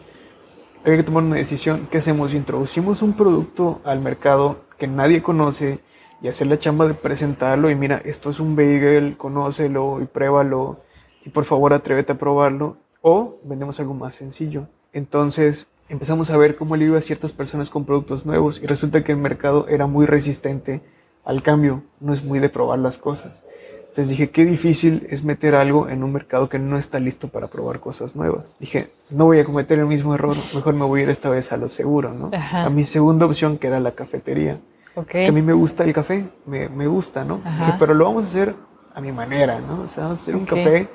había 0.86 0.98
que 0.98 1.04
tomar 1.04 1.24
una 1.24 1.38
decisión. 1.38 1.88
¿Qué 1.90 1.98
hacemos? 1.98 2.34
Introducimos 2.34 3.02
un 3.02 3.14
producto 3.14 3.82
al 3.84 4.00
mercado 4.00 4.58
que 4.78 4.88
nadie 4.88 5.24
conoce 5.24 5.80
y 6.22 6.28
hacer 6.28 6.48
la 6.48 6.60
chamba 6.60 6.88
de 6.88 6.94
presentarlo 6.94 7.70
y 7.70 7.76
mira, 7.76 8.02
esto 8.06 8.30
es 8.30 8.40
un 8.40 8.56
bagel, 8.56 9.18
conócelo 9.18 10.02
y 10.02 10.06
pruébalo 10.06 10.82
y 11.26 11.30
por 11.30 11.46
favor 11.46 11.74
atrévete 11.74 12.14
a 12.14 12.18
probarlo 12.18 12.78
o 13.02 13.40
vendemos 13.44 13.80
algo 13.80 13.94
más 13.94 14.16
sencillo. 14.16 14.68
Entonces 14.94 15.68
empezamos 15.94 16.30
a 16.32 16.38
ver 16.38 16.56
cómo 16.56 16.76
le 16.76 16.86
iba 16.86 16.98
a 16.98 17.02
ciertas 17.02 17.32
personas 17.32 17.70
con 17.70 17.86
productos 17.86 18.26
nuevos 18.26 18.62
y 18.62 18.66
resulta 18.68 19.04
que 19.04 19.12
el 19.12 19.20
mercado 19.20 19.68
era 19.70 19.86
muy 19.88 20.06
resistente 20.06 20.82
al 21.24 21.42
cambio, 21.44 21.84
no 22.00 22.14
es 22.14 22.24
muy 22.24 22.40
de 22.40 22.50
probar 22.50 22.80
las 22.80 22.98
cosas. 22.98 23.42
Entonces 23.90 24.10
dije, 24.10 24.32
qué 24.32 24.44
difícil 24.44 25.06
es 25.12 25.24
meter 25.24 25.54
algo 25.54 25.88
en 25.88 26.04
un 26.04 26.12
mercado 26.12 26.50
que 26.50 26.58
no 26.58 26.80
está 26.80 27.00
listo 27.00 27.28
para 27.28 27.48
probar 27.48 27.80
cosas 27.80 28.16
nuevas. 28.16 28.56
Dije, 28.60 28.90
no 29.12 29.26
voy 29.26 29.38
a 29.40 29.46
cometer 29.46 29.78
el 29.78 29.86
mismo 29.86 30.16
error, 30.16 30.36
mejor 30.56 30.74
me 30.74 30.84
voy 30.84 31.02
a 31.02 31.04
ir 31.04 31.10
esta 31.12 31.30
vez 31.30 31.52
a 31.52 31.58
lo 31.58 31.70
seguro, 31.70 32.12
¿no? 32.12 32.32
Ajá. 32.34 32.66
A 32.66 32.70
mi 32.72 32.86
segunda 32.86 33.28
opción, 33.28 33.58
que 33.58 33.68
era 33.68 33.80
la 33.80 33.92
cafetería. 33.92 34.60
Ok. 34.96 35.08
Que 35.12 35.28
a 35.28 35.32
mí 35.32 35.44
me 35.44 35.54
gusta 35.54 35.84
el 35.84 35.94
café, 35.94 36.26
me, 36.48 36.70
me 36.70 36.88
gusta, 36.88 37.24
¿no? 37.24 37.38
Dije, 37.38 37.74
pero 37.78 37.94
lo 37.94 38.06
vamos 38.06 38.26
a 38.26 38.28
hacer 38.30 38.56
a 38.96 39.00
mi 39.00 39.12
manera, 39.12 39.60
¿no? 39.60 39.84
O 39.84 39.88
sea, 39.88 40.06
vamos 40.06 40.20
a 40.20 40.22
hacer 40.24 40.36
un 40.36 40.44
Ok. 40.44 40.50
café 40.50 40.88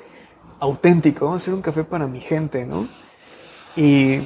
auténtico, 0.59 1.25
vamos 1.25 1.41
a 1.41 1.43
hacer 1.43 1.53
un 1.53 1.61
café 1.61 1.85
para 1.85 2.05
mi 2.05 2.19
gente, 2.19 2.65
¿no? 2.65 2.85
Y 3.77 4.19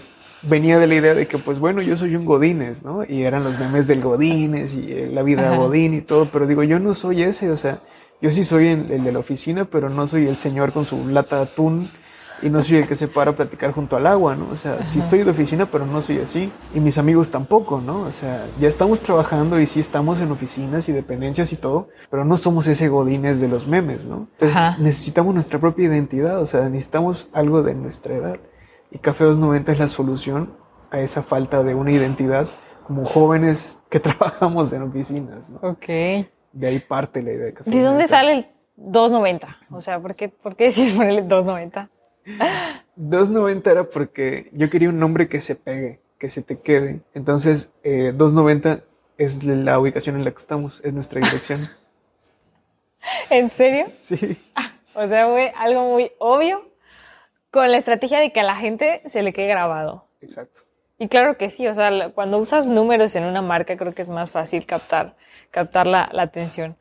venía 0.44 0.80
de 0.80 0.88
la 0.88 0.96
idea 0.96 1.14
de 1.14 1.28
que, 1.28 1.38
pues 1.38 1.60
bueno, 1.60 1.82
yo 1.82 1.98
soy 1.98 2.16
un 2.16 2.26
Godínez, 2.26 2.84
¿no? 2.84 3.04
Y 3.04 3.24
eran 3.24 3.44
los 3.44 3.60
memes 3.60 3.88
del 3.88 4.02
Godínez 4.02 4.74
y 4.74 4.92
eh, 4.92 5.10
la 5.12 5.24
vida 5.24 5.48
Ajá. 5.48 5.58
Godín 5.58 5.94
y 5.94 6.02
todo, 6.02 6.26
pero 6.26 6.48
digo, 6.48 6.64
yo 6.64 6.80
no 6.80 6.94
soy 6.94 7.24
ese, 7.24 7.52
o 7.52 7.58
sea, 7.58 7.82
yo 8.22 8.32
sí 8.32 8.44
soy 8.46 8.68
el, 8.68 8.92
el 8.92 9.04
de 9.04 9.12
la 9.12 9.20
oficina, 9.20 9.66
pero 9.66 9.90
no 9.90 10.08
soy 10.08 10.28
el 10.28 10.38
señor 10.38 10.72
con 10.72 10.86
su 10.86 11.08
lata 11.08 11.38
de 11.38 11.42
atún 11.44 11.90
y 12.44 12.50
no 12.50 12.62
soy 12.62 12.78
el 12.78 12.88
que 12.88 12.96
se 12.96 13.08
para 13.08 13.32
a 13.32 13.36
platicar 13.36 13.72
junto 13.72 13.96
al 13.96 14.06
agua, 14.06 14.36
¿no? 14.36 14.50
O 14.52 14.58
sea, 14.58 14.84
sí 14.84 15.00
estoy 15.00 15.24
de 15.24 15.32
oficina, 15.32 15.66
pero 15.66 15.86
no 15.86 16.02
soy 16.02 16.20
así. 16.20 16.52
Y 16.76 16.80
mis 16.82 16.98
amigos 16.98 17.30
tampoco, 17.32 17.80
¿no? 17.80 18.02
O 18.02 18.12
sea, 18.12 18.48
ya 18.60 18.68
estamos 18.68 19.00
trabajando 19.00 19.60
y 19.60 19.66
sí 19.66 19.80
estamos 19.80 20.20
en 20.20 20.32
oficinas 20.32 20.90
y 20.90 20.92
dependencias 20.92 21.54
y 21.54 21.56
todo, 21.56 21.88
pero 22.12 22.26
no 22.26 22.38
somos 22.38 22.68
ese 22.68 22.90
godines 22.90 23.40
de 23.40 23.48
los 23.48 23.68
memes, 23.68 24.06
¿no? 24.06 24.28
Entonces 24.34 24.58
Ajá. 24.58 24.76
necesitamos 24.80 25.34
nuestra 25.34 25.60
propia 25.60 25.86
identidad, 25.86 26.42
o 26.42 26.46
sea, 26.46 26.68
necesitamos 26.68 27.30
algo 27.32 27.64
de 27.64 27.76
nuestra 27.76 28.16
edad. 28.16 28.38
Y 28.94 29.00
Café 29.00 29.24
290 29.24 29.72
es 29.72 29.80
la 29.80 29.90
solución 29.90 30.56
a 30.92 31.00
esa 31.00 31.24
falta 31.24 31.64
de 31.64 31.74
una 31.74 31.92
identidad 31.92 32.48
como 32.86 33.04
jóvenes 33.06 33.80
que 33.90 34.00
trabajamos 34.00 34.72
en 34.72 34.84
oficinas, 34.84 35.50
¿no? 35.50 35.58
Ok. 35.64 35.88
De 35.88 36.68
ahí 36.68 36.80
parte 36.80 37.24
la 37.24 37.32
idea 37.32 37.46
de 37.46 37.54
Café 37.54 37.72
¿De 37.72 37.82
dónde 37.82 38.04
290. 38.04 38.08
sale 38.08 38.34
el 38.34 38.46
290? 38.76 39.58
O 39.72 39.82
sea, 39.82 40.00
¿por 40.00 40.16
qué, 40.16 40.30
por 40.30 40.56
qué 40.56 40.66
decís 40.66 40.94
ponerle 40.94 41.24
290? 41.24 41.90
290 42.96 43.72
era 43.72 43.84
porque 43.90 44.52
yo 44.54 44.70
quería 44.70 44.90
un 44.90 45.00
nombre 45.00 45.28
que 45.28 45.42
se 45.42 45.56
pegue, 45.56 46.00
que 46.20 46.30
se 46.30 46.44
te 46.44 46.60
quede. 46.60 47.02
Entonces, 47.16 47.72
eh, 47.84 48.14
290 48.16 48.84
es 49.18 49.44
la 49.44 49.80
ubicación 49.80 50.16
en 50.18 50.24
la 50.24 50.32
que 50.32 50.38
estamos, 50.38 50.82
es 50.84 50.94
nuestra 50.94 51.20
dirección. 51.20 51.60
¿En 53.32 53.50
serio? 53.50 53.88
Sí, 54.02 54.38
O 54.96 55.08
sea, 55.08 55.28
fue 55.28 55.52
algo 55.58 55.90
muy 55.90 56.12
obvio 56.20 56.70
con 57.54 57.72
la 57.72 57.78
estrategia 57.78 58.20
de 58.20 58.32
que 58.32 58.40
a 58.40 58.44
la 58.44 58.56
gente 58.56 59.04
se 59.06 59.22
le 59.22 59.32
quede 59.32 59.48
grabado. 59.48 60.08
exacto. 60.22 60.62
Y 60.98 61.08
claro 61.08 61.38
que 61.38 61.50
sí, 61.50 61.68
o 61.68 61.74
sea, 61.74 62.10
cuando 62.10 62.38
usas 62.38 62.68
números 62.68 63.16
en 63.16 63.26
una 63.26 63.42
marca 63.42 63.76
creo 63.76 63.94
que 63.94 64.02
es 64.02 64.10
más 64.10 64.32
fácil 64.32 64.66
captar, 64.66 65.16
captar 65.52 65.86
la, 65.86 66.10
la 66.14 66.24
atención. 66.24 66.78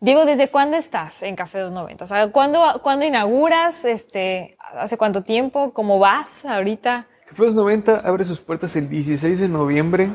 Diego, 0.00 0.24
¿desde 0.24 0.48
cuándo 0.48 0.76
estás 0.76 1.22
en 1.24 1.34
Café 1.34 1.58
290? 1.58 2.04
O 2.04 2.06
sea, 2.06 2.30
¿cuándo, 2.30 2.60
¿cuándo 2.82 3.04
inauguras? 3.04 3.84
Este, 3.84 4.56
¿Hace 4.78 4.96
cuánto 4.96 5.24
tiempo? 5.24 5.72
¿Cómo 5.72 5.98
vas 5.98 6.44
ahorita? 6.44 7.06
Café 7.26 7.42
290 7.42 8.00
abre 8.08 8.24
sus 8.24 8.40
puertas 8.40 8.76
el 8.76 8.88
16 8.88 9.40
de 9.40 9.48
noviembre 9.48 10.08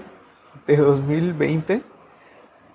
de 0.66 0.78
2020. 0.78 1.84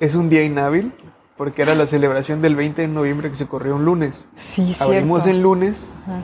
Es 0.00 0.14
un 0.14 0.28
día 0.28 0.42
inhábil 0.42 0.92
porque 1.36 1.62
era 1.62 1.74
la 1.74 1.86
celebración 1.86 2.42
del 2.42 2.54
20 2.54 2.82
de 2.82 2.88
noviembre 2.88 3.30
que 3.30 3.36
se 3.36 3.46
corrió 3.46 3.74
un 3.74 3.84
lunes. 3.84 4.24
Sí, 4.36 4.76
Abrimos 4.78 5.26
el 5.26 5.40
lunes 5.40 5.88
Ajá. 6.04 6.22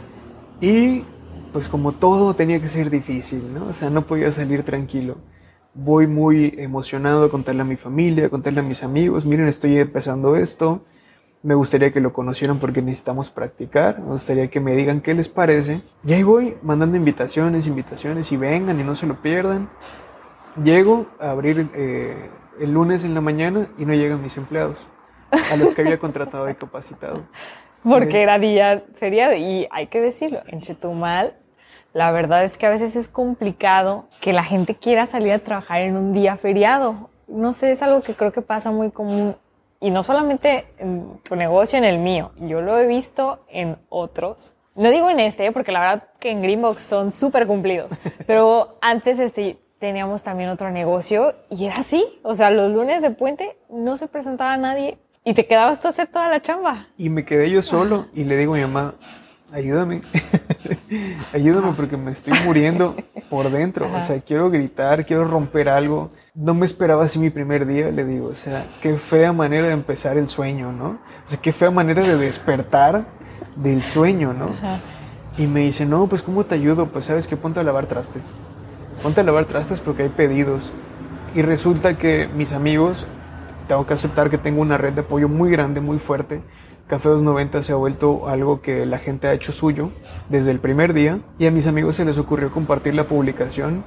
Y 0.61 1.05
pues 1.53 1.69
como 1.69 1.93
todo 1.93 2.35
tenía 2.35 2.61
que 2.61 2.69
ser 2.69 2.91
difícil, 2.91 3.53
¿no? 3.53 3.67
O 3.67 3.73
sea, 3.73 3.91
no 3.91 4.03
podía 4.03 4.31
salir 4.33 4.63
tranquilo. 4.63 5.17
Voy 5.75 6.07
muy 6.07 6.55
emocionado 6.59 7.25
a 7.25 7.31
contarle 7.31 7.63
a 7.63 7.65
mi 7.65 7.77
familia, 7.77 8.27
a 8.27 8.29
contarle 8.29 8.61
a 8.61 8.65
mis 8.65 8.83
amigos, 8.83 9.25
miren, 9.25 9.47
estoy 9.47 9.79
empezando 9.79 10.37
esto, 10.37 10.83
me 11.43 11.55
gustaría 11.55 11.91
que 11.93 12.01
lo 12.01 12.13
conocieran 12.13 12.59
porque 12.59 12.83
necesitamos 12.83 13.31
practicar, 13.31 13.99
me 14.01 14.13
gustaría 14.13 14.49
que 14.49 14.61
me 14.61 14.75
digan 14.75 15.01
qué 15.01 15.15
les 15.15 15.29
parece. 15.29 15.81
Y 16.05 16.13
ahí 16.13 16.23
voy 16.23 16.57
mandando 16.63 16.97
invitaciones, 16.97 17.67
invitaciones 17.67 18.31
y 18.33 18.37
vengan 18.37 18.79
y 18.79 18.85
no 18.85 18.95
se 18.95 19.07
lo 19.07 19.15
pierdan. 19.23 19.71
Llego 20.63 21.07
a 21.19 21.31
abrir 21.31 21.69
eh, 21.75 22.29
el 22.59 22.73
lunes 22.73 23.05
en 23.05 23.15
la 23.15 23.21
mañana 23.21 23.69
y 23.79 23.87
no 23.87 23.95
llegan 23.95 24.23
mis 24.23 24.37
empleados, 24.37 24.79
a 25.31 25.57
los 25.57 25.75
que 25.75 25.83
había 25.83 25.99
contratado 25.99 26.51
y 26.51 26.55
capacitado. 26.55 27.23
Porque 27.83 28.07
¿Ves? 28.07 28.23
era 28.23 28.39
día 28.39 28.85
feriado 28.95 29.35
y 29.35 29.67
hay 29.71 29.87
que 29.87 30.01
decirlo, 30.01 30.43
en 30.47 30.61
Chetumal 30.61 31.35
la 31.93 32.13
verdad 32.13 32.45
es 32.45 32.57
que 32.57 32.67
a 32.67 32.71
veces 32.71 32.95
es 32.95 33.09
complicado 33.09 34.07
que 34.21 34.33
la 34.33 34.45
gente 34.45 34.77
quiera 34.77 35.07
salir 35.07 35.33
a 35.33 35.39
trabajar 35.41 35.81
en 35.81 35.97
un 35.97 36.13
día 36.13 36.37
feriado. 36.37 37.11
No 37.27 37.53
sé, 37.53 37.73
es 37.73 37.83
algo 37.83 38.01
que 38.01 38.15
creo 38.15 38.31
que 38.33 38.43
pasa 38.43 38.71
muy 38.71 38.91
común 38.91 39.35
y 39.81 39.91
no 39.91 40.03
solamente 40.03 40.67
en 40.79 41.19
tu 41.25 41.37
negocio, 41.37 41.79
en 41.79 41.85
el 41.85 41.99
mío, 41.99 42.33
yo 42.37 42.61
lo 42.61 42.79
he 42.79 42.87
visto 42.87 43.41
en 43.49 43.77
otros. 43.89 44.55
No 44.77 44.91
digo 44.91 45.11
en 45.11 45.19
este, 45.19 45.51
porque 45.53 45.73
la 45.73 45.81
verdad 45.81 46.05
que 46.21 46.31
en 46.31 46.43
Greenbox 46.43 46.83
son 46.83 47.11
súper 47.11 47.47
cumplidos, 47.47 47.91
pero 48.27 48.79
antes 48.83 49.19
este, 49.19 49.59
teníamos 49.79 50.23
también 50.23 50.51
otro 50.51 50.71
negocio 50.71 51.35
y 51.49 51.67
era 51.67 51.77
así. 51.77 52.05
O 52.23 52.35
sea, 52.35 52.51
los 52.51 52.71
lunes 52.71 53.03
de 53.03 53.11
puente 53.11 53.57
no 53.69 53.97
se 53.97 54.07
presentaba 54.07 54.57
nadie 54.57 54.99
y 55.25 55.35
te 55.35 55.47
quedabas 55.47 55.81
tú 55.81 55.89
a 55.89 55.91
hacer 55.91 56.07
toda 56.07 56.29
la 56.29 56.41
chamba. 56.41 56.87
Y 56.97 57.11
me 57.11 57.25
quedé 57.25 57.51
yo 57.51 57.63
solo 57.63 58.07
y 58.15 58.25
le 58.25 58.37
digo 58.37 58.55
a 58.55 58.57
mi 58.57 58.63
mamá, 58.63 58.95
ayúdame, 59.53 60.01
ayúdame 61.35 61.73
porque 61.77 61.97
me 61.97 62.13
estoy 62.13 62.33
muriendo 62.45 62.97
por 63.29 63.51
dentro. 63.51 63.87
O 63.93 64.03
sea, 64.03 64.21
quiero 64.21 64.51
gritar, 64.51 65.05
quiero 65.05 65.25
romper 65.25 65.69
algo. 65.69 66.11
No 66.35 66.55
me 66.55 66.67
esperaba 66.67 67.05
así 67.05 67.19
mi 67.19 67.31
primer 67.31 67.67
día, 67.67 67.91
le 67.91 68.05
digo. 68.05 68.29
O 68.29 68.35
sea, 68.35 68.65
qué 68.81 68.97
fea 68.97 69.33
manera 69.33 69.67
de 69.67 69.73
empezar 69.73 70.17
el 70.17 70.29
sueño, 70.29 70.73
¿no? 70.73 70.99
O 71.27 71.29
sea, 71.29 71.39
qué 71.41 71.53
fea 71.53 71.71
manera 71.71 72.03
de 72.03 72.17
despertar 72.17 73.05
del 73.57 73.83
sueño, 73.83 74.33
¿no? 74.33 74.51
Y 75.39 75.47
me 75.47 75.61
dice, 75.61 75.87
no, 75.87 76.07
pues 76.07 76.23
¿cómo 76.23 76.45
te 76.45 76.55
ayudo? 76.55 76.87
Pues 76.87 77.07
sabes 77.07 77.27
que 77.27 77.37
ponte 77.37 77.61
a 77.61 77.63
lavar 77.63 77.87
trastes. 77.87 78.23
Ponte 79.03 79.21
a 79.21 79.25
lavar 79.25 79.47
trastes 79.47 79.81
porque 79.81 80.05
hay 80.05 80.09
pedidos. 80.09 80.71
Y 81.35 81.43
resulta 81.43 81.97
que 81.97 82.29
mis 82.35 82.53
amigos, 82.53 83.07
tengo 83.71 83.87
que 83.87 83.95
aceptar 83.95 84.31
que 84.31 84.37
tengo 84.37 84.63
una 84.63 84.79
red 84.79 84.95
de 84.95 85.03
apoyo 85.03 85.29
muy 85.29 85.49
grande, 85.49 85.81
muy 85.81 86.01
fuerte. 86.01 86.41
Café 86.89 87.09
290 87.09 87.63
se 87.63 87.71
ha 87.71 87.77
vuelto 87.77 88.27
algo 88.29 88.63
que 88.63 88.85
la 88.85 88.99
gente 88.99 89.29
ha 89.29 89.33
hecho 89.33 89.53
suyo 89.53 89.93
desde 90.29 90.51
el 90.51 90.59
primer 90.59 90.93
día 90.93 91.21
y 91.39 91.47
a 91.47 91.53
mis 91.53 91.69
amigos 91.69 91.95
se 91.95 92.05
les 92.05 92.19
ocurrió 92.19 92.51
compartir 92.51 92.97
la 92.97 93.05
publicación. 93.05 93.85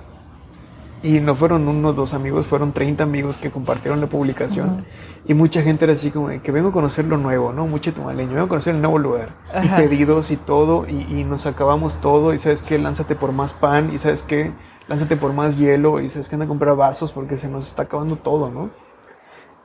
Y 1.04 1.20
no 1.20 1.36
fueron 1.36 1.68
uno 1.68 1.90
o 1.90 1.94
dos 1.94 2.14
amigos, 2.14 2.46
fueron 2.46 2.72
30 2.72 3.04
amigos 3.04 3.36
que 3.36 3.52
compartieron 3.52 4.00
la 4.00 4.08
publicación. 4.08 4.86
Y 5.28 5.34
mucha 5.34 5.62
gente 5.64 5.84
era 5.84 5.96
así 5.96 6.12
como 6.12 6.30
que 6.42 6.52
vengo 6.54 6.70
a 6.70 6.72
conocer 6.72 7.04
lo 7.04 7.18
nuevo, 7.18 7.52
¿no? 7.52 7.68
Mucho 7.68 7.94
tumaleño, 7.94 8.36
vengo 8.36 8.46
a 8.46 8.48
conocer 8.48 8.76
el 8.76 8.82
nuevo 8.82 9.00
lugar. 9.00 9.34
Y 9.62 9.68
pedidos 9.68 10.32
y 10.32 10.38
todo 10.38 10.88
y, 10.88 11.26
nos 11.26 11.46
acabamos 11.46 11.98
todo 11.98 12.34
y 12.34 12.40
sabes 12.40 12.64
que 12.64 12.80
lánzate 12.80 13.16
por 13.16 13.34
más 13.34 13.52
pan 13.52 13.92
y 13.94 14.00
sabes 14.00 14.24
que 14.24 14.54
lánzate 14.88 15.18
por 15.18 15.34
más 15.34 15.58
hielo 15.58 16.00
y 16.00 16.10
sabes 16.10 16.30
que 16.30 16.36
anda 16.36 16.46
a 16.46 16.48
comprar 16.48 16.74
vasos 16.78 17.12
porque 17.12 17.36
se 17.36 17.50
nos 17.50 17.68
está 17.68 17.82
acabando 17.84 18.16
todo, 18.16 18.50
¿no? 18.50 18.70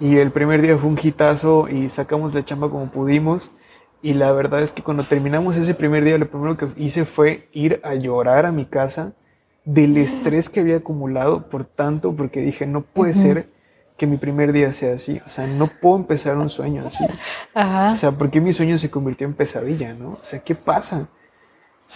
Y 0.00 0.18
el 0.18 0.30
primer 0.30 0.62
día 0.62 0.78
fue 0.78 0.88
un 0.90 0.98
hitazo 1.00 1.68
y 1.68 1.88
sacamos 1.88 2.32
la 2.34 2.44
chamba 2.44 2.70
como 2.70 2.90
pudimos. 2.90 3.50
Y 4.00 4.14
la 4.14 4.30
verdad 4.30 4.62
es 4.62 4.70
que 4.70 4.82
cuando 4.82 5.02
terminamos 5.02 5.56
ese 5.56 5.74
primer 5.74 6.04
día, 6.04 6.18
lo 6.18 6.28
primero 6.28 6.56
que 6.56 6.68
hice 6.76 7.04
fue 7.04 7.48
ir 7.52 7.80
a 7.82 7.94
llorar 7.94 8.46
a 8.46 8.52
mi 8.52 8.64
casa 8.64 9.14
del 9.64 9.96
estrés 9.96 10.48
que 10.48 10.60
había 10.60 10.76
acumulado 10.76 11.48
por 11.48 11.64
tanto, 11.64 12.14
porque 12.14 12.40
dije, 12.40 12.64
no 12.66 12.82
puede 12.82 13.14
ser 13.14 13.48
que 13.96 14.06
mi 14.06 14.16
primer 14.16 14.52
día 14.52 14.72
sea 14.72 14.94
así. 14.94 15.20
O 15.26 15.28
sea, 15.28 15.48
no 15.48 15.66
puedo 15.66 15.96
empezar 15.96 16.38
un 16.38 16.48
sueño 16.48 16.84
así. 16.86 17.04
O 17.54 17.96
sea, 17.96 18.12
¿por 18.12 18.30
qué 18.30 18.40
mi 18.40 18.52
sueño 18.52 18.78
se 18.78 18.88
convirtió 18.88 19.26
en 19.26 19.34
pesadilla, 19.34 19.92
no? 19.94 20.10
O 20.10 20.18
sea, 20.22 20.38
¿qué 20.38 20.54
pasa? 20.54 21.08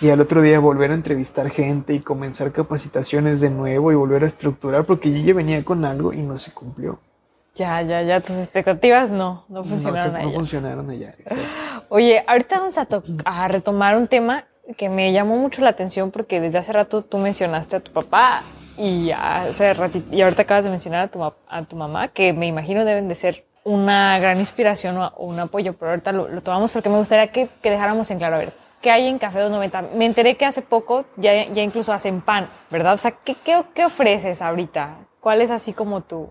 Y 0.00 0.08
al 0.08 0.20
otro 0.20 0.42
día 0.42 0.58
volver 0.58 0.90
a 0.90 0.94
entrevistar 0.94 1.48
gente 1.50 1.94
y 1.94 2.00
comenzar 2.00 2.50
capacitaciones 2.50 3.40
de 3.40 3.50
nuevo 3.50 3.92
y 3.92 3.94
volver 3.94 4.24
a 4.24 4.26
estructurar, 4.26 4.84
porque 4.84 5.12
yo 5.12 5.18
ya 5.18 5.34
venía 5.34 5.64
con 5.64 5.84
algo 5.84 6.12
y 6.12 6.22
no 6.22 6.38
se 6.38 6.50
cumplió. 6.50 6.98
Ya, 7.54 7.82
ya, 7.82 8.00
ya, 8.00 8.20
tus 8.20 8.36
expectativas 8.38 9.10
no, 9.10 9.44
no 9.48 9.62
funcionaron 9.62 10.16
allá. 10.16 10.26
No 10.26 10.32
funcionaron 10.32 10.88
allá, 10.88 11.14
Oye, 11.90 12.24
ahorita 12.26 12.58
vamos 12.58 12.78
a, 12.78 13.48
retomar 13.48 13.96
un 13.96 14.06
tema 14.08 14.46
que 14.78 14.88
me 14.88 15.12
llamó 15.12 15.36
mucho 15.36 15.60
la 15.60 15.68
atención 15.68 16.10
porque 16.10 16.40
desde 16.40 16.58
hace 16.58 16.72
rato 16.72 17.02
tú 17.02 17.18
mencionaste 17.18 17.76
a 17.76 17.80
tu 17.80 17.92
papá 17.92 18.42
y, 18.78 19.10
hace 19.10 19.74
y 20.12 20.22
ahorita 20.22 20.42
acabas 20.42 20.64
de 20.64 20.70
mencionar 20.70 21.00
a 21.02 21.08
tu, 21.08 21.22
a 21.22 21.62
tu 21.68 21.76
mamá, 21.76 22.08
que 22.08 22.32
me 22.32 22.46
imagino 22.46 22.86
deben 22.86 23.08
de 23.08 23.14
ser 23.14 23.44
una 23.64 24.18
gran 24.18 24.38
inspiración 24.38 24.96
o 24.96 25.12
un 25.18 25.38
apoyo, 25.38 25.74
pero 25.74 25.90
ahorita 25.90 26.12
lo, 26.12 26.26
tomamos 26.40 26.72
porque 26.72 26.88
me 26.88 26.96
gustaría 26.96 27.30
que, 27.30 27.50
que, 27.60 27.70
dejáramos 27.70 28.10
en 28.10 28.18
claro, 28.18 28.36
a 28.36 28.38
ver, 28.38 28.52
¿qué 28.80 28.90
hay 28.90 29.08
en 29.08 29.18
Café 29.18 29.40
290? 29.40 29.94
Me 29.94 30.06
enteré 30.06 30.38
que 30.38 30.46
hace 30.46 30.62
poco 30.62 31.04
ya, 31.16 31.46
ya 31.48 31.62
incluso 31.62 31.92
hacen 31.92 32.22
pan, 32.22 32.48
¿verdad? 32.70 32.94
O 32.94 32.98
sea, 32.98 33.10
¿qué, 33.10 33.34
qué, 33.34 33.62
qué 33.74 33.84
ofreces 33.84 34.40
ahorita? 34.40 34.96
¿Cuál 35.20 35.42
es 35.42 35.50
así 35.50 35.72
como 35.72 36.00
tu, 36.00 36.30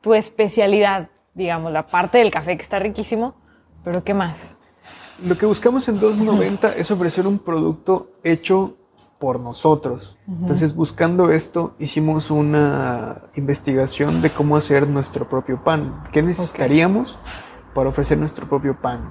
tu 0.00 0.14
especialidad, 0.14 1.10
digamos, 1.34 1.72
la 1.72 1.86
parte 1.86 2.18
del 2.18 2.30
café 2.30 2.56
que 2.56 2.62
está 2.62 2.78
riquísimo, 2.78 3.34
pero 3.84 4.04
¿qué 4.04 4.14
más? 4.14 4.56
Lo 5.22 5.36
que 5.36 5.46
buscamos 5.46 5.88
en 5.88 5.98
290 5.98 6.74
es 6.74 6.90
ofrecer 6.90 7.26
un 7.26 7.38
producto 7.38 8.12
hecho 8.22 8.76
por 9.18 9.40
nosotros. 9.40 10.16
Entonces, 10.28 10.76
buscando 10.76 11.32
esto, 11.32 11.74
hicimos 11.80 12.30
una 12.30 13.22
investigación 13.34 14.22
de 14.22 14.30
cómo 14.30 14.56
hacer 14.56 14.86
nuestro 14.86 15.28
propio 15.28 15.62
pan. 15.64 16.04
¿Qué 16.12 16.22
necesitaríamos 16.22 17.18
para 17.74 17.88
ofrecer 17.88 18.16
nuestro 18.16 18.48
propio 18.48 18.80
pan? 18.80 19.10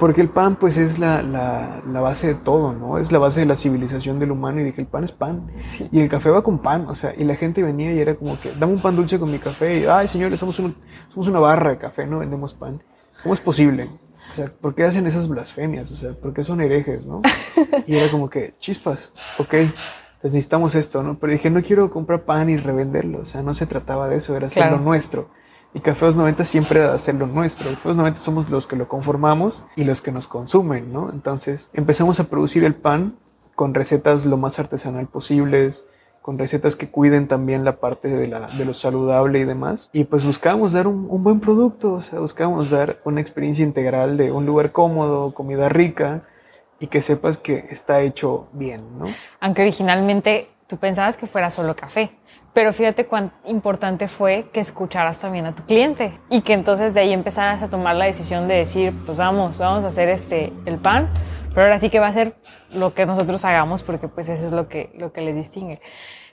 Porque 0.00 0.22
el 0.22 0.30
pan, 0.30 0.56
pues, 0.56 0.78
es 0.78 0.98
la, 0.98 1.20
la, 1.22 2.00
base 2.00 2.28
de 2.28 2.34
todo, 2.34 2.72
¿no? 2.72 2.96
Es 2.96 3.12
la 3.12 3.18
base 3.18 3.40
de 3.40 3.46
la 3.46 3.54
civilización 3.54 4.18
del 4.18 4.30
humano. 4.30 4.62
Y 4.62 4.64
dije, 4.64 4.80
el 4.80 4.86
pan 4.86 5.04
es 5.04 5.12
pan. 5.12 5.52
Y 5.92 6.00
el 6.00 6.08
café 6.08 6.30
va 6.30 6.42
con 6.42 6.58
pan, 6.58 6.86
o 6.88 6.94
sea, 6.94 7.14
y 7.16 7.24
la 7.24 7.36
gente 7.36 7.62
venía 7.62 7.92
y 7.92 8.00
era 8.00 8.14
como 8.14 8.40
que, 8.40 8.50
dame 8.58 8.72
un 8.72 8.80
pan 8.80 8.96
dulce 8.96 9.18
con 9.18 9.30
mi 9.30 9.38
café. 9.38 9.80
Y, 9.80 9.84
ay, 9.84 10.08
señores, 10.08 10.40
somos, 10.40 10.56
somos 10.56 11.28
una 11.28 11.38
barra 11.38 11.68
de 11.68 11.76
café, 11.76 12.06
¿no? 12.06 12.20
Vendemos 12.20 12.54
pan. 12.54 12.82
¿Cómo 13.22 13.34
es 13.34 13.40
posible? 13.40 13.90
O 14.32 14.34
sea, 14.34 14.46
¿por 14.48 14.74
qué 14.74 14.84
hacen 14.84 15.06
esas 15.06 15.28
blasfemias? 15.28 15.90
O 15.92 15.96
sea, 15.96 16.12
¿por 16.12 16.32
qué 16.32 16.44
son 16.44 16.62
herejes, 16.62 17.04
no? 17.04 17.20
Y 17.86 17.96
era 17.96 18.10
como 18.10 18.30
que, 18.30 18.54
chispas, 18.58 19.10
ok, 19.38 19.54
pues 20.22 20.32
necesitamos 20.32 20.74
esto, 20.76 21.02
¿no? 21.02 21.18
Pero 21.18 21.34
dije, 21.34 21.50
no 21.50 21.62
quiero 21.62 21.90
comprar 21.90 22.22
pan 22.22 22.48
y 22.48 22.56
revenderlo. 22.56 23.20
O 23.20 23.24
sea, 23.26 23.42
no 23.42 23.52
se 23.52 23.66
trataba 23.66 24.08
de 24.08 24.16
eso, 24.16 24.34
era 24.34 24.46
hacerlo 24.46 24.78
nuestro. 24.78 25.28
Y 25.72 25.80
Café 25.80 26.06
290 26.06 26.44
siempre 26.44 26.80
era 26.80 26.94
hacer 26.94 27.14
lo 27.14 27.26
nuestro. 27.26 27.70
Café 27.70 27.88
290 27.90 28.20
somos 28.20 28.50
los 28.50 28.66
que 28.66 28.76
lo 28.76 28.88
conformamos 28.88 29.62
y 29.76 29.84
los 29.84 30.02
que 30.02 30.10
nos 30.10 30.26
consumen, 30.26 30.92
¿no? 30.92 31.10
Entonces 31.12 31.70
empezamos 31.72 32.18
a 32.18 32.24
producir 32.24 32.64
el 32.64 32.74
pan 32.74 33.14
con 33.54 33.74
recetas 33.74 34.26
lo 34.26 34.36
más 34.36 34.58
artesanal 34.58 35.06
posibles, 35.06 35.84
con 36.22 36.38
recetas 36.38 36.76
que 36.76 36.90
cuiden 36.90 37.28
también 37.28 37.64
la 37.64 37.76
parte 37.76 38.08
de, 38.08 38.26
la, 38.26 38.46
de 38.46 38.64
lo 38.64 38.74
saludable 38.74 39.38
y 39.38 39.44
demás. 39.44 39.90
Y 39.92 40.04
pues 40.04 40.24
buscábamos 40.24 40.72
dar 40.72 40.86
un, 40.86 41.06
un, 41.08 41.22
buen 41.22 41.40
producto, 41.40 41.94
o 41.94 42.00
sea, 42.00 42.18
buscábamos 42.20 42.70
dar 42.70 42.98
una 43.04 43.20
experiencia 43.20 43.64
integral 43.64 44.16
de 44.16 44.32
un 44.32 44.46
lugar 44.46 44.72
cómodo, 44.72 45.34
comida 45.34 45.68
rica 45.68 46.22
y 46.78 46.88
que 46.88 47.02
sepas 47.02 47.36
que 47.36 47.66
está 47.70 48.00
hecho 48.02 48.48
bien, 48.52 48.98
¿no? 48.98 49.06
Aunque 49.40 49.62
originalmente 49.62 50.48
tú 50.66 50.78
pensabas 50.78 51.16
que 51.16 51.26
fuera 51.26 51.50
solo 51.50 51.76
café. 51.76 52.12
Pero 52.52 52.72
fíjate 52.72 53.06
cuán 53.06 53.32
importante 53.44 54.08
fue 54.08 54.48
que 54.52 54.60
escucharas 54.60 55.18
también 55.18 55.46
a 55.46 55.54
tu 55.54 55.64
cliente 55.64 56.18
y 56.28 56.40
que 56.40 56.52
entonces 56.52 56.94
de 56.94 57.00
ahí 57.00 57.12
empezaras 57.12 57.62
a 57.62 57.70
tomar 57.70 57.94
la 57.94 58.06
decisión 58.06 58.48
de 58.48 58.56
decir, 58.56 58.92
pues 59.06 59.18
vamos, 59.18 59.58
vamos 59.58 59.84
a 59.84 59.88
hacer 59.88 60.08
este, 60.08 60.52
el 60.64 60.78
pan, 60.78 61.08
pero 61.50 61.62
ahora 61.62 61.78
sí 61.78 61.90
que 61.90 62.00
va 62.00 62.08
a 62.08 62.12
ser 62.12 62.34
lo 62.74 62.92
que 62.92 63.06
nosotros 63.06 63.44
hagamos 63.44 63.82
porque 63.82 64.08
pues 64.08 64.28
eso 64.28 64.46
es 64.46 64.52
lo 64.52 64.68
que, 64.68 64.90
lo 64.98 65.12
que 65.12 65.20
les 65.20 65.36
distingue. 65.36 65.80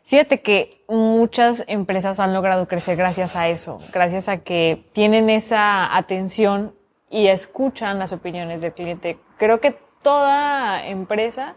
Fíjate 0.05 0.41
que 0.41 0.84
muchas 0.88 1.65
empresas 1.68 2.20
han 2.20 2.34
logrado 2.34 2.68
crecer 2.68 2.95
gracias 2.95 3.36
a 3.36 3.49
eso, 3.49 3.80
gracias 3.91 4.30
a 4.30 4.38
que 4.38 4.88
tienen 4.93 5.30
esa 5.30 5.95
atención 5.95 6.74
y 7.09 7.28
escuchan 7.28 7.99
las 7.99 8.13
opiniones 8.13 8.61
del 8.61 8.74
cliente. 8.74 9.20
Creo 9.38 9.59
que 9.59 9.78
toda 10.01 10.88
empresa 10.88 11.55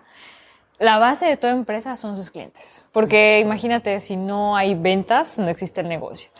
la 0.80 0.98
base 0.98 1.26
de 1.26 1.36
toda 1.36 1.52
empresa 1.52 1.94
son 1.94 2.16
sus 2.16 2.30
clientes. 2.30 2.88
Porque 2.92 3.38
imagínate, 3.38 4.00
si 4.00 4.16
no 4.16 4.56
hay 4.56 4.74
ventas, 4.74 5.38
no 5.38 5.48
existe 5.48 5.82
el 5.82 5.88
negocio. 5.88 6.30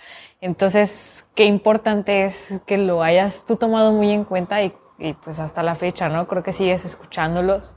Entonces, 0.41 1.29
qué 1.35 1.45
importante 1.45 2.25
es 2.25 2.63
que 2.67 2.79
lo 2.79 3.03
hayas 3.03 3.45
tú 3.45 3.57
tomado 3.57 3.93
muy 3.93 4.11
en 4.11 4.25
cuenta 4.25 4.63
y, 4.63 4.73
pues 5.23 5.41
hasta 5.41 5.63
la 5.63 5.75
fecha, 5.75 6.09
¿no? 6.09 6.27
Creo 6.27 6.43
que 6.43 6.55
sigues 6.55 6.87
escuchándolos. 6.87 7.75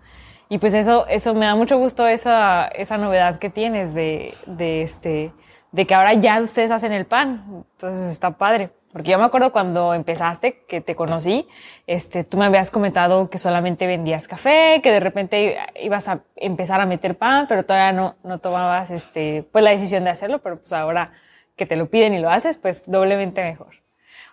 Y 0.48 0.58
pues 0.58 0.74
eso, 0.74 1.06
eso 1.08 1.34
me 1.34 1.46
da 1.46 1.56
mucho 1.56 1.78
gusto 1.78 2.08
esa, 2.08 2.68
esa 2.68 2.98
novedad 2.98 3.40
que 3.40 3.50
tienes 3.50 3.94
de, 3.94 4.34
de 4.46 4.84
este, 4.84 5.34
de 5.74 5.86
que 5.86 5.94
ahora 5.94 6.14
ya 6.14 6.40
ustedes 6.40 6.72
hacen 6.72 6.94
el 6.94 7.06
pan. 7.06 7.66
Entonces 7.74 8.10
está 8.10 8.38
padre. 8.38 8.72
Porque 8.94 9.10
yo 9.10 9.18
me 9.18 9.26
acuerdo 9.26 9.52
cuando 9.52 9.96
empezaste, 9.96 10.64
que 10.68 10.80
te 10.80 10.94
conocí, 10.94 11.48
este, 11.88 12.24
tú 12.24 12.38
me 12.38 12.46
habías 12.46 12.70
comentado 12.70 13.28
que 13.28 13.40
solamente 13.40 13.88
vendías 13.88 14.28
café, 14.28 14.82
que 14.84 14.92
de 14.92 15.00
repente 15.00 15.58
ibas 15.82 16.08
a 16.08 16.22
empezar 16.36 16.80
a 16.80 16.86
meter 16.86 17.18
pan, 17.18 17.48
pero 17.50 17.66
todavía 17.66 17.92
no, 17.92 18.16
no 18.24 18.38
tomabas, 18.38 18.92
este, 18.92 19.46
pues 19.52 19.64
la 19.64 19.72
decisión 19.72 20.04
de 20.04 20.12
hacerlo, 20.12 20.40
pero 20.40 20.60
pues 20.60 20.72
ahora 20.74 21.12
que 21.56 21.66
te 21.66 21.76
lo 21.76 21.90
piden 21.90 22.14
y 22.14 22.20
lo 22.20 22.30
haces, 22.30 22.58
pues 22.58 22.84
doblemente 22.86 23.44
mejor. 23.44 23.82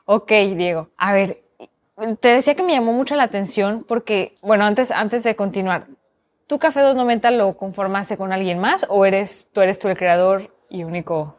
Ok, 0.05 0.31
Diego. 0.31 0.91
A 0.99 1.15
ver, 1.15 1.43
te 2.21 2.29
decía 2.29 2.55
que 2.55 2.63
me 2.63 2.73
llamó 2.73 2.93
mucho 2.93 3.17
la 3.17 3.23
atención 3.23 3.85
porque, 3.89 4.35
bueno, 4.43 4.67
antes, 4.67 4.91
antes 4.91 5.23
de 5.23 5.37
continuar, 5.37 5.87
¿tú 6.47 6.59
Café 6.59 6.81
290 6.81 7.31
lo 7.31 7.57
conformaste 7.57 8.19
con 8.19 8.33
alguien 8.33 8.59
más 8.59 8.85
o 8.91 9.07
eres, 9.07 9.49
tú 9.53 9.63
eres 9.63 9.79
tú 9.79 9.89
el 9.89 9.97
creador 9.97 10.55
y 10.69 10.85
único 10.85 11.37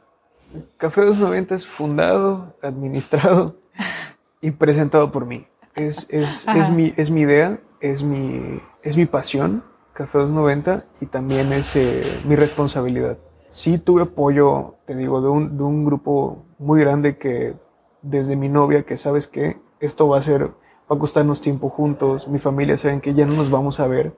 Café 0.77 1.01
290 1.01 1.55
es 1.55 1.65
fundado, 1.65 2.55
administrado 2.61 3.55
y 4.41 4.51
presentado 4.51 5.11
por 5.11 5.25
mí. 5.25 5.47
Es, 5.75 6.07
es, 6.09 6.47
es, 6.47 6.69
mi, 6.69 6.93
es 6.97 7.09
mi 7.09 7.21
idea, 7.21 7.59
es 7.79 8.03
mi, 8.03 8.59
es 8.83 8.97
mi 8.97 9.05
pasión, 9.05 9.63
Café 9.93 10.19
290, 10.19 10.85
y 10.99 11.05
también 11.05 11.53
es 11.53 11.75
eh, 11.75 12.01
mi 12.25 12.35
responsabilidad. 12.35 13.17
Sí 13.47 13.77
tuve 13.77 14.03
apoyo, 14.03 14.75
te 14.85 14.95
digo, 14.95 15.21
de 15.21 15.29
un, 15.29 15.57
de 15.57 15.63
un 15.63 15.85
grupo 15.85 16.45
muy 16.57 16.79
grande 16.81 17.17
que 17.17 17.55
desde 18.01 18.35
mi 18.35 18.49
novia 18.49 18.83
que 18.83 18.97
sabes 18.97 19.27
que 19.27 19.57
esto 19.79 20.07
va 20.07 20.19
a 20.19 20.21
ser, 20.21 20.47
va 20.47 20.95
a 20.95 20.99
costarnos 20.99 21.41
tiempo 21.41 21.69
juntos, 21.69 22.27
mi 22.27 22.39
familia 22.39 22.77
saben 22.77 23.01
que 23.01 23.13
ya 23.13 23.25
no 23.25 23.33
nos 23.33 23.49
vamos 23.49 23.79
a 23.79 23.87
ver 23.87 24.13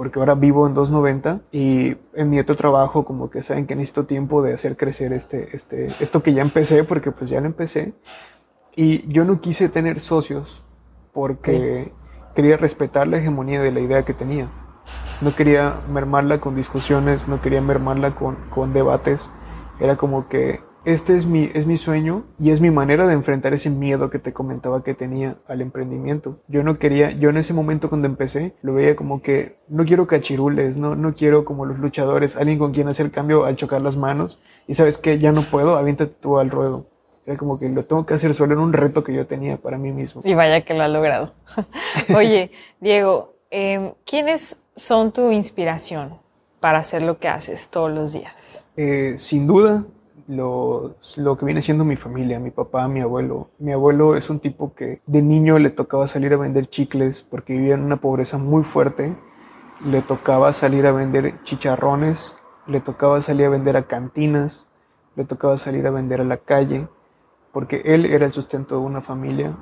porque 0.00 0.18
ahora 0.18 0.34
vivo 0.34 0.66
en 0.66 0.72
290 0.72 1.42
y 1.52 1.94
en 2.14 2.30
mi 2.30 2.40
otro 2.40 2.56
trabajo 2.56 3.04
como 3.04 3.28
que 3.28 3.42
saben 3.42 3.66
que 3.66 3.76
necesito 3.76 4.06
tiempo 4.06 4.40
de 4.40 4.54
hacer 4.54 4.78
crecer 4.78 5.12
este, 5.12 5.54
este, 5.54 5.88
esto 6.00 6.22
que 6.22 6.32
ya 6.32 6.40
empecé 6.40 6.84
porque 6.84 7.10
pues 7.12 7.28
ya 7.28 7.38
lo 7.42 7.46
empecé 7.46 7.92
y 8.74 9.06
yo 9.12 9.26
no 9.26 9.42
quise 9.42 9.68
tener 9.68 10.00
socios 10.00 10.64
porque 11.12 11.92
quería 12.34 12.56
respetar 12.56 13.08
la 13.08 13.18
hegemonía 13.18 13.60
de 13.60 13.72
la 13.72 13.80
idea 13.80 14.02
que 14.06 14.14
tenía. 14.14 14.48
No 15.20 15.36
quería 15.36 15.80
mermarla 15.92 16.40
con 16.40 16.56
discusiones, 16.56 17.28
no 17.28 17.42
quería 17.42 17.60
mermarla 17.60 18.14
con, 18.14 18.36
con 18.48 18.72
debates. 18.72 19.28
Era 19.80 19.96
como 19.96 20.28
que 20.28 20.60
este 20.84 21.16
es 21.16 21.26
mi, 21.26 21.50
es 21.54 21.66
mi 21.66 21.76
sueño 21.76 22.24
y 22.38 22.50
es 22.50 22.60
mi 22.60 22.70
manera 22.70 23.06
de 23.06 23.12
enfrentar 23.12 23.52
ese 23.52 23.70
miedo 23.70 24.10
que 24.10 24.18
te 24.18 24.32
comentaba 24.32 24.82
que 24.82 24.94
tenía 24.94 25.36
al 25.46 25.60
emprendimiento. 25.60 26.38
Yo 26.48 26.62
no 26.62 26.78
quería, 26.78 27.10
yo 27.10 27.30
en 27.30 27.36
ese 27.36 27.52
momento 27.52 27.88
cuando 27.88 28.06
empecé, 28.06 28.54
lo 28.62 28.74
veía 28.74 28.96
como 28.96 29.20
que 29.22 29.56
no 29.68 29.84
quiero 29.84 30.06
cachirules, 30.06 30.76
no, 30.76 30.96
no 30.96 31.14
quiero 31.14 31.44
como 31.44 31.66
los 31.66 31.78
luchadores, 31.78 32.36
alguien 32.36 32.58
con 32.58 32.72
quien 32.72 32.88
hacer 32.88 33.10
cambio 33.10 33.44
al 33.44 33.56
chocar 33.56 33.82
las 33.82 33.96
manos 33.96 34.40
y 34.66 34.74
sabes 34.74 34.98
que 34.98 35.18
ya 35.18 35.32
no 35.32 35.42
puedo, 35.42 35.76
aviéntate 35.76 36.14
tú 36.20 36.38
al 36.38 36.50
ruedo. 36.50 36.86
Era 37.26 37.36
como 37.36 37.58
que 37.58 37.68
lo 37.68 37.84
tengo 37.84 38.06
que 38.06 38.14
hacer 38.14 38.34
solo, 38.34 38.54
era 38.54 38.62
un 38.62 38.72
reto 38.72 39.04
que 39.04 39.12
yo 39.12 39.26
tenía 39.26 39.56
para 39.58 39.76
mí 39.76 39.92
mismo. 39.92 40.22
Y 40.24 40.34
vaya 40.34 40.62
que 40.62 40.74
lo 40.74 40.82
ha 40.82 40.88
logrado. 40.88 41.34
Oye, 42.16 42.50
Diego, 42.80 43.34
em, 43.50 43.92
¿quiénes 44.06 44.62
son 44.74 45.12
tu 45.12 45.30
inspiración 45.30 46.18
para 46.60 46.78
hacer 46.78 47.02
lo 47.02 47.18
que 47.18 47.28
haces 47.28 47.68
todos 47.68 47.90
los 47.90 48.12
días? 48.12 48.68
Eh, 48.76 49.16
sin 49.18 49.46
duda, 49.46 49.84
lo, 50.30 50.96
que 51.38 51.44
viene 51.44 51.62
siendo 51.62 51.84
mi 51.84 51.96
familia, 51.96 52.38
mi 52.38 52.50
papá, 52.50 52.86
mi 52.88 53.00
abuelo. 53.00 53.50
Mi 53.58 53.72
abuelo 53.72 54.16
es 54.16 54.30
un 54.30 54.38
tipo 54.38 54.74
que 54.74 55.02
de 55.06 55.22
niño 55.22 55.58
le 55.58 55.70
tocaba 55.70 56.06
salir 56.06 56.32
a 56.32 56.36
vender 56.36 56.68
chicles 56.68 57.26
porque 57.28 57.54
vivía 57.54 57.74
en 57.74 57.82
una 57.82 57.96
pobreza 57.96 58.38
muy 58.38 58.62
fuerte. 58.62 59.16
Le 59.84 60.02
tocaba 60.02 60.52
salir 60.52 60.86
a 60.86 60.92
vender 60.92 61.42
chicharrones, 61.42 62.36
le 62.66 62.80
tocaba 62.80 63.20
salir 63.20 63.46
a 63.46 63.50
vender 63.50 63.76
a 63.76 63.86
cantinas, 63.86 64.68
le 65.16 65.24
tocaba 65.24 65.58
salir 65.58 65.86
a 65.86 65.90
vender 65.90 66.20
a 66.20 66.24
la 66.24 66.36
calle, 66.36 66.86
porque 67.52 67.82
él 67.84 68.06
era 68.06 68.26
el 68.26 68.32
sustento 68.32 68.76
de 68.76 68.82
una 68.82 69.00
familia, 69.00 69.56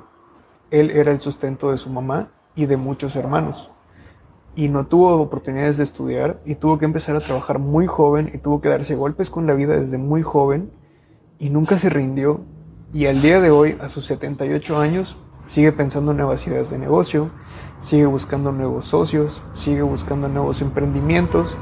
él 0.71 0.91
era 0.91 1.11
el 1.11 1.21
sustento 1.21 1.71
de 1.71 1.77
su 1.77 1.89
mamá 1.89 2.31
y 2.55 2.65
de 2.67 2.77
muchos 2.77 3.15
hermanos 3.15 3.71
y 4.59 4.67
no 4.67 4.87
tuvo 4.87 5.15
oportunidades 5.21 5.77
de 5.77 5.85
estudiar 5.85 6.41
y 6.43 6.55
tuvo 6.55 6.77
que 6.77 6.83
empezar 6.83 7.15
a 7.15 7.21
trabajar 7.21 7.59
muy 7.59 7.87
joven 7.87 8.29
y 8.33 8.39
tuvo 8.39 8.59
que 8.59 8.67
darse 8.67 8.93
golpes 8.93 9.29
con 9.29 9.47
la 9.47 9.53
vida 9.53 9.79
desde 9.79 9.97
muy 9.97 10.21
joven 10.21 10.69
y 11.39 11.49
nunca 11.49 11.79
se 11.79 11.89
rindió 11.89 12.41
y 12.91 13.05
al 13.05 13.21
día 13.21 13.39
de 13.39 13.51
hoy, 13.51 13.77
a 13.79 13.87
sus 13.87 14.03
78 14.07 14.77
años, 14.77 15.17
sigue 15.45 15.71
pensando 15.71 16.11
en 16.11 16.17
nuevas 16.17 16.45
ideas 16.45 16.69
de 16.69 16.77
negocio, 16.77 17.29
sigue 17.79 18.05
buscando 18.05 18.51
nuevos 18.51 18.83
socios, 18.83 19.41
sigue 19.53 19.81
buscando 19.81 20.27
nuevos 20.27 20.61
emprendimientos 20.61 21.55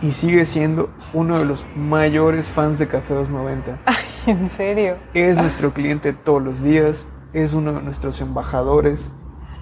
y 0.00 0.12
sigue 0.12 0.46
siendo 0.46 0.88
uno 1.12 1.38
de 1.38 1.44
los 1.44 1.66
mayores 1.76 2.48
fans 2.48 2.78
de 2.78 2.88
Café 2.88 3.12
290. 3.12 3.78
Ay, 3.84 3.94
¿En 4.26 4.48
serio? 4.48 4.96
Es 5.12 5.36
nuestro 5.36 5.74
cliente 5.74 6.14
todos 6.14 6.42
los 6.42 6.62
días, 6.62 7.08
es 7.34 7.52
uno 7.52 7.74
de 7.74 7.82
nuestros 7.82 8.22
embajadores 8.22 9.06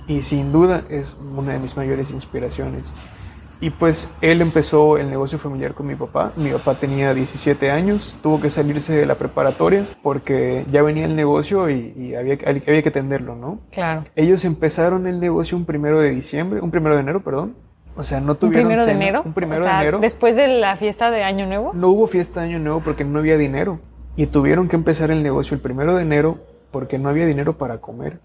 y 0.07 0.23
sin 0.23 0.53
duda 0.53 0.85
es 0.89 1.17
una 1.37 1.53
de 1.53 1.59
mis 1.59 1.77
mayores 1.77 2.11
inspiraciones. 2.11 2.85
Y 3.61 3.71
pues 3.71 4.11
él 4.21 4.43
empezó 4.43 4.99
el 4.99 5.09
negocio 5.09 5.39
familiar 5.39 5.73
con 5.73 5.87
mi 5.87 5.95
papá. 5.95 6.33
Mi 6.37 6.51
papá 6.51 6.75
tenía 6.75 7.15
17 7.15 7.71
años, 7.71 8.15
tuvo 8.23 8.41
que 8.41 8.51
salirse 8.51 8.93
de 8.93 9.07
la 9.07 9.15
preparatoria 9.15 9.85
porque 10.03 10.67
ya 10.71 10.83
venía 10.83 11.07
el 11.07 11.17
negocio 11.17 11.71
y, 11.71 12.15
había, 12.15 12.37
había, 12.45 12.83
que 12.83 12.89
atenderlo, 12.89 13.35
¿no? 13.35 13.61
Claro. 13.71 14.05
Ellos 14.15 14.45
empezaron 14.45 15.07
el 15.07 15.21
negocio 15.21 15.57
un 15.57 15.65
primero 15.65 16.01
de 16.01 16.11
diciembre, 16.11 16.61
un 16.61 16.71
primero 16.71 16.97
de 16.97 17.01
enero, 17.01 17.21
perdón. 17.21 17.55
O 17.97 18.05
sea, 18.05 18.21
no 18.21 18.35
tuvieron. 18.35 18.67
¿Un 18.67 18.69
primero 18.69 18.85
de 18.85 18.93
enero? 18.93 19.23
Un 19.25 19.33
primero 19.33 19.63
de 19.63 19.71
enero. 19.71 19.99
¿Después 20.01 20.37
de 20.37 20.49
la 20.49 20.77
fiesta 20.77 21.11
de 21.11 21.23
Año 21.25 21.47
Nuevo? 21.47 21.73
No 21.73 21.89
hubo 21.89 22.07
fiesta 22.09 22.43
de 22.43 22.49
Año 22.49 22.59
Nuevo 22.59 22.81
porque 22.81 23.05
no 23.05 23.21
había 23.21 23.39
dinero. 23.39 23.81
Y 24.17 24.27
tuvieron 24.27 24.69
que 24.69 24.77
empezar 24.77 25.11
el 25.11 25.23
negocio 25.23 25.55
el 25.55 25.63
primero 25.63 25.97
de 25.97 26.03
enero 26.03 26.39
porque 26.71 26.99
no 26.99 27.09
había 27.09 27.25
dinero 27.25 27.57
para 27.57 27.79
comer 27.79 28.21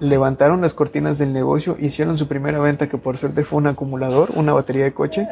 levantaron 0.00 0.60
las 0.60 0.74
cortinas 0.74 1.18
del 1.18 1.32
negocio, 1.32 1.76
hicieron 1.78 2.18
su 2.18 2.28
primera 2.28 2.58
venta 2.58 2.88
que 2.88 2.98
por 2.98 3.16
suerte 3.16 3.44
fue 3.44 3.58
un 3.58 3.66
acumulador, 3.66 4.30
una 4.34 4.52
batería 4.52 4.84
de 4.84 4.92
coche, 4.92 5.26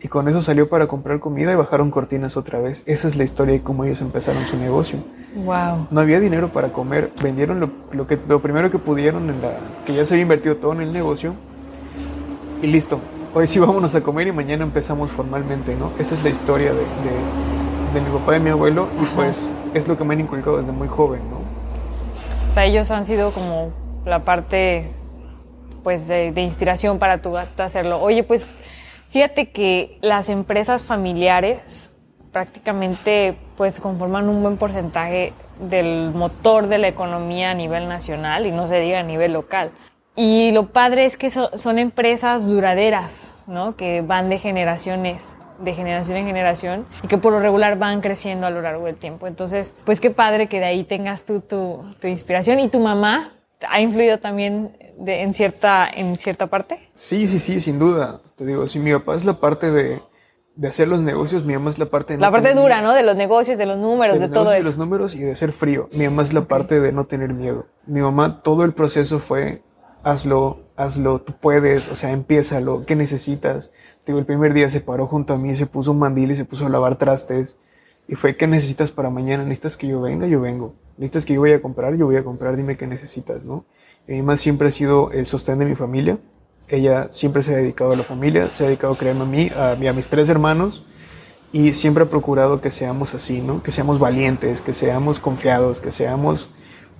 y 0.00 0.08
con 0.08 0.28
eso 0.28 0.42
salió 0.42 0.68
para 0.68 0.86
comprar 0.86 1.20
comida 1.20 1.52
y 1.52 1.56
bajaron 1.56 1.90
cortinas 1.90 2.36
otra 2.36 2.58
vez. 2.58 2.82
Esa 2.86 3.08
es 3.08 3.16
la 3.16 3.24
historia 3.24 3.54
de 3.54 3.62
cómo 3.62 3.84
ellos 3.84 4.00
empezaron 4.00 4.46
su 4.46 4.56
negocio. 4.56 4.98
Wow. 5.44 5.86
No 5.90 6.00
había 6.00 6.20
dinero 6.20 6.48
para 6.48 6.72
comer, 6.72 7.10
vendieron 7.22 7.60
lo, 7.92 8.06
que, 8.06 8.18
lo 8.28 8.40
primero 8.40 8.70
que 8.70 8.78
pudieron, 8.78 9.30
en 9.30 9.42
la, 9.42 9.52
que 9.84 9.94
ya 9.94 10.04
se 10.04 10.14
había 10.14 10.22
invertido 10.22 10.56
todo 10.56 10.72
en 10.72 10.82
el 10.82 10.92
negocio, 10.92 11.34
y 12.62 12.66
listo. 12.66 13.00
Hoy 13.32 13.46
sí 13.46 13.58
vámonos 13.60 13.94
a 13.94 14.00
comer 14.00 14.26
y 14.26 14.32
mañana 14.32 14.64
empezamos 14.64 15.10
formalmente, 15.10 15.76
¿no? 15.76 15.92
Esa 15.98 16.14
es 16.14 16.24
la 16.24 16.30
historia 16.30 16.72
de, 16.72 16.80
de, 16.80 18.00
mi 18.00 18.18
papá 18.18 18.36
y 18.36 18.40
mi 18.40 18.50
abuelo, 18.50 18.88
y 19.00 19.06
pues 19.14 19.48
es 19.72 19.86
lo 19.86 19.96
que 19.96 20.04
me 20.04 20.14
han 20.14 20.20
inculcado 20.20 20.58
desde 20.58 20.72
muy 20.72 20.88
joven, 20.88 21.20
¿no? 21.30 21.38
O 22.48 22.50
sea, 22.50 22.64
ellos 22.64 22.90
han 22.90 23.04
sido 23.04 23.30
como 23.30 23.70
la 24.04 24.24
parte 24.24 24.90
pues 25.82 26.08
de, 26.08 26.32
inspiración 26.36 26.98
para 26.98 27.22
tu 27.22 27.36
hacerlo. 27.36 28.00
Oye, 28.00 28.22
pues 28.22 28.46
fíjate 29.08 29.50
que 29.50 29.98
las 30.00 30.28
empresas 30.28 30.84
familiares 30.84 31.90
prácticamente 32.32 33.36
pues 33.56 33.80
conforman 33.80 34.28
un 34.28 34.42
buen 34.42 34.56
porcentaje 34.56 35.32
del 35.58 36.12
motor 36.14 36.68
de 36.68 36.78
la 36.78 36.88
economía 36.88 37.50
a 37.50 37.54
nivel 37.54 37.88
nacional 37.88 38.46
y 38.46 38.52
no 38.52 38.66
se 38.66 38.80
diga 38.80 39.00
a 39.00 39.02
nivel 39.02 39.32
local. 39.32 39.72
Y 40.16 40.50
lo 40.52 40.68
padre 40.68 41.04
es 41.04 41.16
que 41.16 41.30
son 41.30 41.78
empresas 41.78 42.46
duraderas, 42.46 43.44
¿no? 43.46 43.76
Que 43.76 44.02
van 44.02 44.28
de 44.28 44.38
generaciones, 44.38 45.36
de 45.60 45.72
generación 45.72 46.18
en 46.18 46.26
generación 46.26 46.86
y 47.02 47.06
que 47.06 47.16
por 47.16 47.32
lo 47.32 47.40
regular 47.40 47.78
van 47.78 48.00
creciendo 48.00 48.46
a 48.46 48.50
lo 48.50 48.60
largo 48.60 48.86
del 48.86 48.96
tiempo. 48.96 49.26
Entonces, 49.26 49.74
pues 49.84 50.00
qué 50.00 50.10
padre 50.10 50.48
que 50.48 50.58
de 50.58 50.66
ahí 50.66 50.84
tengas 50.84 51.24
tú 51.24 51.40
tu, 51.40 51.84
tu 52.00 52.08
inspiración 52.08 52.60
y 52.60 52.68
tu 52.68 52.80
mamá 52.80 53.32
ha 53.68 53.80
influido 53.80 54.18
también 54.18 54.76
en, 55.06 55.34
cierta, 55.34 55.88
en 55.94 56.16
cierta 56.16 56.46
parte? 56.46 56.78
Sí, 56.94 57.28
sí, 57.28 57.40
sí, 57.40 57.60
sin 57.60 57.78
duda. 57.78 58.20
Te 58.36 58.46
digo, 58.46 58.66
si 58.68 58.78
mi 58.78 58.92
papá 58.92 59.16
es 59.16 59.24
la 59.24 59.40
parte 59.40 59.70
de, 59.70 60.00
de 60.56 60.68
hacer 60.68 60.88
los 60.88 61.00
negocios, 61.00 61.44
mi 61.44 61.54
mamá 61.54 61.70
es 61.70 61.78
la 61.78 61.86
parte 61.86 62.14
de... 62.14 62.20
la 62.20 62.30
parte 62.30 62.54
dura, 62.54 62.82
¿no? 62.82 62.94
De 62.94 63.02
los 63.02 63.16
negocios, 63.16 63.58
de 63.58 63.66
los 63.66 63.78
números, 63.78 64.20
de, 64.20 64.28
todo 64.28 64.52
eso. 64.52 64.64
De 64.64 64.70
los 64.70 64.78
números 64.78 65.14
y 65.14 65.20
de 65.20 65.36
ser 65.36 65.52
frío. 65.52 65.88
Mi 65.92 66.04
mamá 66.04 66.22
es 66.22 66.32
la 66.32 66.42
parte 66.42 66.80
de 66.80 66.92
no 66.92 67.06
tener 67.06 67.32
miedo. 67.32 67.66
Mi 67.86 68.00
mamá, 68.00 68.42
todo 68.42 68.64
el 68.64 68.72
proceso 68.72 69.18
fue, 69.18 69.62
hazlo, 70.02 70.60
hazlo, 70.76 71.20
tú 71.20 71.34
puedes, 71.40 71.88
o 71.88 71.96
sea, 71.96 72.10
empiézalo, 72.10 72.82
¿qué 72.86 72.96
necesitas? 72.96 73.70
Te 74.04 74.12
digo, 74.12 74.18
el 74.18 74.26
primer 74.26 74.54
día 74.54 74.70
se 74.70 74.80
paró 74.80 75.06
junto 75.06 75.34
a 75.34 75.38
mí, 75.38 75.54
se 75.56 75.66
puso 75.66 75.92
un 75.92 75.98
mandil 75.98 76.30
y 76.30 76.36
se 76.36 76.44
puso 76.44 76.66
a 76.66 76.70
lavar 76.70 76.96
trastes. 76.96 77.56
Y 78.08 78.16
fue, 78.16 78.36
¿qué 78.36 78.46
necesitas 78.46 78.90
para 78.90 79.08
mañana? 79.08 79.44
¿Necesitas 79.44 79.76
que 79.76 79.86
yo 79.86 80.00
venga? 80.00 80.26
Yo 80.26 80.40
vengo. 80.40 80.74
¿Necesitas 81.00 81.24
que 81.24 81.32
yo 81.32 81.40
vaya 81.40 81.56
a 81.56 81.62
comprar? 81.62 81.96
Yo 81.96 82.04
voy 82.04 82.16
a 82.16 82.24
comprar. 82.24 82.56
Dime 82.56 82.76
qué 82.76 82.86
necesitas, 82.86 83.46
¿no? 83.46 83.64
Mi 84.06 84.18
mamá 84.18 84.36
siempre 84.36 84.68
ha 84.68 84.70
sido 84.70 85.10
el 85.12 85.24
sostén 85.24 85.58
de 85.58 85.64
mi 85.64 85.74
familia. 85.74 86.18
Ella 86.68 87.08
siempre 87.10 87.42
se 87.42 87.54
ha 87.54 87.56
dedicado 87.56 87.92
a 87.92 87.96
la 87.96 88.02
familia, 88.02 88.44
se 88.48 88.64
ha 88.64 88.66
dedicado 88.66 88.92
a 88.92 88.98
crearme 88.98 89.22
a 89.22 89.24
mí, 89.24 89.50
a, 89.56 89.72
a 89.72 89.92
mis 89.94 90.08
tres 90.08 90.28
hermanos. 90.28 90.84
Y 91.52 91.72
siempre 91.72 92.04
ha 92.04 92.06
procurado 92.06 92.60
que 92.60 92.70
seamos 92.70 93.14
así, 93.14 93.40
¿no? 93.40 93.62
Que 93.62 93.70
seamos 93.70 93.98
valientes, 93.98 94.60
que 94.60 94.74
seamos 94.74 95.20
confiados, 95.20 95.80
que 95.80 95.90
seamos, 95.90 96.50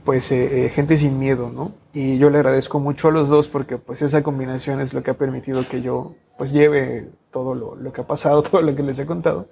pues, 0.06 0.32
eh, 0.32 0.64
eh, 0.64 0.70
gente 0.70 0.96
sin 0.96 1.18
miedo, 1.18 1.50
¿no? 1.54 1.72
Y 1.92 2.16
yo 2.16 2.30
le 2.30 2.38
agradezco 2.38 2.80
mucho 2.80 3.08
a 3.08 3.10
los 3.10 3.28
dos 3.28 3.48
porque, 3.48 3.76
pues, 3.76 4.00
esa 4.00 4.22
combinación 4.22 4.80
es 4.80 4.94
lo 4.94 5.02
que 5.02 5.10
ha 5.10 5.14
permitido 5.14 5.68
que 5.68 5.82
yo, 5.82 6.14
pues, 6.38 6.52
lleve 6.52 7.10
todo 7.30 7.54
lo 7.54 7.92
que 7.92 8.00
ha 8.00 8.06
pasado, 8.06 8.42
todo 8.50 8.62
lo 8.62 8.74
que 8.74 8.82
les 8.82 8.98
he 8.98 9.04
contado. 9.04 9.48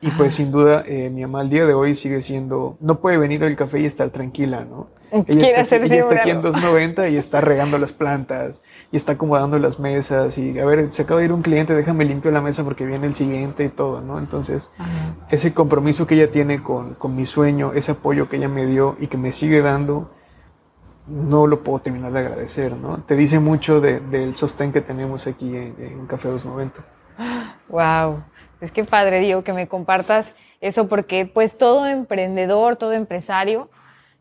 Y 0.00 0.10
pues 0.10 0.34
sin 0.34 0.52
duda 0.52 0.84
eh, 0.86 1.08
mi 1.08 1.22
mamá 1.22 1.40
al 1.40 1.48
día 1.48 1.64
de 1.64 1.72
hoy 1.72 1.94
sigue 1.94 2.20
siendo, 2.20 2.76
no 2.80 3.00
puede 3.00 3.16
venir 3.16 3.42
al 3.44 3.56
café 3.56 3.80
y 3.80 3.86
estar 3.86 4.10
tranquila, 4.10 4.64
¿no? 4.64 4.88
Ella, 5.10 5.60
está, 5.60 5.76
ella 5.76 6.00
está 6.00 6.14
aquí 6.16 6.30
en 6.30 6.42
290 6.42 7.08
y 7.08 7.16
está 7.16 7.40
regando 7.40 7.78
las 7.78 7.92
plantas 7.92 8.60
y 8.92 8.96
está 8.96 9.12
acomodando 9.12 9.58
las 9.58 9.78
mesas 9.78 10.36
y 10.36 10.58
a 10.58 10.64
ver, 10.64 10.92
se 10.92 11.02
acaba 11.02 11.20
de 11.20 11.26
ir 11.26 11.32
un 11.32 11.42
cliente, 11.42 11.74
déjame 11.74 12.04
limpio 12.04 12.30
la 12.30 12.42
mesa 12.42 12.64
porque 12.64 12.84
viene 12.84 13.06
el 13.06 13.14
siguiente 13.14 13.64
y 13.64 13.68
todo, 13.68 14.00
¿no? 14.00 14.18
Entonces, 14.18 14.70
ese 15.30 15.54
compromiso 15.54 16.06
que 16.06 16.16
ella 16.16 16.30
tiene 16.30 16.62
con, 16.62 16.94
con, 16.94 17.14
mi 17.16 17.24
sueño, 17.24 17.72
ese 17.72 17.92
apoyo 17.92 18.28
que 18.28 18.36
ella 18.36 18.48
me 18.48 18.66
dio 18.66 18.96
y 19.00 19.06
que 19.06 19.16
me 19.16 19.32
sigue 19.32 19.62
dando, 19.62 20.10
no 21.06 21.46
lo 21.46 21.62
puedo 21.62 21.78
terminar 21.78 22.12
de 22.12 22.18
agradecer, 22.18 22.76
¿no? 22.76 22.98
Te 23.04 23.16
dice 23.16 23.38
mucho 23.38 23.80
de, 23.80 24.00
del 24.00 24.34
sostén 24.34 24.72
que 24.72 24.80
tenemos 24.80 25.26
aquí 25.26 25.56
en, 25.56 25.74
en 25.78 26.06
Café 26.06 26.28
290. 26.28 26.84
Wow. 27.68 28.22
Es 28.60 28.72
que 28.72 28.84
padre, 28.84 29.20
digo, 29.20 29.44
que 29.44 29.52
me 29.52 29.68
compartas 29.68 30.34
eso 30.60 30.88
porque 30.88 31.26
pues 31.26 31.58
todo 31.58 31.86
emprendedor, 31.86 32.76
todo 32.76 32.92
empresario 32.92 33.68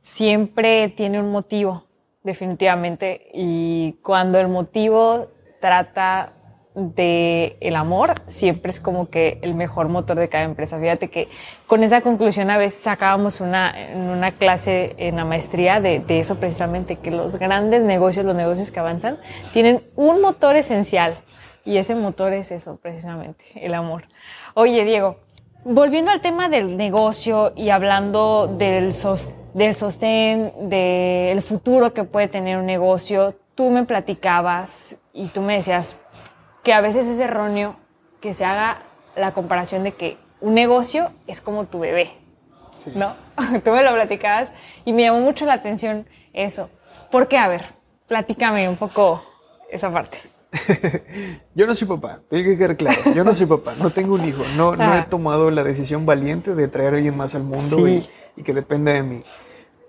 siempre 0.02 0.90
tiene 0.90 1.20
un 1.20 1.32
motivo, 1.32 1.86
definitivamente. 2.24 3.30
Y 3.34 3.94
cuando 4.04 4.40
el 4.40 4.50
motivo 4.50 5.30
trata 5.62 6.34
de 6.76 7.56
el 7.62 7.78
amor 7.78 8.14
siempre 8.28 8.70
es 8.70 8.82
como 8.82 9.10
que 9.10 9.40
el 9.42 9.54
mejor 9.54 9.88
motor 9.88 10.20
de 10.20 10.28
cada 10.28 10.44
empresa. 10.44 10.78
Fíjate 10.78 11.10
que 11.10 11.30
con 11.68 11.84
esa 11.84 12.02
conclusión 12.02 12.50
a 12.50 12.58
veces 12.58 12.82
sacábamos 12.82 13.40
una, 13.40 13.74
una 13.96 14.34
clase 14.34 14.94
en 14.98 15.16
la 15.16 15.24
maestría 15.24 15.80
de 15.80 16.04
eso 16.10 16.38
precisamente, 16.38 16.98
que 16.98 17.12
los 17.12 17.38
grandes 17.38 17.82
negocios, 17.82 18.26
los 18.26 18.36
negocios 18.36 18.72
que 18.72 18.82
avanzan, 18.82 19.18
tienen 19.54 19.84
un 19.96 20.22
motor 20.22 20.58
esencial 20.58 21.16
y 21.66 21.78
ese 21.78 21.96
motor 21.96 22.32
es 22.34 22.52
eso 22.52 22.78
precisamente, 22.78 23.46
el 23.56 23.74
amor. 23.74 24.04
Oye, 24.54 24.86
Diego, 24.86 25.18
volviendo 25.66 26.12
al 26.12 26.22
tema 26.22 26.48
del 26.48 26.78
negocio 26.78 27.52
y 27.56 27.72
hablando 27.72 28.48
del, 28.48 28.94
del 29.54 29.76
sostén, 29.76 30.54
del 30.70 31.42
futuro 31.42 31.94
que 31.94 32.04
puede 32.04 32.28
tener 32.28 32.58
un 32.58 32.68
negocio, 32.68 33.36
tú 33.56 33.72
me 33.72 33.84
platicabas 33.84 34.98
y 35.12 35.28
tú 35.28 35.42
me 35.42 35.56
decías, 35.56 35.98
que 36.64 36.74
a 36.74 36.82
veces 36.82 37.08
es 37.08 37.20
erróneo 37.20 37.76
que 38.22 38.34
se 38.34 38.46
haga 38.46 38.82
la 39.16 39.34
comparación 39.34 39.84
de 39.84 39.94
que 39.94 40.18
un 40.42 40.54
negocio 40.54 41.12
es 41.28 41.42
como 41.42 41.66
tu 41.66 41.80
bebé, 41.80 42.12
¿no? 42.96 43.16
Tú 43.64 43.72
me 43.72 43.84
lo 43.84 43.94
platicabas 43.94 44.52
y 44.84 44.92
me 44.92 45.04
llamó 45.04 45.20
mucho 45.20 45.46
la 45.46 45.54
atención 45.54 46.08
eso. 46.34 46.70
¿Por 47.12 47.28
qué? 47.28 47.38
A 47.38 47.48
ver, 47.48 47.64
platícame 48.08 48.68
un 48.68 48.76
poco 48.76 49.24
esa 49.72 49.92
parte. 49.92 50.35
Yo 51.56 51.68
no 51.68 51.76
soy 51.76 51.88
papá, 51.88 52.22
tiene 52.30 52.46
que 52.46 52.58
quedar 52.58 52.78
claro. 52.78 53.00
Yo 53.14 53.24
no 53.24 53.34
soy 53.34 53.46
papá, 53.46 53.74
no 53.80 53.90
tengo 53.90 54.16
un 54.16 54.26
hijo. 54.26 54.44
No, 54.58 54.76
no 54.76 54.84
he 54.84 55.00
ah. 55.00 55.08
tomado 55.10 55.52
la 55.52 55.64
decisión 55.64 56.06
valiente 56.06 56.56
de 56.56 56.68
traer 56.68 56.94
a 56.94 56.98
alguien 56.98 57.18
más 57.18 57.36
al 57.36 57.44
mundo 57.44 57.88
y, 57.88 58.04
y, 58.36 58.44
que 58.44 58.54
dependa 58.54 58.94
de 58.94 59.04
mí. 59.04 59.22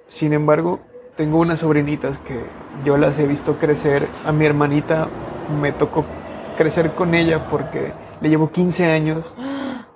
Sin 0.07 0.33
embargo, 0.33 0.81
tengo 1.17 1.39
unas 1.39 1.61
sobrinitas 1.61 2.19
que 2.19 2.41
yo 2.85 2.97
las 2.97 3.19
he 3.19 3.27
visto 3.27 3.59
crecer. 3.59 4.07
A 4.25 4.33
mi 4.33 4.47
hermanita 4.47 5.09
me 5.61 5.73
tocó 5.73 6.05
crecer 6.57 6.93
con 6.93 7.15
ella 7.15 7.49
porque 7.49 7.93
le 8.21 8.29
llevo 8.29 8.51
15 8.51 8.87
años. 8.87 9.35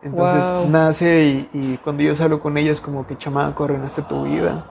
Entonces 0.03 0.69
nace 0.71 1.47
y, 1.53 1.79
cuando 1.83 2.03
yo 2.03 2.15
salgo 2.15 2.41
con 2.41 2.57
ella 2.57 2.73
es 2.73 2.81
como 2.81 3.07
que 3.07 3.19
chamaco, 3.19 3.65
arruinaste 3.65 4.03
tu 4.03 4.25
vida. 4.25 4.67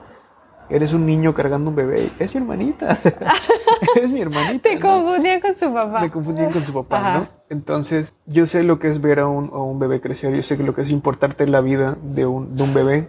Eres 0.68 0.92
un 0.92 1.06
niño 1.06 1.34
cargando 1.34 1.70
un 1.70 1.76
bebé. 1.76 2.10
Es 2.18 2.34
mi 2.34 2.40
hermanita. 2.40 2.96
es 3.96 4.12
mi 4.12 4.20
hermanita. 4.20 4.68
Te 4.68 4.78
confundían 4.78 5.40
con 5.40 5.56
su 5.56 5.72
papá. 5.72 6.00
Me 6.00 6.10
confundían 6.10 6.52
con 6.52 6.64
su 6.64 6.72
papá, 6.72 7.14
¿no? 7.14 7.28
Entonces, 7.48 8.14
yo 8.26 8.46
sé 8.46 8.62
lo 8.62 8.78
que 8.78 8.88
es 8.88 9.00
ver 9.00 9.20
a 9.20 9.26
un, 9.26 9.50
a 9.52 9.58
un, 9.58 9.78
bebé 9.78 10.00
crecer. 10.00 10.34
Yo 10.34 10.42
sé 10.42 10.56
lo 10.58 10.74
que 10.74 10.82
es 10.82 10.90
importarte 10.90 11.46
la 11.46 11.60
vida 11.60 11.96
de 12.02 12.26
un, 12.26 12.56
de 12.56 12.62
un 12.62 12.74
bebé. 12.74 13.08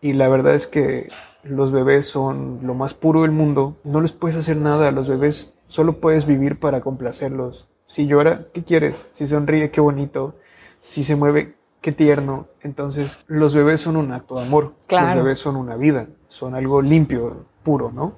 Y 0.00 0.12
la 0.12 0.28
verdad 0.28 0.54
es 0.54 0.66
que 0.66 1.08
los 1.42 1.72
bebés 1.72 2.06
son 2.06 2.60
lo 2.62 2.74
más 2.74 2.94
puro 2.94 3.22
del 3.22 3.32
mundo. 3.32 3.76
No 3.84 4.00
les 4.00 4.12
puedes 4.12 4.36
hacer 4.36 4.56
nada 4.56 4.88
a 4.88 4.92
los 4.92 5.08
bebés. 5.08 5.52
Solo 5.66 6.00
puedes 6.00 6.26
vivir 6.26 6.58
para 6.58 6.80
complacerlos. 6.80 7.68
Si 7.86 8.06
llora, 8.06 8.46
¿qué 8.52 8.62
quieres? 8.64 9.08
Si 9.12 9.26
sonríe, 9.26 9.70
qué 9.70 9.80
bonito. 9.80 10.34
Si 10.80 11.04
se 11.04 11.16
mueve, 11.16 11.56
qué 11.80 11.92
tierno. 11.92 12.48
Entonces, 12.62 13.18
los 13.26 13.54
bebés 13.54 13.80
son 13.80 13.96
un 13.96 14.12
acto 14.12 14.36
de 14.36 14.42
amor. 14.42 14.74
Los 14.90 15.14
bebés 15.14 15.38
son 15.38 15.56
una 15.56 15.76
vida, 15.76 16.08
son 16.28 16.54
algo 16.54 16.82
limpio, 16.82 17.46
puro, 17.62 17.92
¿no? 17.92 18.14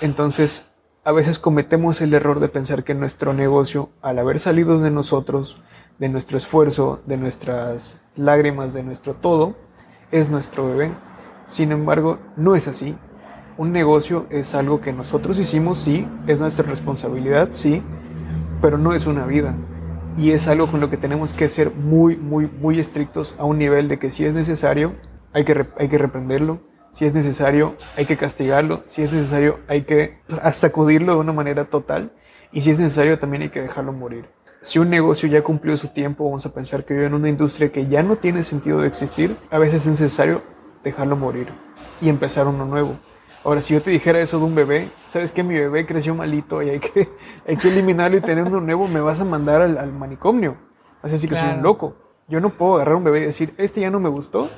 Entonces, 0.00 0.71
a 1.04 1.10
veces 1.10 1.40
cometemos 1.40 2.00
el 2.00 2.14
error 2.14 2.38
de 2.38 2.48
pensar 2.48 2.84
que 2.84 2.94
nuestro 2.94 3.32
negocio, 3.32 3.90
al 4.02 4.20
haber 4.20 4.38
salido 4.38 4.78
de 4.78 4.92
nosotros, 4.92 5.60
de 5.98 6.08
nuestro 6.08 6.38
esfuerzo, 6.38 7.02
de 7.06 7.16
nuestras 7.16 8.00
lágrimas, 8.14 8.72
de 8.72 8.84
nuestro 8.84 9.14
todo, 9.14 9.56
es 10.12 10.30
nuestro 10.30 10.68
bebé. 10.68 10.92
Sin 11.44 11.72
embargo, 11.72 12.18
no 12.36 12.54
es 12.54 12.68
así. 12.68 12.94
Un 13.58 13.72
negocio 13.72 14.26
es 14.30 14.54
algo 14.54 14.80
que 14.80 14.92
nosotros 14.92 15.40
hicimos, 15.40 15.80
sí, 15.80 16.06
es 16.28 16.38
nuestra 16.38 16.64
responsabilidad, 16.64 17.48
sí, 17.50 17.82
pero 18.60 18.78
no 18.78 18.94
es 18.94 19.06
una 19.06 19.26
vida. 19.26 19.56
Y 20.16 20.30
es 20.30 20.46
algo 20.46 20.68
con 20.68 20.80
lo 20.80 20.88
que 20.88 20.98
tenemos 20.98 21.32
que 21.32 21.48
ser 21.48 21.74
muy, 21.74 22.16
muy, 22.16 22.46
muy 22.46 22.78
estrictos 22.78 23.34
a 23.38 23.44
un 23.44 23.58
nivel 23.58 23.88
de 23.88 23.98
que 23.98 24.12
si 24.12 24.24
es 24.24 24.34
necesario, 24.34 24.94
hay 25.32 25.44
que, 25.44 25.66
hay 25.78 25.88
que 25.88 25.98
reprenderlo, 25.98 26.60
si 26.92 27.06
es 27.06 27.14
necesario, 27.14 27.74
hay 27.96 28.04
que 28.04 28.16
castigarlo, 28.16 28.82
si 28.84 29.02
es 29.02 29.12
necesario, 29.12 29.60
hay 29.66 29.82
que 29.82 30.18
sacudirlo 30.52 31.14
de 31.14 31.20
una 31.20 31.32
manera 31.32 31.64
total, 31.64 32.12
y 32.52 32.60
si 32.60 32.70
es 32.70 32.78
necesario, 32.78 33.18
también 33.18 33.42
hay 33.42 33.48
que 33.48 33.62
dejarlo 33.62 33.92
morir. 33.92 34.28
Si 34.60 34.78
un 34.78 34.90
negocio 34.90 35.28
ya 35.28 35.42
cumplió 35.42 35.76
su 35.76 35.88
tiempo, 35.88 36.24
vamos 36.24 36.46
a 36.46 36.54
pensar 36.54 36.84
que 36.84 36.94
vive 36.94 37.06
en 37.06 37.14
una 37.14 37.28
industria 37.28 37.72
que 37.72 37.88
ya 37.88 38.02
no 38.02 38.16
tiene 38.16 38.42
sentido 38.42 38.80
de 38.80 38.88
existir, 38.88 39.36
a 39.50 39.58
veces 39.58 39.82
es 39.82 39.88
necesario 39.88 40.42
dejarlo 40.84 41.16
morir 41.16 41.48
y 42.00 42.08
empezar 42.08 42.46
uno 42.46 42.64
nuevo. 42.64 42.96
Ahora, 43.44 43.60
si 43.60 43.74
yo 43.74 43.82
te 43.82 43.90
dijera 43.90 44.20
eso 44.20 44.38
de 44.38 44.44
un 44.44 44.54
bebé, 44.54 44.88
sabes 45.08 45.32
que 45.32 45.42
mi 45.42 45.58
bebé 45.58 45.84
creció 45.84 46.14
malito 46.14 46.62
y 46.62 46.70
hay 46.70 46.78
que, 46.78 47.08
hay 47.48 47.56
que 47.56 47.68
eliminarlo 47.68 48.18
y 48.18 48.20
tener 48.20 48.44
uno 48.44 48.60
nuevo, 48.60 48.86
me 48.86 49.00
vas 49.00 49.20
a 49.20 49.24
mandar 49.24 49.62
al, 49.62 49.78
al 49.78 49.92
manicomio. 49.92 50.56
Así 51.02 51.26
que 51.26 51.34
soy 51.34 51.48
un 51.48 51.62
loco. 51.62 51.96
Yo 52.28 52.40
no 52.40 52.50
puedo 52.50 52.76
agarrar 52.76 52.94
un 52.94 53.04
bebé 53.04 53.22
y 53.22 53.26
decir, 53.26 53.54
este 53.56 53.80
ya 53.80 53.90
no 53.90 53.98
me 53.98 54.08
gustó, 54.08 54.48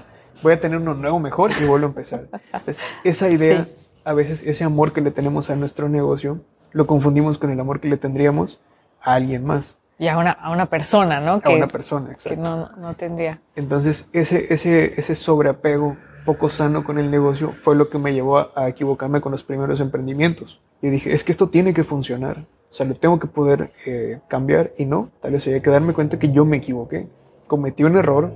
voy 0.42 0.52
a 0.52 0.60
tener 0.60 0.78
uno 0.78 0.94
nuevo 0.94 1.18
mejor 1.20 1.50
y 1.60 1.64
vuelvo 1.64 1.86
a 1.86 1.88
empezar. 1.90 2.28
Entonces, 2.52 2.82
esa 3.04 3.30
idea, 3.30 3.66
a 4.04 4.12
veces 4.12 4.42
ese 4.44 4.64
amor 4.64 4.92
que 4.92 5.00
le 5.00 5.10
tenemos 5.10 5.50
a 5.50 5.56
nuestro 5.56 5.88
negocio, 5.88 6.40
lo 6.72 6.86
confundimos 6.86 7.38
con 7.38 7.50
el 7.50 7.60
amor 7.60 7.80
que 7.80 7.88
le 7.88 7.96
tendríamos 7.96 8.60
a 9.00 9.14
alguien 9.14 9.44
más. 9.44 9.78
Y 9.98 10.08
a 10.08 10.18
una, 10.18 10.32
a 10.32 10.50
una 10.50 10.66
persona, 10.66 11.20
¿no? 11.20 11.40
A 11.44 11.50
una 11.50 11.68
persona, 11.68 12.10
exacto. 12.10 12.30
Que 12.30 12.36
no, 12.36 12.68
no 12.76 12.94
tendría. 12.94 13.40
Entonces, 13.54 14.08
ese, 14.12 14.52
ese, 14.52 14.98
ese 14.98 15.14
sobreapego 15.14 15.96
poco 16.24 16.48
sano 16.48 16.84
con 16.84 16.98
el 16.98 17.10
negocio 17.10 17.54
fue 17.62 17.76
lo 17.76 17.90
que 17.90 17.98
me 17.98 18.12
llevó 18.12 18.38
a, 18.38 18.68
equivocarme 18.68 19.20
con 19.20 19.32
los 19.32 19.44
primeros 19.44 19.80
emprendimientos. 19.80 20.60
Y 20.82 20.88
dije, 20.88 21.12
es 21.12 21.22
que 21.22 21.32
esto 21.32 21.48
tiene 21.48 21.74
que 21.74 21.84
funcionar. 21.84 22.44
O 22.70 22.74
sea, 22.74 22.86
lo 22.86 22.94
tengo 22.94 23.20
que 23.20 23.28
poder 23.28 23.72
eh, 23.86 24.20
cambiar 24.26 24.72
y 24.76 24.84
no. 24.84 25.10
Tal 25.20 25.32
vez 25.32 25.46
había 25.46 25.62
que 25.62 25.70
darme 25.70 25.92
cuenta 25.92 26.18
que 26.18 26.32
yo 26.32 26.44
me 26.44 26.56
equivoqué. 26.56 27.06
Cometí 27.46 27.84
un 27.84 27.96
error 27.96 28.32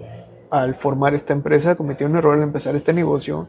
al 0.50 0.74
formar 0.74 1.14
esta 1.14 1.32
empresa, 1.32 1.76
cometí 1.76 2.04
un 2.04 2.16
error 2.16 2.34
al 2.36 2.42
empezar 2.42 2.76
este 2.76 2.92
negocio 2.92 3.48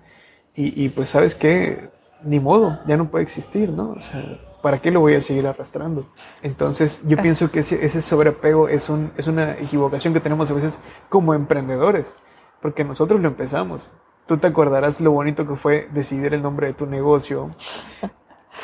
y, 0.56 0.84
y 0.84 0.90
pues 0.90 1.10
sabes 1.10 1.36
qué, 1.36 1.90
ni 2.24 2.40
modo, 2.40 2.80
ya 2.86 2.98
no 2.98 3.10
puede 3.10 3.24
existir, 3.24 3.70
¿no? 3.70 3.92
O 3.92 4.00
sea, 4.00 4.40
¿para 4.62 4.80
qué 4.80 4.92
lo 4.92 5.00
voy 5.00 5.16
a 5.16 5.22
seguir 5.22 5.48
arrastrando? 5.48 6.08
Entonces, 6.44 7.02
yo 7.06 7.18
ah. 7.20 7.22
pienso 7.22 7.52
que 7.52 7.60
ese, 7.60 7.86
ese 7.86 8.02
sobreapego 8.02 8.68
es, 8.68 8.90
un, 8.90 9.12
es 9.18 9.28
una 9.28 9.54
equivocación 9.54 10.14
que 10.14 10.20
tenemos 10.20 10.50
a 10.52 10.54
veces 10.54 10.80
como 11.08 11.34
emprendedores, 11.34 12.16
porque 12.62 12.84
nosotros 12.84 13.22
lo 13.22 13.28
empezamos. 13.28 13.92
Tú 14.28 14.38
te 14.38 14.48
acordarás 14.48 15.02
lo 15.02 15.12
bonito 15.12 15.48
que 15.48 15.56
fue 15.56 15.88
decidir 15.92 16.34
el 16.34 16.42
nombre 16.42 16.68
de 16.68 16.74
tu 16.74 16.86
negocio, 16.86 17.52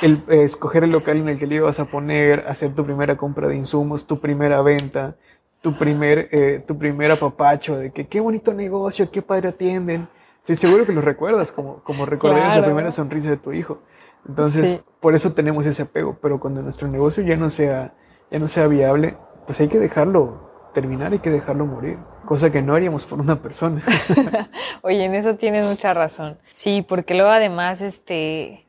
el, 0.01 0.23
eh, 0.27 0.43
escoger 0.43 0.83
el 0.83 0.91
local 0.91 1.17
en 1.17 1.29
el 1.29 1.39
que 1.39 1.47
le 1.47 1.55
ibas 1.55 1.79
a 1.79 1.85
poner, 1.85 2.45
hacer 2.47 2.73
tu 2.75 2.85
primera 2.85 3.17
compra 3.17 3.47
de 3.47 3.55
insumos, 3.55 4.05
tu 4.05 4.19
primera 4.19 4.61
venta, 4.61 5.15
tu 5.65 5.73
primer, 5.73 6.29
eh, 6.31 6.63
tu 6.67 6.77
primer 6.77 7.09
apapacho 7.09 7.75
de 7.75 7.89
que 7.89 8.05
qué 8.05 8.19
bonito 8.19 8.53
negocio, 8.53 9.09
qué 9.09 9.23
padre 9.23 9.49
atienden. 9.49 10.07
Sí, 10.43 10.55
seguro 10.55 10.85
que 10.85 10.93
lo 10.93 11.01
recuerdas, 11.01 11.51
como, 11.51 11.81
como 11.83 12.05
recordarías 12.05 12.57
la 12.57 12.65
primera 12.65 12.91
sonrisa 12.91 13.31
de 13.31 13.37
tu 13.37 13.51
hijo. 13.51 13.79
Entonces, 14.29 14.81
por 14.99 15.15
eso 15.15 15.33
tenemos 15.33 15.65
ese 15.65 15.81
apego, 15.81 16.19
pero 16.21 16.39
cuando 16.39 16.61
nuestro 16.61 16.87
negocio 16.87 17.23
ya 17.23 17.35
no 17.35 17.49
sea, 17.49 17.95
ya 18.29 18.37
no 18.37 18.47
sea 18.47 18.67
viable, 18.67 19.17
pues 19.47 19.59
hay 19.59 19.67
que 19.67 19.79
dejarlo 19.79 20.69
terminar, 20.75 21.13
hay 21.13 21.19
que 21.19 21.31
dejarlo 21.31 21.65
morir 21.65 21.97
cosa 22.27 22.51
que 22.51 22.61
no 22.61 22.75
haríamos 22.75 23.05
por 23.05 23.19
una 23.19 23.37
persona. 23.37 23.81
Oye, 24.83 25.03
en 25.03 25.15
eso 25.15 25.35
tienes 25.35 25.65
mucha 25.65 25.95
razón. 25.95 26.37
Sí, 26.53 26.85
porque 26.87 27.15
luego 27.15 27.31
además, 27.31 27.81
este, 27.81 28.64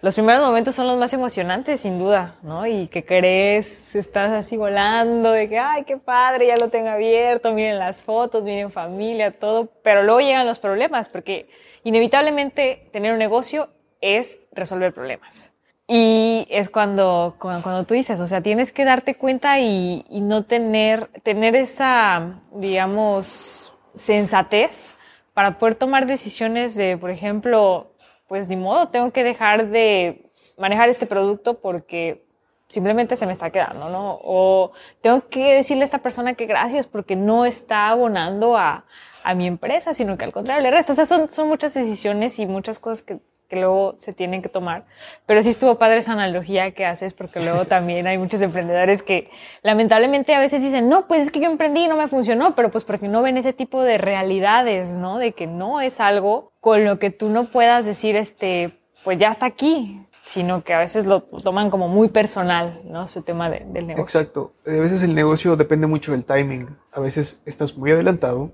los 0.00 0.14
primeros 0.14 0.40
momentos 0.46 0.74
son 0.74 0.86
los 0.86 0.96
más 0.96 1.12
emocionantes, 1.12 1.80
sin 1.80 1.98
duda, 1.98 2.36
¿no? 2.42 2.66
Y 2.66 2.86
que 2.86 3.04
crees, 3.04 3.96
estás 3.96 4.30
así 4.30 4.56
volando, 4.56 5.32
de 5.32 5.48
que, 5.48 5.58
ay, 5.58 5.82
qué 5.82 5.96
padre, 5.96 6.46
ya 6.46 6.56
lo 6.56 6.68
tengo 6.68 6.88
abierto, 6.88 7.52
miren 7.52 7.78
las 7.78 8.04
fotos, 8.04 8.44
miren 8.44 8.70
familia, 8.70 9.32
todo, 9.32 9.66
pero 9.82 10.04
luego 10.04 10.20
llegan 10.20 10.46
los 10.46 10.60
problemas, 10.60 11.08
porque 11.08 11.48
inevitablemente 11.82 12.82
tener 12.92 13.12
un 13.12 13.18
negocio 13.18 13.70
es 14.00 14.46
resolver 14.52 14.94
problemas. 14.94 15.52
Y 15.88 16.46
es 16.50 16.68
cuando, 16.68 17.34
cuando, 17.38 17.84
tú 17.84 17.94
dices, 17.94 18.20
o 18.20 18.26
sea, 18.26 18.42
tienes 18.42 18.72
que 18.72 18.84
darte 18.84 19.16
cuenta 19.16 19.58
y, 19.58 20.04
y, 20.10 20.20
no 20.20 20.44
tener, 20.44 21.06
tener 21.22 21.56
esa, 21.56 22.40
digamos, 22.52 23.72
sensatez 23.94 24.96
para 25.32 25.56
poder 25.56 25.74
tomar 25.74 26.06
decisiones 26.06 26.76
de, 26.76 26.98
por 26.98 27.10
ejemplo, 27.10 27.90
pues 28.28 28.46
ni 28.46 28.56
modo, 28.56 28.88
tengo 28.88 29.10
que 29.10 29.24
dejar 29.24 29.68
de 29.68 30.30
manejar 30.56 30.88
este 30.88 31.06
producto 31.06 31.58
porque 31.58 32.24
simplemente 32.68 33.16
se 33.16 33.26
me 33.26 33.32
está 33.32 33.50
quedando, 33.50 33.88
¿no? 33.88 34.20
O 34.22 34.72
tengo 35.00 35.28
que 35.28 35.54
decirle 35.54 35.82
a 35.82 35.86
esta 35.86 35.98
persona 35.98 36.34
que 36.34 36.46
gracias 36.46 36.86
porque 36.86 37.16
no 37.16 37.46
está 37.46 37.88
abonando 37.88 38.56
a, 38.56 38.84
a 39.24 39.34
mi 39.34 39.46
empresa, 39.46 39.94
sino 39.94 40.18
que 40.18 40.24
al 40.24 40.32
contrario 40.32 40.62
le 40.62 40.70
resta. 40.70 40.92
O 40.92 40.94
sea, 40.94 41.06
son, 41.06 41.28
son 41.28 41.48
muchas 41.48 41.74
decisiones 41.74 42.38
y 42.38 42.46
muchas 42.46 42.78
cosas 42.78 43.02
que 43.02 43.18
que 43.48 43.56
luego 43.56 43.94
se 43.96 44.12
tienen 44.12 44.42
que 44.42 44.48
tomar. 44.48 44.84
Pero 45.26 45.42
sí 45.42 45.48
estuvo 45.48 45.78
padre 45.78 45.98
esa 45.98 46.12
analogía 46.12 46.72
que 46.72 46.84
haces, 46.84 47.14
porque 47.14 47.40
luego 47.40 47.64
también 47.66 48.06
hay 48.06 48.18
muchos 48.18 48.42
emprendedores 48.42 49.02
que 49.02 49.30
lamentablemente 49.62 50.34
a 50.34 50.38
veces 50.38 50.62
dicen, 50.62 50.88
no, 50.88 51.08
pues 51.08 51.22
es 51.22 51.30
que 51.30 51.40
yo 51.40 51.50
emprendí 51.50 51.84
y 51.84 51.88
no 51.88 51.96
me 51.96 52.08
funcionó, 52.08 52.54
pero 52.54 52.70
pues 52.70 52.84
porque 52.84 53.08
no 53.08 53.22
ven 53.22 53.36
ese 53.36 53.52
tipo 53.52 53.82
de 53.82 53.98
realidades, 53.98 54.98
¿no? 54.98 55.18
De 55.18 55.32
que 55.32 55.46
no 55.46 55.80
es 55.80 56.00
algo 56.00 56.52
con 56.60 56.84
lo 56.84 56.98
que 56.98 57.10
tú 57.10 57.30
no 57.30 57.44
puedas 57.44 57.86
decir, 57.86 58.16
este, 58.16 58.78
pues 59.02 59.16
ya 59.18 59.28
está 59.28 59.46
aquí, 59.46 60.04
sino 60.22 60.62
que 60.62 60.74
a 60.74 60.78
veces 60.78 61.06
lo 61.06 61.22
toman 61.22 61.70
como 61.70 61.88
muy 61.88 62.08
personal, 62.08 62.82
¿no? 62.84 63.08
Su 63.08 63.22
tema 63.22 63.48
del 63.48 63.86
negocio. 63.86 64.04
Exacto. 64.04 64.52
A 64.66 64.72
veces 64.72 65.02
el 65.02 65.14
negocio 65.14 65.56
depende 65.56 65.86
mucho 65.86 66.12
del 66.12 66.24
timing. 66.24 66.68
A 66.92 67.00
veces 67.00 67.40
estás 67.46 67.78
muy 67.78 67.92
adelantado, 67.92 68.52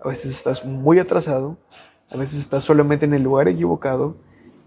a 0.00 0.08
veces 0.08 0.32
estás 0.32 0.66
muy 0.66 0.98
atrasado, 0.98 1.56
a 2.10 2.18
veces 2.18 2.40
estás 2.40 2.64
solamente 2.64 3.06
en 3.06 3.14
el 3.14 3.22
lugar 3.22 3.48
equivocado 3.48 4.16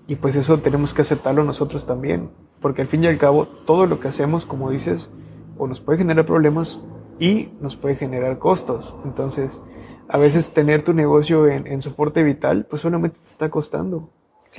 y 0.07 0.15
pues 0.15 0.35
eso 0.35 0.59
tenemos 0.59 0.93
que 0.93 1.01
aceptarlo 1.01 1.43
nosotros 1.43 1.85
también, 1.85 2.29
porque 2.61 2.81
al 2.81 2.87
fin 2.87 3.03
y 3.03 3.07
al 3.07 3.17
cabo 3.17 3.45
todo 3.45 3.85
lo 3.85 3.99
que 3.99 4.07
hacemos, 4.07 4.45
como 4.45 4.71
dices, 4.71 5.09
o 5.57 5.67
nos 5.67 5.81
puede 5.81 5.99
generar 5.99 6.25
problemas 6.25 6.85
y 7.19 7.49
nos 7.59 7.75
puede 7.75 7.95
generar 7.95 8.39
costos. 8.39 8.95
Entonces, 9.03 9.61
a 10.07 10.17
veces 10.17 10.53
tener 10.53 10.83
tu 10.83 10.93
negocio 10.93 11.47
en, 11.47 11.67
en 11.67 11.81
soporte 11.81 12.23
vital, 12.23 12.65
pues 12.69 12.81
solamente 12.81 13.19
te 13.19 13.29
está 13.29 13.49
costando. 13.49 14.09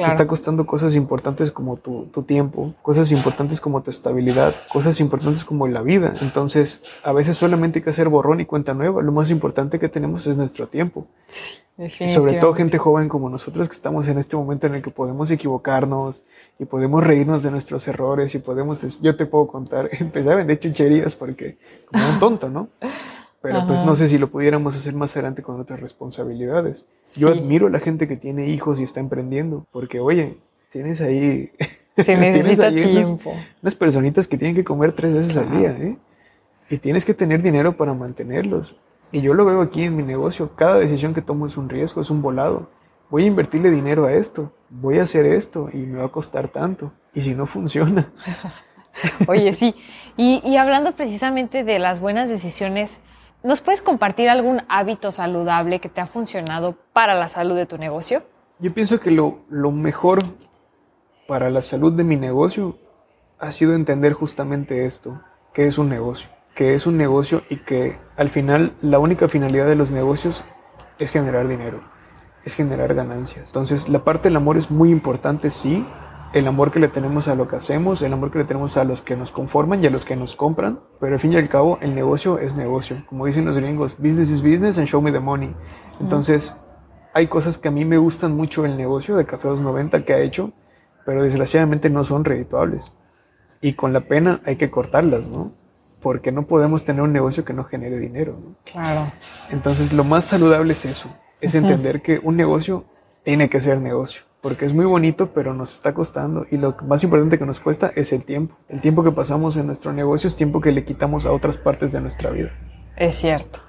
Te 0.05 0.11
está 0.11 0.26
costando 0.26 0.66
cosas 0.66 0.94
importantes 0.94 1.51
como 1.51 1.76
tu, 1.76 2.07
tu, 2.07 2.22
tiempo, 2.22 2.74
cosas 2.82 3.11
importantes 3.11 3.61
como 3.61 3.82
tu 3.82 3.90
estabilidad, 3.90 4.55
cosas 4.72 5.01
importantes 5.01 5.44
como 5.44 5.66
la 5.66 5.82
vida. 5.82 6.12
Entonces, 6.22 6.82
a 7.03 7.12
veces 7.12 7.36
solamente 7.36 7.80
hay 7.80 7.82
que 7.82 7.90
hacer 7.90 8.09
borrón 8.09 8.40
y 8.40 8.46
cuenta 8.46 8.74
nueva. 8.74 9.03
Lo 9.03 9.12
más 9.12 9.30
importante 9.30 9.78
que 9.78 9.88
tenemos 9.88 10.26
es 10.26 10.36
nuestro 10.36 10.68
tiempo. 10.68 11.07
Sí, 11.26 11.62
y 11.78 12.09
sobre 12.09 12.34
todo 12.34 12.55
gente 12.55 12.76
joven 12.76 13.09
como 13.09 13.30
nosotros 13.30 13.68
que 13.68 13.74
estamos 13.74 14.09
en 14.09 14.18
este 14.18 14.36
momento 14.36 14.66
en 14.66 14.74
el 14.74 14.82
que 14.82 14.90
podemos 14.90 15.30
equivocarnos 15.30 16.24
y 16.59 16.64
podemos 16.64 17.05
reírnos 17.05 17.44
de 17.44 17.53
nuestros 17.53 17.86
errores 17.86 18.34
y 18.34 18.38
podemos, 18.40 19.01
yo 19.01 19.16
te 19.16 19.26
puedo 19.26 19.46
contar, 19.46 19.88
empecé 20.01 20.32
a 20.32 20.34
vender 20.34 20.59
chucherías 20.59 21.14
porque 21.14 21.59
como 21.86 22.09
un 22.09 22.18
tonto, 22.18 22.49
¿no? 22.49 22.68
Pero 23.41 23.66
pues 23.66 23.84
no 23.84 23.95
sé 23.95 24.09
si 24.09 24.18
lo 24.18 24.30
pudiéramos 24.30 24.74
hacer 24.74 24.95
más 24.95 25.16
adelante 25.16 25.43
con 25.43 25.61
otras 25.61 25.78
responsabilidades. 25.78 26.86
Yo 27.16 27.28
admiro 27.28 27.68
a 27.68 27.70
la 27.70 27.78
gente 27.78 28.09
que 28.09 28.16
tiene 28.16 28.49
hijos 28.49 28.80
y 28.80 28.84
está 28.84 28.99
emprendiendo, 28.99 29.66
porque 29.70 30.01
oye, 30.01 30.39
tienes 30.70 31.01
ahí... 31.01 31.53
Se 31.97 32.16
necesita 32.16 32.70
tiempo. 32.70 33.34
Unas, 33.62 33.74
personitas 33.74 34.28
que 34.28 34.39
tienen 34.39 34.55
que 34.55 34.64
comer 34.64 34.93
tres 34.93 35.14
veces 35.14 35.36
al 35.36 35.51
día, 35.51 35.70
¿eh? 35.70 35.97
Y 36.70 36.78
tienes 36.78 37.05
que 37.05 37.14
tener 37.14 37.43
dinero 37.43 37.76
para 37.76 37.95
mantenerlos. 37.95 38.76
Y 39.11 39.20
yo 39.20 39.34
lo 39.34 39.45
veo 39.45 39.62
aquí 39.62 39.84
en 39.84 39.97
mi 39.97 40.03
negocio. 40.03 40.55
Cada 40.55 40.78
decisión 40.78 41.14
que 41.14 41.22
tomo 41.22 41.47
es 41.47 41.57
un 41.57 41.68
riesgo, 41.68 42.01
es 42.03 42.11
un 42.11 42.22
volado. 42.22 42.68
Voy 43.11 43.24
a 43.24 43.26
invertirle 43.26 43.70
dinero 43.70 44.05
a 44.05 44.12
esto, 44.12 44.53
voy 44.68 44.99
a 44.99 45.05
hacer 45.05 45.24
esto 45.24 45.70
y 45.72 45.78
me 45.78 45.99
va 45.99 46.05
a 46.05 46.12
costar 46.12 46.49
tanto. 46.49 46.93
Y 47.14 47.22
si 47.22 47.34
no 47.34 47.47
funciona. 47.47 48.12
Oye, 49.26 49.55
sí. 49.55 49.74
Y, 50.16 50.43
y 50.45 50.57
hablando 50.57 50.93
precisamente 50.93 51.64
de 51.64 51.78
las 51.78 52.01
buenas 52.01 52.28
decisiones, 52.28 53.01
¿Nos 53.45 53.61
puedes 53.61 53.80
compartir 53.80 54.28
algún 54.28 54.62
hábito 54.68 55.12
saludable 55.12 55.78
que 55.78 55.89
te 55.89 56.01
ha 56.01 56.07
funcionado 56.07 56.76
para 56.93 57.14
la 57.14 57.28
salud 57.28 57.55
de 57.55 57.66
tu 57.66 57.78
negocio? 57.78 58.24
Yo 58.59 58.74
pienso 58.74 58.99
que 58.99 59.12
lo, 59.12 59.45
mejor 59.70 60.18
para 61.28 61.49
la 61.49 61.62
salud 61.62 61.93
de 61.93 62.03
mi 62.03 62.16
negocio 62.16 62.78
ha 63.39 63.53
sido 63.53 63.74
entender 63.74 64.12
justamente 64.12 64.86
esto, 64.86 65.22
que 65.53 65.68
es 65.68 65.78
un 65.78 65.89
negocio, 65.89 66.28
que 66.57 66.74
es 66.74 66.89
un 66.89 66.97
negocio 66.97 67.43
y 67.49 67.59
que 67.59 67.97
al 68.16 68.28
final 68.28 68.72
la 68.82 68.99
única 68.99 69.28
finalidad 69.28 69.68
de 69.68 69.76
los 69.76 69.93
negocios 69.93 70.43
es 70.99 71.12
generar 71.12 71.47
dinero, 71.47 71.80
es 72.45 72.55
generar 72.55 72.93
ganancias. 72.95 73.47
Entonces 73.47 73.89
la 73.89 74.03
parte 74.03 74.30
del 74.30 74.36
amor 74.36 74.57
es 74.57 74.72
muy 74.72 74.91
importante, 74.91 75.53
sí, 75.53 75.86
el 76.33 76.47
amor 76.47 76.70
que 76.70 76.79
le 76.79 76.89
tenemos 76.89 77.26
a 77.29 77.35
lo 77.35 77.49
que 77.49 77.57
hacemos, 77.57 78.03
el 78.03 78.12
amor 78.12 78.31
que 78.31 78.39
le 78.39 78.45
tenemos 78.45 78.76
a 78.76 78.85
los 78.85 79.01
que 79.01 79.16
nos 79.16 79.31
conforman 79.31 79.83
y 79.83 79.87
a 79.87 79.91
los 79.91 80.05
que 80.05 80.14
nos 80.14 80.35
compran, 80.35 80.81
pero 81.01 81.14
al 81.14 81.20
fin 81.20 81.33
y 81.33 81.37
al 81.37 81.49
cabo 81.49 81.79
el 81.81 81.95
negocio 81.95 82.39
es 82.39 82.55
negocio. 82.55 83.03
Como 83.07 83.26
dicen 83.26 83.47
los 83.47 83.57
gringos, 83.57 83.97
business 83.99 84.31
is 84.31 84.43
business 84.43 84.79
and 84.79 84.87
show 84.87 85.01
me 85.01 85.11
the 85.11 85.20
money. 85.20 85.55
Entonces, 86.01 86.57
hay 87.14 87.29
cosas 87.29 87.57
que 87.57 87.68
a 87.68 87.70
mí 87.70 87.85
me 87.85 87.97
gustan 87.97 88.37
mucho 88.37 88.64
el 88.64 88.76
negocio 88.76 89.16
de 89.16 89.24
Café 89.24 89.49
290 89.49 90.05
que 90.05 90.12
ha 90.12 90.20
hecho, 90.20 90.53
pero 91.07 91.22
desgraciadamente 91.22 91.89
no 91.89 92.05
son 92.05 92.24
redituables. 92.24 92.93
Y 93.61 93.72
con 93.72 93.93
la 93.93 94.01
pena 94.01 94.41
hay 94.45 94.57
que 94.57 94.70
cortarlas, 94.70 95.29
¿no? 95.29 95.53
Porque 96.01 96.31
no 96.31 96.47
podemos 96.47 96.85
tener 96.85 97.03
un 97.03 97.12
negocio 97.12 97.45
que 97.45 97.55
no 97.55 97.64
genere 97.64 97.99
dinero, 97.99 98.39
¿no? 98.41 98.55
Claro. 98.70 99.07
Entonces, 99.51 99.93
lo 99.93 100.05
más 100.05 100.26
saludable 100.26 100.74
es 100.74 100.85
eso, 100.85 101.09
es 101.41 101.55
entender 101.55 102.03
que 102.03 102.20
un 102.22 102.37
negocio 102.37 102.85
tiene 103.24 103.49
que 103.49 103.61
ser 103.61 103.81
negocio 103.81 104.28
porque 104.41 104.66
es 104.66 104.72
muy 104.72 104.84
bonito, 104.84 105.30
pero 105.32 105.55
nos 105.55 105.74
está 105.74 105.95
costando. 105.95 106.47
Y 106.51 106.57
lo 106.57 106.76
más 106.86 107.03
importante 107.03 107.39
que 107.39 107.47
nos 107.47 107.61
cuesta 107.61 107.93
es 107.95 108.12
el 108.12 108.24
tiempo. 108.24 108.57
El 108.68 108.80
tiempo 108.80 109.03
que 109.03 109.12
pasamos 109.12 109.57
en 109.57 109.66
nuestro 109.66 109.93
negocio 109.93 110.28
es 110.28 110.36
tiempo 110.36 110.61
que 110.61 110.72
le 110.72 110.84
quitamos 110.84 111.26
a 111.26 111.32
otras 111.32 111.57
partes 111.57 111.93
de 111.93 112.01
nuestra 112.01 112.30
vida. 112.30 112.51
Es 112.97 113.16
cierto. 113.16 113.61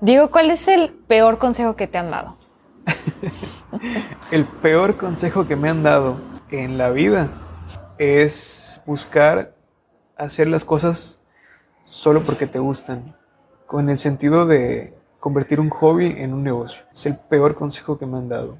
Diego, 0.00 0.30
¿cuál 0.30 0.50
es 0.50 0.68
el 0.68 0.90
peor 0.90 1.38
consejo 1.38 1.76
que 1.76 1.86
te 1.86 1.98
han 1.98 2.10
dado? 2.10 2.36
el 4.30 4.44
peor 4.44 4.96
consejo 4.96 5.46
que 5.46 5.56
me 5.56 5.68
han 5.68 5.82
dado 5.82 6.16
en 6.50 6.78
la 6.78 6.90
vida 6.90 7.28
es 7.98 8.80
buscar 8.86 9.54
hacer 10.16 10.48
las 10.48 10.64
cosas 10.64 11.22
solo 11.84 12.22
porque 12.22 12.46
te 12.46 12.58
gustan, 12.58 13.16
con 13.66 13.88
el 13.88 13.98
sentido 13.98 14.46
de 14.46 14.94
convertir 15.18 15.60
un 15.60 15.70
hobby 15.70 16.14
en 16.16 16.32
un 16.32 16.42
negocio. 16.42 16.82
Es 16.92 17.06
el 17.06 17.16
peor 17.16 17.54
consejo 17.54 17.98
que 17.98 18.06
me 18.06 18.18
han 18.18 18.28
dado 18.28 18.58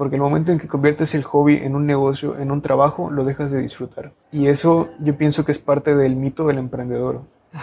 porque 0.00 0.16
el 0.16 0.22
momento 0.22 0.50
en 0.50 0.58
que 0.58 0.66
conviertes 0.66 1.14
el 1.14 1.24
hobby 1.24 1.58
en 1.58 1.76
un 1.76 1.84
negocio, 1.84 2.38
en 2.38 2.50
un 2.50 2.62
trabajo, 2.62 3.10
lo 3.10 3.22
dejas 3.26 3.50
de 3.50 3.60
disfrutar. 3.60 4.14
Y 4.32 4.46
eso 4.46 4.88
yo 4.98 5.18
pienso 5.18 5.44
que 5.44 5.52
es 5.52 5.58
parte 5.58 5.94
del 5.94 6.16
mito 6.16 6.46
del 6.46 6.56
emprendedor. 6.56 7.20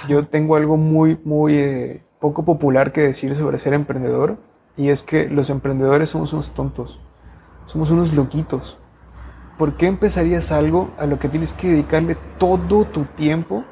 Yo 0.08 0.28
tengo 0.28 0.56
algo 0.56 0.78
muy, 0.78 1.20
muy 1.24 1.58
eh, 1.58 2.04
poco 2.20 2.46
popular 2.46 2.92
que 2.92 3.02
decir 3.02 3.36
sobre 3.36 3.58
ser 3.58 3.74
emprendedor, 3.74 4.38
y 4.76 4.90
es 4.90 5.02
que 5.02 5.28
los 5.28 5.50
emprendedores 5.50 6.12
somos 6.12 6.32
unos 6.32 6.52
tontos, 6.52 7.00
somos 7.66 7.90
unos 7.90 8.14
loquitos. 8.14 8.78
¿Por 9.58 9.74
qué 9.74 9.88
empezarías 9.88 10.52
algo 10.52 10.92
a 11.00 11.08
lo 11.08 11.18
que 11.18 11.30
tienes 11.30 11.54
que 11.54 11.70
dedicarle 11.70 12.18
todo 12.38 12.86
tu 12.86 13.06
tiempo? 13.06 13.64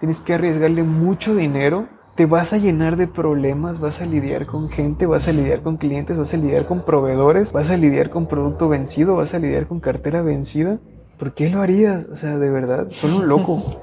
Tienes 0.00 0.20
que 0.20 0.34
arriesgarle 0.34 0.82
mucho 0.82 1.36
dinero 1.36 1.86
te 2.14 2.26
vas 2.26 2.52
a 2.52 2.58
llenar 2.58 2.96
de 2.96 3.06
problemas, 3.06 3.80
vas 3.80 4.02
a 4.02 4.06
lidiar 4.06 4.46
con 4.46 4.68
gente, 4.68 5.06
vas 5.06 5.28
a 5.28 5.32
lidiar 5.32 5.62
con 5.62 5.78
clientes, 5.78 6.18
vas 6.18 6.34
a 6.34 6.36
lidiar 6.36 6.66
con 6.66 6.84
proveedores, 6.84 7.52
vas 7.52 7.70
a 7.70 7.76
lidiar 7.76 8.10
con 8.10 8.26
producto 8.26 8.68
vencido, 8.68 9.16
vas 9.16 9.32
a 9.32 9.38
lidiar 9.38 9.66
con 9.66 9.80
cartera 9.80 10.20
vencida. 10.20 10.78
¿Por 11.18 11.34
qué 11.34 11.48
lo 11.48 11.62
harías? 11.62 12.04
O 12.12 12.16
sea, 12.16 12.38
de 12.38 12.50
verdad, 12.50 12.90
solo 12.90 13.18
un 13.18 13.28
loco. 13.28 13.62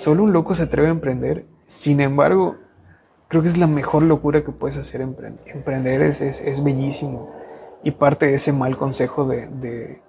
Solo 0.00 0.22
un 0.22 0.32
loco 0.32 0.54
se 0.54 0.62
atreve 0.62 0.88
a 0.88 0.92
emprender. 0.92 1.44
Sin 1.66 2.00
embargo, 2.00 2.56
creo 3.28 3.42
que 3.42 3.48
es 3.48 3.58
la 3.58 3.66
mejor 3.66 4.02
locura 4.02 4.42
que 4.42 4.50
puedes 4.50 4.78
hacer 4.78 5.02
emprender. 5.02 5.46
Emprender 5.46 6.00
es, 6.00 6.22
es, 6.22 6.64
bellísimo. 6.64 7.30
Y 7.84 7.90
parte 7.90 8.24
de 8.24 8.36
ese 8.36 8.54
mal 8.54 8.78
consejo 8.78 9.26
de, 9.26 9.48
de, 9.48 10.00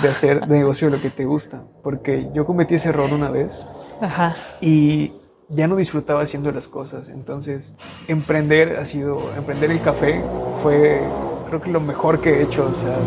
de 0.00 0.08
hacer 0.08 0.46
negocio 0.48 0.88
lo 0.88 1.00
que 1.00 1.10
te 1.10 1.24
gusta. 1.24 1.64
Porque 1.82 2.30
yo 2.32 2.46
cometí 2.46 2.76
ese 2.76 2.90
error 2.90 3.12
una 3.12 3.28
vez. 3.28 3.66
Ajá. 4.00 4.36
Y 4.60 5.12
ya 5.54 5.66
no 5.66 5.76
disfrutaba 5.76 6.22
haciendo 6.22 6.50
las 6.52 6.68
cosas. 6.68 7.08
Entonces, 7.08 7.72
emprender 8.08 8.76
ha 8.76 8.84
sido, 8.84 9.20
emprender 9.36 9.70
el 9.70 9.80
café 9.80 10.22
fue, 10.62 11.00
creo 11.48 11.60
que 11.60 11.70
lo 11.70 11.80
mejor 11.80 12.20
que 12.20 12.30
he 12.30 12.42
hecho. 12.42 12.70
O 12.70 12.74
sea, 12.74 12.98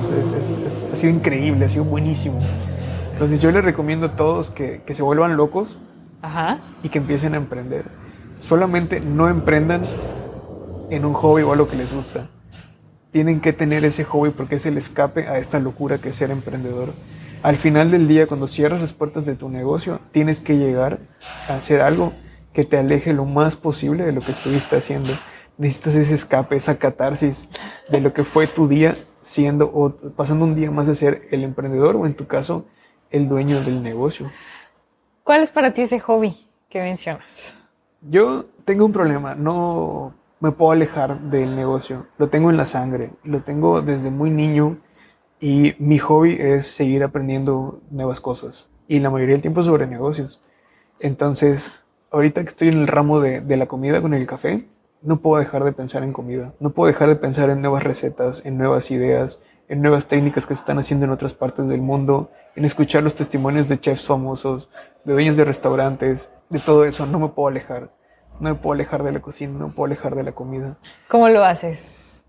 ha 0.92 0.96
sido 0.96 1.14
increíble, 1.14 1.66
ha 1.66 1.70
sido 1.70 1.84
buenísimo. 1.84 2.40
Entonces, 3.14 3.42
yo 3.42 3.52
les 3.52 3.64
recomiendo 3.64 4.08
a 4.08 4.16
todos 4.16 4.52
que, 4.52 4.82
que 4.86 4.94
se 4.94 5.04
vuelvan 5.04 5.38
locos 5.38 5.78
y 6.84 6.90
que 6.90 6.98
empiecen 6.98 7.34
a 7.34 7.38
emprender. 7.38 7.86
Solamente 8.40 9.00
no 9.00 9.30
emprendan 9.30 9.82
en 10.90 11.06
un 11.06 11.14
hobby 11.14 11.44
o 11.44 11.54
algo 11.54 11.68
que 11.68 11.78
les 11.78 11.94
gusta. 11.94 12.28
Tienen 13.12 13.40
que 13.40 13.54
tener 13.54 13.86
ese 13.86 14.04
hobby 14.04 14.30
porque 14.30 14.56
es 14.56 14.66
el 14.66 14.78
escape 14.78 15.28
a 15.28 15.40
esta 15.40 15.60
locura 15.60 15.98
que 15.98 16.10
es 16.10 16.16
ser 16.16 16.32
emprendedor. 16.32 16.90
Al 17.44 17.56
final 17.56 17.92
del 17.92 18.08
día, 18.08 18.28
cuando 18.28 18.48
cierras 18.48 18.82
las 18.82 18.94
puertas 18.94 19.26
de 19.26 19.36
tu 19.36 19.50
negocio, 19.50 20.00
tienes 20.12 20.40
que 20.40 20.58
llegar 20.58 21.00
a 21.50 21.56
hacer 21.56 21.82
algo 21.82 22.14
que 22.58 22.66
te 22.66 22.80
aleje 22.80 23.14
lo 23.14 23.26
más 23.26 23.56
posible 23.56 24.04
de 24.04 24.12
lo 24.12 24.20
que 24.20 24.32
estuviste 24.32 24.78
haciendo. 24.78 25.12
Necesitas 25.60 25.94
ese 25.94 26.16
escape, 26.16 26.56
esa 26.56 26.80
catarsis 26.80 27.48
de 27.88 28.02
lo 28.02 28.14
que 28.14 28.24
fue 28.24 28.48
tu 28.48 28.68
día 28.68 28.96
siendo 29.22 29.68
o 29.72 29.92
pasando 30.16 30.44
un 30.44 30.56
día 30.56 30.72
más 30.72 30.88
de 30.88 30.96
ser 30.96 31.28
el 31.30 31.44
emprendedor 31.44 31.96
o 31.96 32.08
en 32.08 32.16
tu 32.16 32.26
caso 32.26 32.66
el 33.12 33.30
dueño 33.30 33.62
del 33.62 33.84
negocio. 33.84 34.32
¿Cuál 35.24 35.44
es 35.44 35.52
para 35.52 35.72
ti 35.72 35.84
ese 35.84 36.00
hobby 36.00 36.36
que 36.68 36.82
mencionas? 36.82 37.58
Yo 38.02 38.48
tengo 38.66 38.86
un 38.86 38.92
problema, 38.92 39.36
no 39.36 40.16
me 40.40 40.52
puedo 40.52 40.72
alejar 40.72 41.22
del 41.30 41.56
negocio, 41.56 42.08
lo 42.18 42.30
tengo 42.30 42.50
en 42.50 42.58
la 42.58 42.66
sangre, 42.66 43.12
lo 43.24 43.44
tengo 43.44 43.84
desde 43.84 44.10
muy 44.10 44.32
niño 44.32 44.80
y 45.40 45.76
mi 45.78 46.00
hobby 46.00 46.38
es 46.40 46.66
seguir 46.66 47.04
aprendiendo 47.04 47.82
nuevas 47.92 48.20
cosas 48.20 48.68
y 48.88 49.00
la 49.00 49.12
mayoría 49.12 49.36
del 49.36 49.44
tiempo 49.44 49.62
sobre 49.62 49.86
negocios. 49.86 50.42
Entonces, 51.00 51.72
ahorita 52.12 52.44
que 52.44 52.50
estoy 52.50 52.70
en 52.70 52.80
el 52.80 52.88
ramo 52.88 53.20
de, 53.20 53.42
de, 53.42 53.58
la 53.58 53.66
comida 53.66 54.02
con 54.02 54.14
el 54.14 54.28
café, 54.28 54.68
no 55.02 55.22
puedo 55.22 55.40
dejar 55.40 55.64
de 55.64 55.72
pensar 55.72 56.04
en 56.04 56.14
comida. 56.14 56.54
No 56.60 56.72
puedo 56.72 56.88
dejar 56.88 57.10
de 57.10 57.16
pensar 57.16 57.50
en 57.50 57.62
nuevas 57.62 57.84
recetas, 57.84 58.42
en 58.46 58.58
nuevas 58.58 58.92
ideas, 58.92 59.40
en 59.70 59.82
nuevas 59.82 60.08
técnicas 60.08 60.46
que 60.46 60.56
se 60.56 60.62
están 60.62 60.80
haciendo 60.80 61.06
en 61.06 61.12
otras 61.12 61.34
partes 61.34 61.68
del 61.68 61.82
mundo, 61.82 62.32
en 62.56 62.66
escuchar 62.66 63.04
los 63.04 63.16
testimonios 63.16 63.68
de 63.68 63.80
chefs 63.80 64.06
famosos, 64.06 64.70
de 65.04 65.14
dueños 65.14 65.38
de 65.38 65.46
restaurantes, 65.46 66.32
de 66.50 66.60
todo 66.60 66.86
eso. 66.86 67.06
No 67.06 67.20
me 67.20 67.30
puedo 67.30 67.50
alejar. 67.50 67.92
No 68.40 68.50
me 68.50 68.56
puedo 68.56 68.74
alejar 68.74 69.04
de 69.04 69.12
la 69.12 69.22
cocina, 69.22 69.58
no 69.58 69.68
me 69.68 69.74
puedo 69.74 69.86
alejar 69.86 70.16
de 70.16 70.24
la 70.24 70.32
comida. 70.32 70.78
¿Cómo 71.08 71.28
lo 71.30 71.44
haces? 71.44 72.24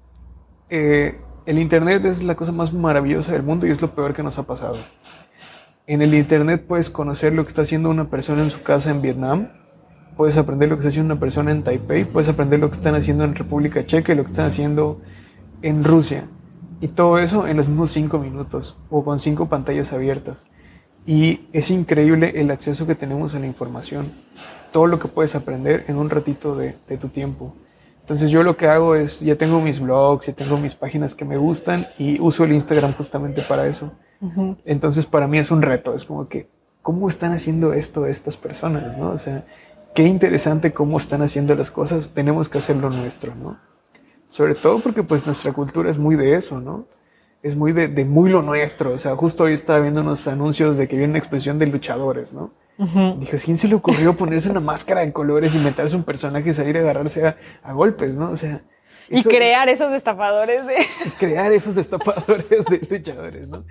Eh, 0.70 1.20
el 1.46 1.58
Internet 1.58 2.04
es 2.04 2.22
la 2.22 2.34
cosa 2.34 2.52
más 2.52 2.72
maravillosa 2.72 3.32
del 3.32 3.42
mundo 3.42 3.66
y 3.66 3.70
es 3.70 3.80
lo 3.80 3.94
peor 3.94 4.14
que 4.14 4.22
nos 4.22 4.38
ha 4.38 4.42
pasado. 4.42 4.76
En 5.86 6.02
el 6.02 6.14
Internet 6.14 6.64
puedes 6.66 6.90
conocer 6.90 7.32
lo 7.32 7.44
que 7.44 7.48
está 7.48 7.62
haciendo 7.62 7.88
una 7.88 8.10
persona 8.10 8.42
en 8.42 8.50
su 8.50 8.62
casa 8.62 8.90
en 8.90 9.00
Vietnam, 9.00 9.48
puedes 10.18 10.36
aprender 10.36 10.68
lo 10.68 10.74
que 10.74 10.80
está 10.80 10.88
haciendo 10.88 11.14
una 11.14 11.20
persona 11.20 11.52
en 11.52 11.62
Taipei, 11.62 12.04
puedes 12.04 12.28
aprender 12.28 12.58
lo 12.58 12.68
que 12.68 12.76
están 12.76 12.96
haciendo 12.96 13.22
en 13.22 13.36
República 13.36 13.86
Checa 13.86 14.12
y 14.12 14.16
lo 14.16 14.24
que 14.24 14.32
están 14.32 14.46
haciendo 14.46 15.00
en 15.62 15.84
Rusia. 15.84 16.24
Y 16.80 16.88
todo 16.88 17.20
eso 17.20 17.46
en 17.46 17.56
los 17.56 17.68
mismos 17.68 17.92
cinco 17.92 18.18
minutos 18.18 18.76
o 18.90 19.04
con 19.04 19.20
cinco 19.20 19.48
pantallas 19.48 19.92
abiertas. 19.92 20.44
Y 21.06 21.46
es 21.52 21.70
increíble 21.70 22.32
el 22.34 22.50
acceso 22.50 22.84
que 22.84 22.96
tenemos 22.96 23.36
a 23.36 23.38
la 23.38 23.46
información. 23.46 24.10
Todo 24.72 24.88
lo 24.88 24.98
que 24.98 25.06
puedes 25.06 25.36
aprender 25.36 25.84
en 25.86 25.96
un 25.96 26.10
ratito 26.10 26.56
de, 26.56 26.74
de 26.88 26.96
tu 26.98 27.08
tiempo. 27.08 27.54
Entonces 28.00 28.30
yo 28.30 28.42
lo 28.42 28.56
que 28.56 28.66
hago 28.66 28.96
es, 28.96 29.20
ya 29.20 29.36
tengo 29.36 29.60
mis 29.60 29.78
blogs, 29.78 30.26
ya 30.26 30.32
tengo 30.32 30.56
mis 30.56 30.74
páginas 30.74 31.14
que 31.14 31.24
me 31.24 31.36
gustan 31.36 31.86
y 31.96 32.18
uso 32.20 32.42
el 32.42 32.54
Instagram 32.54 32.92
justamente 32.94 33.42
para 33.42 33.68
eso. 33.68 33.92
Entonces 34.64 35.06
para 35.06 35.28
mí 35.28 35.38
es 35.38 35.52
un 35.52 35.62
reto, 35.62 35.94
es 35.94 36.04
como 36.04 36.26
que, 36.26 36.48
¿cómo 36.82 37.08
están 37.08 37.30
haciendo 37.30 37.72
esto 37.72 38.06
estas 38.06 38.36
personas? 38.36 38.98
¿no? 38.98 39.10
O 39.10 39.18
sea, 39.18 39.44
qué 39.98 40.04
interesante 40.04 40.72
cómo 40.72 40.98
están 40.98 41.22
haciendo 41.22 41.56
las 41.56 41.72
cosas, 41.72 42.10
tenemos 42.14 42.48
que 42.48 42.58
hacerlo 42.58 42.88
nuestro, 42.88 43.34
¿no? 43.34 43.58
Sobre 44.28 44.54
todo 44.54 44.78
porque 44.78 45.02
pues 45.02 45.26
nuestra 45.26 45.52
cultura 45.52 45.90
es 45.90 45.98
muy 45.98 46.14
de 46.14 46.36
eso, 46.36 46.60
¿no? 46.60 46.86
Es 47.42 47.56
muy 47.56 47.72
de, 47.72 47.88
de 47.88 48.04
muy 48.04 48.30
lo 48.30 48.42
nuestro. 48.42 48.92
O 48.92 48.98
sea, 49.00 49.16
justo 49.16 49.42
hoy 49.42 49.54
estaba 49.54 49.80
viendo 49.80 50.02
unos 50.02 50.28
anuncios 50.28 50.76
de 50.76 50.86
que 50.86 50.96
viene 50.96 51.10
una 51.10 51.18
expresión 51.18 51.58
de 51.58 51.66
luchadores, 51.66 52.32
¿no? 52.32 52.52
Dije, 53.18 53.38
¿quién 53.38 53.58
se 53.58 53.66
le 53.66 53.74
ocurrió 53.74 54.16
ponerse 54.16 54.48
una 54.48 54.60
máscara 54.60 55.00
de 55.00 55.12
colores, 55.12 55.52
inventarse 55.56 55.96
un 55.96 56.04
personaje 56.04 56.50
y 56.50 56.52
salir 56.52 56.76
a 56.76 56.80
agarrarse 56.80 57.26
a, 57.26 57.36
a 57.64 57.72
golpes, 57.72 58.16
¿no? 58.16 58.30
O 58.30 58.36
sea... 58.36 58.62
Y 59.08 59.24
crear 59.24 59.68
esos 59.68 59.90
destapadores 59.90 60.64
de... 60.64 60.76
crear 61.18 61.50
esos 61.50 61.74
destapadores 61.74 62.64
de 62.66 62.86
luchadores, 62.88 63.48
¿no? 63.48 63.64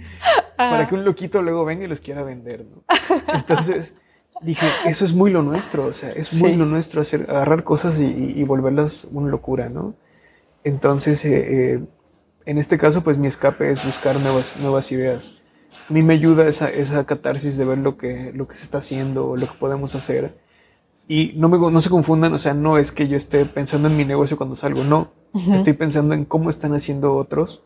Para 0.57 0.89
que 0.89 0.95
un 0.95 1.05
loquito 1.05 1.41
luego 1.41 1.63
venga 1.63 1.85
y 1.85 1.87
los 1.87 2.01
quiera 2.01 2.21
vender, 2.23 2.65
¿no? 2.65 2.83
Entonces 3.33 3.93
dije, 4.41 4.67
eso 4.85 5.05
es 5.05 5.13
muy 5.13 5.31
lo 5.31 5.43
nuestro, 5.43 5.85
o 5.85 5.93
sea, 5.93 6.09
es 6.11 6.39
muy 6.41 6.55
lo 6.55 6.65
nuestro 6.65 7.01
hacer, 7.01 7.25
agarrar 7.29 7.63
cosas 7.63 7.99
y, 7.99 8.05
y, 8.05 8.43
volverlas 8.43 9.07
una 9.11 9.29
locura, 9.29 9.69
¿no? 9.69 9.95
Entonces, 10.63 11.23
eh, 11.25 11.73
eh, 11.73 11.83
en 12.45 12.57
este 12.57 12.77
caso, 12.77 13.03
pues 13.03 13.17
mi 13.17 13.27
escape 13.27 13.71
es 13.71 13.83
buscar 13.83 14.19
nuevas, 14.19 14.57
nuevas 14.59 14.91
ideas. 14.91 15.41
A 15.89 15.93
mí 15.93 16.01
me 16.01 16.13
ayuda 16.13 16.47
esa, 16.47 16.69
esa 16.69 17.05
catarsis 17.05 17.57
de 17.57 17.65
ver 17.65 17.77
lo 17.77 17.97
que, 17.97 18.31
lo 18.33 18.47
que 18.47 18.55
se 18.55 18.63
está 18.63 18.79
haciendo, 18.79 19.35
lo 19.35 19.47
que 19.47 19.57
podemos 19.59 19.95
hacer. 19.95 20.37
Y 21.07 21.33
no, 21.37 21.49
me, 21.49 21.57
no 21.57 21.81
se 21.81 21.89
confundan, 21.89 22.33
o 22.33 22.39
sea, 22.39 22.53
no 22.53 22.77
es 22.77 22.91
que 22.91 23.07
yo 23.07 23.15
esté 23.15 23.45
pensando 23.45 23.87
en 23.87 23.95
mi 23.95 24.05
negocio 24.05 24.37
cuando 24.37 24.55
salgo, 24.55 24.83
no. 24.83 25.11
Estoy 25.53 25.73
pensando 25.73 26.15
en 26.15 26.25
cómo 26.25 26.49
están 26.49 26.73
haciendo 26.73 27.15
otros, 27.15 27.61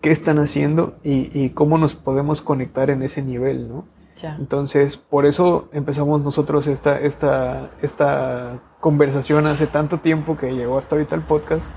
qué 0.00 0.12
están 0.12 0.38
haciendo 0.38 0.98
y, 1.02 1.30
y 1.38 1.50
cómo 1.50 1.76
nos 1.76 1.94
podemos 1.94 2.40
conectar 2.40 2.88
en 2.88 3.02
ese 3.02 3.22
nivel, 3.22 3.68
¿no? 3.68 3.84
Entonces, 4.22 4.96
por 4.96 5.26
eso 5.26 5.68
empezamos 5.72 6.20
nosotros 6.22 6.66
esta, 6.66 6.98
esta, 7.00 7.70
esta 7.82 8.60
conversación 8.80 9.46
hace 9.46 9.66
tanto 9.66 9.98
tiempo 9.98 10.36
que 10.36 10.54
llegó 10.54 10.78
hasta 10.78 10.94
ahorita 10.94 11.14
el 11.14 11.22
podcast 11.22 11.70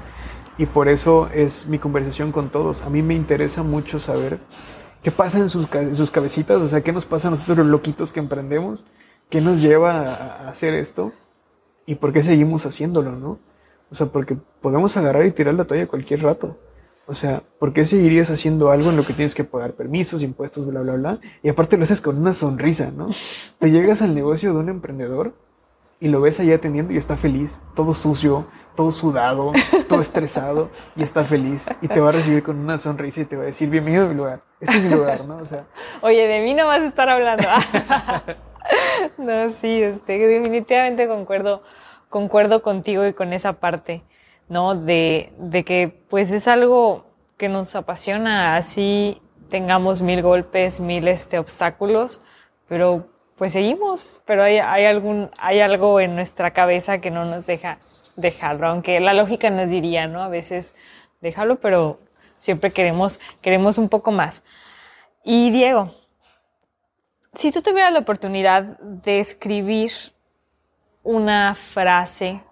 y 0.58 0.66
por 0.66 0.88
eso 0.88 1.30
es 1.34 1.68
mi 1.68 1.80
conversación 1.80 2.32
con 2.32 2.50
todos. 2.50 2.82
A 2.84 2.90
mí 2.90 3.02
me 3.02 3.14
interesa 3.14 3.64
mucho 3.64 4.00
saber 4.00 4.40
qué 5.02 5.12
pasa 5.12 5.40
en 5.40 5.50
sus, 5.50 5.68
cabecitas, 6.12 6.62
o 6.62 6.68
sea, 6.68 6.82
qué 6.82 6.92
nos 6.92 7.06
pasa 7.06 7.28
a 7.28 7.32
nosotros 7.32 7.58
los 7.58 7.68
loquitos 7.68 8.12
que 8.12 8.20
emprendemos, 8.20 8.84
qué 9.30 9.42
nos 9.42 9.62
lleva 9.62 10.02
a, 10.02 10.46
a 10.46 10.50
hacer 10.50 10.74
esto 10.74 11.12
y 11.86 11.96
por 11.96 12.14
qué 12.14 12.24
seguimos 12.24 12.66
haciéndolo, 12.66 13.12
¿no? 13.14 13.40
O 13.92 13.96
sea, 13.96 14.08
porque 14.08 14.36
podemos 14.62 14.96
agarrar 14.98 15.26
y 15.26 15.32
tirar 15.32 15.54
la 15.54 15.66
toalla 15.66 15.88
cualquier 15.88 16.24
rato. 16.24 16.58
O 17.06 17.16
sea, 17.16 17.44
¿por 17.60 17.74
qué 17.74 17.86
seguirías 17.86 18.30
haciendo 18.32 18.72
algo 18.72 18.90
en 18.90 18.96
lo 18.96 19.04
que 19.04 19.14
tienes 19.14 19.36
que 19.36 19.44
pagar 19.44 19.74
permisos, 19.74 20.24
impuestos, 20.24 20.66
bla, 20.66 20.82
bla, 20.82 20.94
bla? 20.94 21.20
Y 21.42 21.50
aparte 21.50 21.78
lo 21.78 21.84
haces 21.84 22.00
con 22.00 22.18
una 22.18 22.34
sonrisa, 22.34 22.92
¿no? 22.96 23.10
Te 23.60 23.72
llegas 23.72 24.02
al 24.02 24.16
negocio 24.16 24.54
de 24.54 24.60
un 24.60 24.70
emprendedor 24.70 25.34
y 26.00 26.08
lo 26.08 26.22
ves 26.22 26.40
allá 26.40 26.56
atendiendo 26.56 26.94
y 26.94 26.98
está 26.98 27.18
feliz, 27.18 27.60
todo 27.76 27.94
sucio, 27.94 28.48
todo 28.76 28.92
sudado, 28.92 29.52
todo 29.90 30.02
estresado 30.02 30.70
y 30.96 31.04
está 31.04 31.24
feliz. 31.24 31.66
Y 31.82 31.90
te 31.90 32.00
va 32.00 32.10
a 32.10 32.12
recibir 32.14 32.42
con 32.42 32.58
una 32.58 32.78
sonrisa 32.78 33.22
y 33.22 33.26
te 33.26 33.36
va 33.36 33.44
a 33.44 33.48
decir, 33.48 33.70
bienvenido 33.70 34.06
a 34.06 34.10
mi 34.10 34.16
lugar. 34.16 34.42
Este 34.62 34.78
es 34.78 34.84
mi 34.84 34.96
lugar, 34.96 35.26
¿no? 35.26 35.38
O 35.38 35.46
sea. 35.46 35.66
Oye, 36.02 36.26
de 36.26 36.42
mí 36.42 36.54
no 36.54 36.68
vas 36.68 36.80
a 36.80 36.86
estar 36.86 37.10
hablando. 37.10 37.48
no, 39.18 39.52
sí, 39.52 39.84
este, 39.84 40.18
definitivamente 40.20 41.08
concuerdo 41.08 41.62
concuerdo 42.14 42.62
contigo 42.62 43.08
y 43.08 43.14
con 43.14 43.34
esa 43.34 43.54
parte, 43.54 44.04
¿no? 44.50 44.76
De, 44.76 45.34
de 45.38 45.64
que 45.64 45.88
pues 46.10 46.32
es 46.32 46.48
algo 46.48 47.06
que 47.38 47.50
nos 47.50 47.76
apasiona, 47.76 48.56
así 48.56 49.22
tengamos 49.50 50.02
mil 50.02 50.22
golpes, 50.22 50.80
mil 50.80 51.08
este, 51.08 51.40
obstáculos, 51.40 52.22
pero 52.68 53.08
pues 53.36 53.54
seguimos, 53.54 54.22
pero 54.26 54.44
hay, 54.44 54.58
hay, 54.58 54.86
algún, 54.86 55.30
hay 55.40 55.60
algo 55.60 56.00
en 56.00 56.16
nuestra 56.16 56.54
cabeza 56.54 57.00
que 57.00 57.12
no 57.12 57.26
nos 57.26 57.46
deja 57.46 57.78
dejarlo, 58.16 58.68
aunque 58.68 59.00
la 59.00 59.14
lógica 59.14 59.50
nos 59.50 59.70
diría, 59.70 60.08
¿no? 60.08 60.22
A 60.22 60.30
veces 60.30 60.76
déjalo, 61.22 61.60
pero 61.60 62.00
siempre 62.38 62.72
queremos, 62.72 63.20
queremos 63.42 63.78
un 63.78 63.90
poco 63.90 64.12
más. 64.12 64.44
Y 65.24 65.52
Diego, 65.52 65.94
si 67.34 67.52
tú 67.52 67.62
tuvieras 67.62 67.92
la 67.92 68.00
oportunidad 68.00 68.64
de 68.80 69.20
escribir 69.20 69.92
una 71.02 71.56
frase 71.56 72.44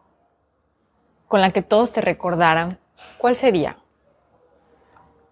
con 1.31 1.39
la 1.39 1.51
que 1.51 1.61
todos 1.61 1.93
te 1.93 2.01
recordaran, 2.01 2.77
¿cuál 3.17 3.37
sería? 3.37 3.77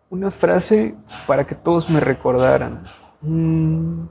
Una 0.10 0.32
frase 0.32 0.96
para 1.28 1.46
que 1.46 1.56
todos 1.56 1.90
me 1.90 2.00
recordaran. 2.00 2.84
Mm, 3.20 4.06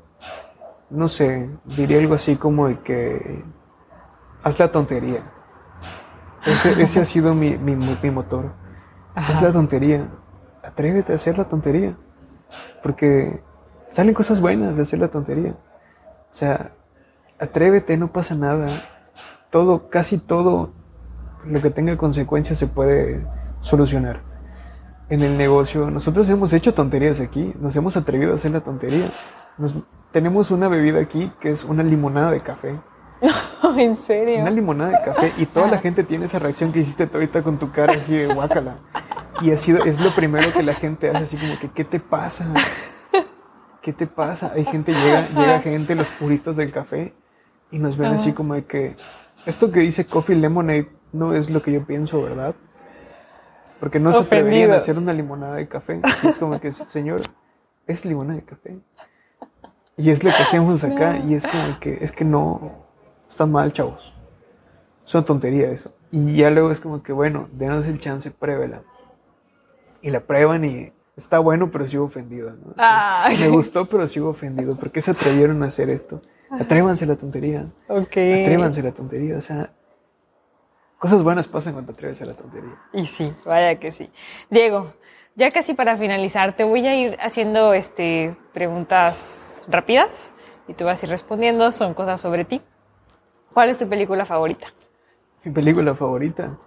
no 0.91 1.09
sé, 1.09 1.49
diría 1.65 1.99
algo 1.99 2.13
así 2.13 2.37
como 2.37 2.69
de 2.69 2.79
que 2.81 3.43
haz 4.43 4.59
la 4.59 4.71
tontería. 4.71 5.33
Ese, 6.45 7.01
ha 7.01 7.07
sido 7.07 7.33
mi, 7.33 7.57
mi, 7.57 7.75
mi 7.75 8.11
motor. 8.11 8.53
Haz 9.15 9.41
la 9.41 9.51
tontería. 9.51 10.11
Atrévete 10.63 11.15
a 11.15 11.17
hacer 11.17 11.39
la 11.39 11.47
tontería. 11.47 11.97
Porque 12.83 13.43
salen 13.93 14.13
cosas 14.13 14.43
buenas 14.43 14.77
de 14.77 14.83
hacer 14.83 14.99
la 14.99 15.09
tontería. 15.09 15.53
O 15.53 16.35
sea, 16.35 16.73
atrévete, 17.39 17.97
no 17.97 18.13
pasa 18.13 18.35
nada 18.35 18.67
todo, 19.51 19.89
casi 19.89 20.19
todo 20.19 20.73
lo 21.49 21.61
que 21.61 21.71
tenga 21.71 21.97
consecuencias 21.97 22.59
se 22.59 22.67
puede 22.67 23.25
solucionar. 23.61 24.21
En 25.09 25.23
el 25.23 25.39
negocio, 25.39 25.91
nosotros 25.91 26.29
hemos 26.29 26.53
hecho 26.53 26.75
tonterías 26.75 27.21
aquí, 27.21 27.55
nos 27.61 27.75
hemos 27.77 27.97
atrevido 27.97 28.33
a 28.33 28.35
hacer 28.35 28.51
la 28.51 28.61
tontería. 28.61 29.09
tenemos 30.13 30.51
una 30.51 30.69
bebida 30.69 31.01
aquí 31.01 31.33
que 31.41 31.51
es 31.51 31.65
una 31.65 31.83
limonada 31.83 32.31
de 32.31 32.41
café. 32.41 32.79
¿En 33.79 33.97
serio? 33.97 34.41
Una 34.41 34.51
limonada 34.51 34.91
de 34.91 35.05
café 35.05 35.33
y 35.39 35.47
toda 35.47 35.69
la 35.69 35.79
gente 35.83 36.05
tiene 36.05 36.27
esa 36.27 36.39
reacción 36.39 36.73
que 36.73 36.81
hiciste 36.81 37.09
ahorita 37.13 37.43
con 37.43 37.59
tu 37.59 37.73
cara 37.73 37.95
así 37.95 38.17
de 38.17 38.27
guácala. 38.27 38.77
Y 39.41 39.53
ha 39.53 39.59
sido, 39.59 39.85
es 39.85 40.05
lo 40.05 40.11
primero 40.11 40.53
que 40.53 40.63
la 40.63 40.75
gente 40.75 41.11
hace, 41.11 41.25
así 41.25 41.37
como 41.37 41.59
que, 41.59 41.71
¿qué 41.71 41.85
te 41.85 42.01
pasa? 42.01 42.47
¿Qué 43.81 43.93
te 43.93 44.07
pasa? 44.07 44.53
Hay 44.55 44.65
gente, 44.65 44.93
llega, 44.93 45.27
llega 45.29 45.61
gente, 45.61 45.95
los 45.95 46.09
puristas 46.09 46.57
del 46.57 46.73
café, 46.73 47.15
y 47.71 47.79
nos 47.79 47.97
ven 47.97 48.13
así 48.13 48.33
como 48.33 48.55
de 48.55 48.65
que, 48.65 48.97
esto 49.47 49.71
que 49.71 49.81
dice 49.81 50.07
Coffee 50.07 50.37
Lemonade 50.37 50.98
no 51.13 51.35
es 51.35 51.51
lo 51.51 51.63
que 51.63 51.73
yo 51.73 51.85
pienso, 51.85 52.23
¿verdad? 52.23 52.55
Porque 53.81 54.01
no 54.01 54.13
se 54.13 54.19
atreverían 54.19 54.73
a 54.73 54.77
hacer 54.77 54.99
una 54.99 55.13
limonada 55.13 55.57
de 55.57 55.69
café. 55.69 56.01
Es 56.25 56.37
como 56.39 56.59
que, 56.61 56.73
señor, 56.73 57.21
es 57.87 58.05
limonada 58.05 58.41
de 58.41 58.45
café. 58.45 58.79
Y 59.97 60.11
es 60.11 60.25
lo 60.25 60.31
que 60.31 60.43
hacemos 60.43 60.85
acá. 60.85 61.19
Y 61.19 61.35
es 61.35 61.47
como 61.47 61.79
que, 61.81 61.99
es 62.01 62.13
que 62.13 62.25
no, 62.25 62.87
está 63.29 63.47
mal, 63.47 63.73
chavos. 63.73 64.13
Es 65.05 65.15
una 65.15 65.25
tontería 65.25 65.71
eso. 65.71 65.95
Y 66.11 66.37
ya 66.37 66.51
luego 66.51 66.71
es 66.71 66.81
como 66.81 67.03
que, 67.03 67.13
bueno, 67.13 67.49
denos 67.53 67.87
el 67.87 68.01
chance, 68.01 68.31
pruébela. 68.31 68.83
Y 70.03 70.11
la 70.11 70.21
prueban 70.21 70.65
y 70.65 70.93
está 71.17 71.39
bueno, 71.39 71.71
pero 71.71 71.87
sigo 71.87 72.05
ofendido. 72.05 72.51
¿no? 72.51 72.75
me 73.39 73.49
gustó, 73.49 73.87
pero 73.87 74.07
sigo 74.07 74.31
ofendido. 74.31 74.77
¿Por 74.77 74.91
qué 74.91 75.03
se 75.03 75.13
atrevieron 75.13 75.63
a 75.63 75.67
hacer 75.67 75.91
esto? 75.93 76.23
Atrévanse 76.51 77.05
a 77.05 77.09
la 77.09 77.17
tontería. 77.17 77.67
Ok. 77.89 78.17
Atrévanse 78.17 78.81
a 78.81 78.85
la 78.85 78.93
tontería. 78.93 79.37
O 79.37 79.41
sea, 79.41 79.71
cosas 80.99 81.23
buenas 81.23 81.49
pasan 81.49 81.73
cuando 81.73 81.93
te 81.93 81.99
atreves 81.99 82.23
a 82.23 82.25
la 82.27 82.35
tontería. 82.35 82.77
Y 82.93 83.07
sí, 83.07 83.33
vaya 83.47 83.79
que 83.79 83.93
sí. 83.93 84.11
Diego, 84.51 84.95
ya 85.35 85.51
casi 85.51 85.75
para 85.75 85.97
finalizar, 85.97 86.57
te 86.57 86.65
voy 86.65 86.87
a 86.87 86.97
ir 86.97 87.17
haciendo 87.21 87.73
este, 87.73 88.37
preguntas 88.53 89.63
rápidas 89.69 90.35
y 90.67 90.75
tú 90.75 90.85
vas 90.85 91.03
a 91.03 91.07
ir 91.07 91.11
respondiendo. 91.11 91.71
Son 91.73 91.95
cosas 91.95 92.21
sobre 92.21 92.45
ti. 92.45 92.61
¿Cuál 93.53 93.71
es 93.71 93.79
tu 93.79 93.89
película 93.89 94.27
favorita? 94.27 94.67
Mi 95.45 95.53
película 95.53 95.95
favorita. 95.95 96.59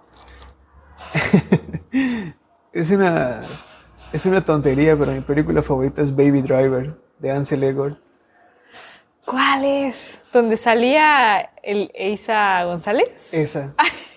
es 2.72 2.90
una 2.90 3.42
es 4.12 4.26
una 4.26 4.44
tontería, 4.44 4.96
pero 4.98 5.12
mi 5.12 5.20
película 5.20 5.62
favorita 5.62 6.02
es 6.02 6.14
Baby 6.14 6.42
Driver 6.42 6.94
de 7.18 7.30
Ansel 7.30 7.62
Elgort. 7.62 7.98
¿Cuál 9.24 9.64
es? 9.64 10.20
¿Donde 10.32 10.56
salía 10.56 11.40
el 11.62 11.90
Eisa 11.94 12.64
González? 12.64 13.32
Esa. 13.32 13.74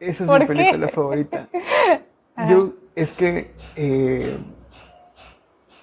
Esa 0.00 0.24
es 0.24 0.30
mi 0.30 0.46
película 0.46 0.88
favorita. 0.88 1.48
Yo, 2.48 2.72
es 2.96 3.12
que 3.12 3.52
eh, 3.76 4.38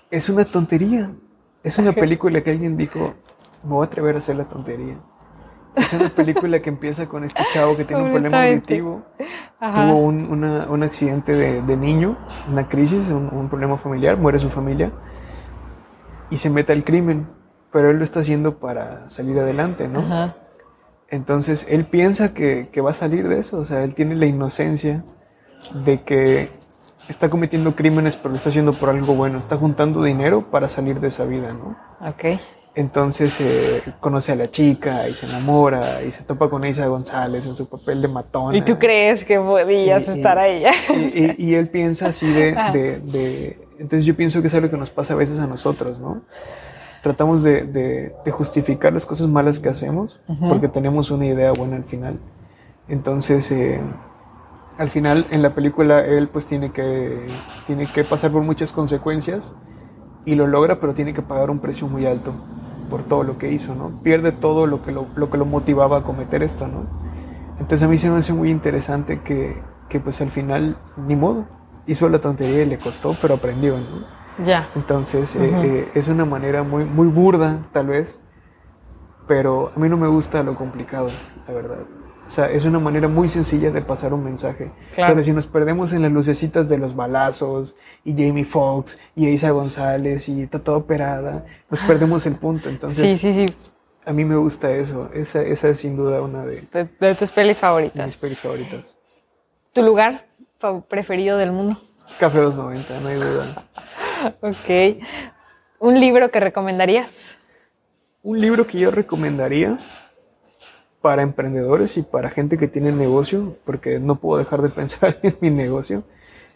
es 0.10 0.30
una 0.30 0.44
tontería. 0.44 1.12
Es 1.64 1.78
una 1.78 1.92
película 1.92 2.42
que 2.42 2.52
alguien 2.52 2.78
dijo, 2.78 3.00
me 3.64 3.70
voy 3.70 3.84
a 3.84 3.86
atrever 3.86 4.16
a 4.16 4.18
hacer 4.18 4.36
la 4.36 4.46
tontería. 4.46 4.96
Es 5.76 5.94
una 5.94 6.10
película 6.10 6.60
que 6.60 6.70
empieza 6.70 7.08
con 7.08 7.24
este 7.24 7.44
chavo 7.54 7.78
que 7.78 7.84
tiene 7.84 8.04
un 8.04 8.12
problema 8.12 8.44
auditivo. 8.46 9.04
Tuvo 9.60 9.98
un, 9.98 10.84
accidente 10.84 11.34
de, 11.34 11.78
niño, 11.78 12.18
una 12.52 12.68
crisis, 12.68 13.10
un, 13.10 13.48
problema 13.50 13.78
familiar, 13.78 14.18
muere 14.18 14.40
su 14.40 14.50
familia 14.50 14.92
y 16.32 16.38
se 16.38 16.50
mete 16.50 16.74
al 16.74 16.84
crimen. 16.84 17.28
Pero 17.72 17.92
él 17.92 17.98
lo 17.98 18.04
está 18.04 18.22
haciendo 18.22 18.58
para 18.58 19.10
salir 19.10 19.38
adelante, 19.38 19.88
¿no? 19.88 20.34
Entonces 21.10 21.66
él 21.70 21.86
piensa 21.86 22.34
que, 22.34 22.70
que 22.72 22.82
va 22.82 22.92
a 22.92 22.94
salir 22.94 23.28
de 23.28 23.40
eso. 23.40 23.58
O 23.58 23.66
sea, 23.66 23.84
él 23.84 23.96
tiene 23.96 24.16
la 24.16 24.26
inocencia 24.26 25.04
de 25.86 26.02
que 26.04 26.48
está 27.10 27.30
cometiendo 27.30 27.76
crímenes, 27.76 28.16
pero 28.16 28.30
lo 28.30 28.36
está 28.36 28.50
haciendo 28.50 28.74
por 28.74 28.90
algo 28.90 29.16
bueno. 29.16 29.40
Está 29.40 29.58
juntando 29.58 30.04
dinero 30.04 30.50
para 30.52 30.70
salir 30.70 31.00
de 31.00 31.08
esa 31.08 31.26
vida, 31.26 31.54
¿no? 31.54 31.78
Ok. 32.08 32.40
Entonces 32.78 33.34
eh, 33.40 33.82
conoce 34.00 34.34
a 34.34 34.36
la 34.36 34.50
chica 34.50 35.10
y 35.10 35.16
se 35.16 35.26
enamora 35.26 36.04
y 36.04 36.12
se 36.12 36.22
topa 36.22 36.48
con 36.48 36.64
Isa 36.64 36.86
González 36.86 37.48
en 37.48 37.56
su 37.56 37.68
papel 37.68 38.04
de 38.04 38.08
matona. 38.08 38.56
¿Y 38.56 38.62
tú 38.62 38.78
crees 38.78 39.26
que 39.26 39.40
podías 39.40 40.08
estar 40.08 40.38
ahí? 40.38 40.64
Y, 41.40 41.56
él 41.56 41.70
piensa 41.70 42.10
así 42.10 42.28
de, 42.32 43.58
Entonces 43.80 44.06
yo 44.06 44.16
pienso 44.16 44.42
que 44.42 44.48
es 44.50 44.54
algo 44.54 44.70
que 44.70 44.78
nos 44.78 44.92
pasa 44.92 45.16
a 45.16 45.18
veces 45.18 45.40
a 45.40 45.48
nosotros, 45.48 46.00
¿no? 46.00 46.22
Tratamos 47.02 47.44
de, 47.44 48.14
justificar 48.32 48.94
las 48.94 49.06
cosas 49.06 49.28
malas 49.28 49.60
que 49.60 49.70
hacemos 49.70 50.20
porque 50.50 50.68
tenemos 50.68 51.12
una 51.12 51.26
idea 51.26 51.52
buena 51.52 51.76
al 51.76 51.84
final. 51.84 52.20
Entonces, 52.90 53.52
eh, 53.52 53.80
al 54.78 54.90
final 54.90 55.26
en 55.32 55.42
la 55.42 55.54
película 55.54 56.06
él 56.06 56.28
pues 56.28 56.46
tiene 56.46 56.72
que, 56.72 57.26
tiene 57.66 57.86
que 57.86 58.04
pasar 58.04 58.32
por 58.32 58.44
muchas 58.44 58.72
consecuencias 58.72 59.52
y 60.26 60.36
lo 60.36 60.48
logra, 60.48 60.80
pero 60.80 60.94
tiene 60.94 61.14
que 61.14 61.22
pagar 61.22 61.50
un 61.50 61.60
precio 61.60 61.88
muy 61.88 62.06
alto 62.06 62.34
por 62.90 63.04
todo 63.04 63.24
lo 63.24 63.38
que 63.38 63.52
hizo, 63.52 63.76
¿no? 63.76 64.02
Pierde 64.04 64.32
todo 64.32 64.66
lo 64.68 64.82
que 64.82 64.92
lo, 64.92 65.08
lo 65.16 65.30
que 65.30 65.38
lo 65.38 65.46
motivaba 65.46 65.98
a 65.98 66.04
cometer 66.04 66.44
esto, 66.44 66.68
¿no? 66.68 66.86
Entonces 67.60 67.84
a 67.84 67.88
mí 67.88 67.98
se 67.98 68.10
me 68.10 68.18
hace 68.18 68.34
muy 68.34 68.50
interesante 68.50 69.22
que, 69.22 69.62
que 69.90 70.00
pues 70.00 70.22
al 70.22 70.30
final, 70.30 70.78
ni 70.96 71.16
modo, 71.16 71.46
hizo 71.86 72.08
la 72.10 72.20
tontería 72.20 72.64
y 72.64 72.66
le 72.66 72.78
costó, 72.78 73.16
pero 73.22 73.36
aprendió, 73.36 73.78
¿no? 73.80 74.17
Ya. 74.46 74.68
Entonces 74.76 75.36
eh, 75.36 75.52
eh, 75.64 75.92
es 75.96 76.08
una 76.08 76.26
manera 76.26 76.64
muy, 76.64 76.86
muy 76.86 77.08
burda, 77.08 77.60
tal 77.72 77.88
vez, 77.88 78.20
pero 79.28 79.72
a 79.76 79.80
mí 79.80 79.90
no 79.90 79.98
me 79.98 80.08
gusta 80.08 80.44
lo 80.44 80.56
complicado, 80.56 81.08
la 81.48 81.54
verdad. 81.54 81.80
O 82.28 82.30
sea, 82.30 82.52
es 82.52 82.66
una 82.66 82.80
manera 82.80 83.08
muy 83.08 83.30
sencilla 83.30 83.72
de 83.72 83.82
pasar 83.82 84.14
un 84.14 84.24
mensaje. 84.24 84.72
Claro. 84.94 85.14
Pero 85.14 85.24
si 85.24 85.32
nos 85.32 85.48
perdemos 85.48 85.94
en 85.94 86.02
las 86.02 86.12
lucecitas 86.12 86.68
de 86.68 86.78
los 86.78 86.94
balazos 86.94 87.76
y 88.04 88.12
Jamie 88.12 88.44
Foxx 88.44 89.00
y 89.16 89.30
Isa 89.30 89.52
González 89.52 90.28
y 90.28 90.44
está 90.44 90.60
toda 90.60 90.78
operada, 90.78 91.46
nos 91.70 91.80
perdemos 91.84 92.26
el 92.26 92.36
punto. 92.36 92.68
Entonces, 92.68 93.20
sí, 93.20 93.34
sí, 93.34 93.48
sí. 93.48 93.54
A 94.06 94.12
mí 94.12 94.26
me 94.26 94.36
gusta 94.36 94.72
eso. 94.72 95.10
Esa, 95.14 95.42
esa 95.42 95.70
es 95.70 95.80
sin 95.80 95.96
duda 95.96 96.22
una 96.22 96.46
de, 96.46 96.68
de, 97.00 97.16
tus 97.16 97.32
pelis 97.32 97.60
favoritas. 97.60 98.06
Mis 98.06 98.18
pelis 98.18 98.40
favoritas. 98.40 98.94
¿Tu 99.72 99.82
lugar 99.82 100.28
preferido 100.90 101.38
del 101.38 101.54
mundo? 101.54 101.78
Café 102.20 102.40
290, 102.40 103.00
no 103.02 103.08
hay 103.10 103.16
duda. 103.16 103.46
Ok. 104.42 105.04
¿Un 105.80 106.00
libro 106.00 106.32
que 106.32 106.40
recomendarías? 106.40 107.40
Un 108.24 108.42
libro 108.42 108.66
que 108.66 108.80
yo 108.80 108.92
recomendaría 108.92 109.78
para 111.02 111.22
emprendedores 111.22 111.98
y 111.98 112.02
para 112.02 112.30
gente 112.30 112.58
que 112.58 112.68
tiene 112.68 112.92
negocio, 112.92 113.58
porque 113.64 114.00
no 114.00 114.16
puedo 114.16 114.40
dejar 114.40 114.62
de 114.62 114.70
pensar 114.70 115.20
en 115.24 115.38
mi 115.40 115.50
negocio. 115.50 116.04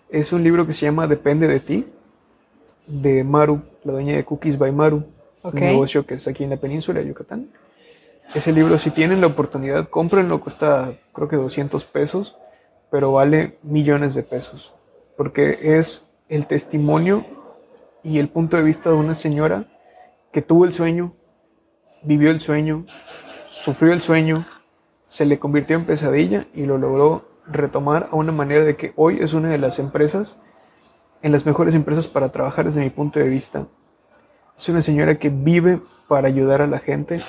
Es 0.10 0.34
un 0.34 0.44
libro 0.44 0.66
que 0.66 0.74
se 0.74 0.86
llama 0.86 1.08
Depende 1.08 1.48
de 1.48 1.60
ti, 1.60 1.88
de 2.88 3.24
Maru, 3.24 3.62
la 3.84 3.94
dueña 3.94 4.16
de 4.16 4.26
Cookies 4.26 4.58
by 4.58 4.72
Maru, 4.72 5.06
un 5.44 5.54
negocio 5.54 6.06
que 6.06 6.16
está 6.16 6.32
aquí 6.32 6.44
en 6.44 6.50
la 6.50 6.58
península 6.58 7.00
de 7.00 7.08
Yucatán. 7.08 7.50
Ese 8.34 8.52
libro, 8.52 8.78
si 8.78 8.92
tienen 8.92 9.22
la 9.22 9.28
oportunidad, 9.28 9.90
cómprenlo, 9.90 10.42
cuesta 10.42 10.94
creo 11.14 11.28
que 11.28 11.36
200 11.36 11.86
pesos, 11.86 12.38
pero 12.90 13.12
vale 13.12 13.58
millones 13.64 14.16
de 14.16 14.24
pesos, 14.24 14.74
porque 15.16 15.78
es 15.78 16.10
el 16.28 16.48
testimonio 16.48 17.26
y 18.04 18.20
el 18.20 18.30
punto 18.30 18.58
de 18.58 18.64
vista 18.64 18.90
de 18.90 18.96
una 18.96 19.16
señora 19.16 19.66
que 20.32 20.42
tuvo 20.42 20.66
el 20.66 20.74
sueño, 20.74 21.14
vivió 22.04 22.32
el 22.32 22.42
sueño, 22.42 22.86
sufrió 23.50 23.94
el 23.94 24.02
sueño, 24.02 24.46
se 25.06 25.26
le 25.26 25.40
convirtió 25.40 25.76
en 25.76 25.86
pesadilla 25.86 26.48
y 26.54 26.66
lo 26.66 26.78
logró 26.78 27.30
retomar 27.48 28.10
a 28.12 28.16
una 28.16 28.32
manera 28.32 28.64
de 28.64 28.76
que 28.76 28.94
hoy 28.96 29.20
es 29.20 29.34
una 29.34 29.50
de 29.50 29.58
las 29.58 29.78
empresas, 29.80 30.40
en 31.22 31.32
las 31.32 31.46
mejores 31.46 31.76
empresas 31.76 32.08
para 32.08 32.32
trabajar 32.32 32.66
desde 32.66 32.82
mi 32.82 32.90
punto 32.90 33.20
de 33.20 33.30
vista. 33.30 33.68
Es 34.58 34.70
una 34.70 34.82
señora 34.82 35.20
que 35.20 35.30
vive 35.30 35.82
para 36.08 36.28
ayudar 36.28 36.62
a 36.62 36.68
la 36.68 36.80
gente 36.80 37.20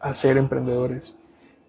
a 0.00 0.14
ser 0.14 0.36
emprendedores. 0.36 1.16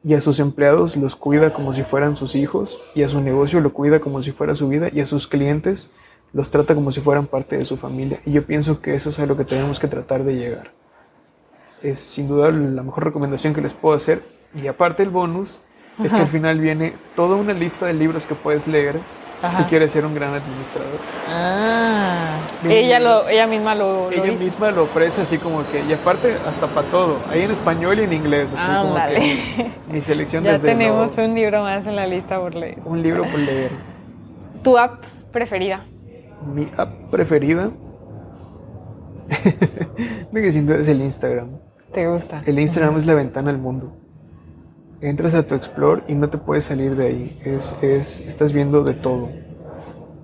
Y 0.04 0.14
a 0.14 0.22
sus 0.22 0.40
empleados 0.40 0.96
los 0.96 1.16
cuida 1.16 1.52
como 1.52 1.74
si 1.74 1.84
fueran 1.84 2.16
sus 2.16 2.36
hijos, 2.36 2.80
y 2.96 3.04
a 3.04 3.10
su 3.10 3.22
negocio 3.22 3.60
lo 3.60 3.74
cuida 3.74 4.00
como 4.00 4.22
si 4.24 4.32
fuera 4.32 4.56
su 4.56 4.68
vida, 4.68 4.90
y 4.92 5.02
a 5.02 5.06
sus 5.06 5.28
clientes 5.28 5.90
los 6.34 6.52
trata 6.52 6.76
como 6.76 6.92
si 6.92 7.02
fueran 7.02 7.28
parte 7.28 7.58
de 7.58 7.66
su 7.66 7.78
familia. 7.78 8.22
Y 8.26 8.32
yo 8.32 8.46
pienso 8.46 8.82
que 8.82 8.96
eso 8.96 9.10
es 9.10 9.20
a 9.20 9.26
lo 9.26 9.36
que 9.38 9.46
tenemos 9.46 9.80
que 9.80 9.88
tratar 9.88 10.24
de 10.24 10.36
llegar 10.36 10.72
es 11.84 12.00
sin 12.00 12.28
duda 12.28 12.52
la 12.52 12.84
mejor 12.84 13.06
recomendación 13.06 13.54
que 13.54 13.62
les 13.62 13.74
puedo 13.74 13.96
hacer. 13.96 14.24
Y 14.56 14.68
aparte 14.68 15.04
el 15.04 15.10
bonus 15.10 15.62
es 16.04 16.12
que 16.14 16.20
al 16.20 16.28
final 16.28 16.60
viene 16.60 16.94
toda 17.16 17.36
una 17.36 17.54
lista 17.54 17.86
de 17.86 17.94
libros 17.94 18.26
que 18.26 18.36
puedes 18.36 18.68
leer 18.68 19.00
si 19.56 19.64
quieres 19.64 19.92
ser 19.92 20.06
un 20.06 20.14
gran 20.14 20.34
administrador. 20.34 21.00
Ah, 21.30 22.40
ella, 22.68 23.00
lo, 23.00 23.28
ella 23.30 23.48
misma 23.48 23.74
lo, 23.74 24.12
Ella 24.12 24.34
misma 24.34 24.72
lo 24.72 24.84
ofrece 24.84 25.22
así 25.22 25.38
como 25.38 25.66
que, 25.72 25.82
y 25.86 25.94
aparte 25.94 26.36
hasta 26.46 26.68
para 26.68 26.90
todo, 26.90 27.20
ahí 27.30 27.44
en 27.44 27.52
español 27.52 28.00
y 28.00 28.04
en 28.04 28.12
inglés, 28.12 28.54
así 28.54 28.72
como 28.72 28.96
que 28.96 29.72
mi 29.94 30.02
selección 30.02 30.44
Ya 30.44 30.60
tenemos 30.60 31.18
un 31.18 31.36
libro 31.36 31.62
más 31.62 31.88
en 31.88 31.96
la 31.96 32.06
lista 32.06 32.38
por 32.38 32.54
leer. 32.54 32.80
Un 32.84 33.02
libro 33.02 33.24
por 33.24 33.40
leer. 33.40 33.72
¿Tu 34.62 34.78
app 34.78 35.06
preferida? 35.32 35.86
Mi 36.46 36.68
app 36.78 37.10
preferida. 37.12 37.72
Me 40.32 40.52
sin 40.52 40.66
duda 40.66 40.78
es 40.78 40.88
el 40.88 41.02
Instagram. 41.02 41.60
¿Te 41.92 42.08
gusta? 42.08 42.44
El 42.46 42.60
Instagram 42.60 42.98
es 42.98 43.06
la 43.06 43.14
ventana 43.14 43.50
al 43.50 43.58
mundo. 43.58 43.96
Entras 45.02 45.34
a 45.34 45.48
tu 45.48 45.56
Explore 45.56 46.04
y 46.08 46.16
no 46.16 46.30
te 46.30 46.38
puedes 46.38 46.66
salir 46.66 46.96
de 46.96 47.08
ahí. 47.08 47.42
Es, 47.44 47.74
es, 47.82 48.20
estás 48.22 48.54
viendo 48.54 48.84
de 48.84 48.94
todo. 48.94 49.30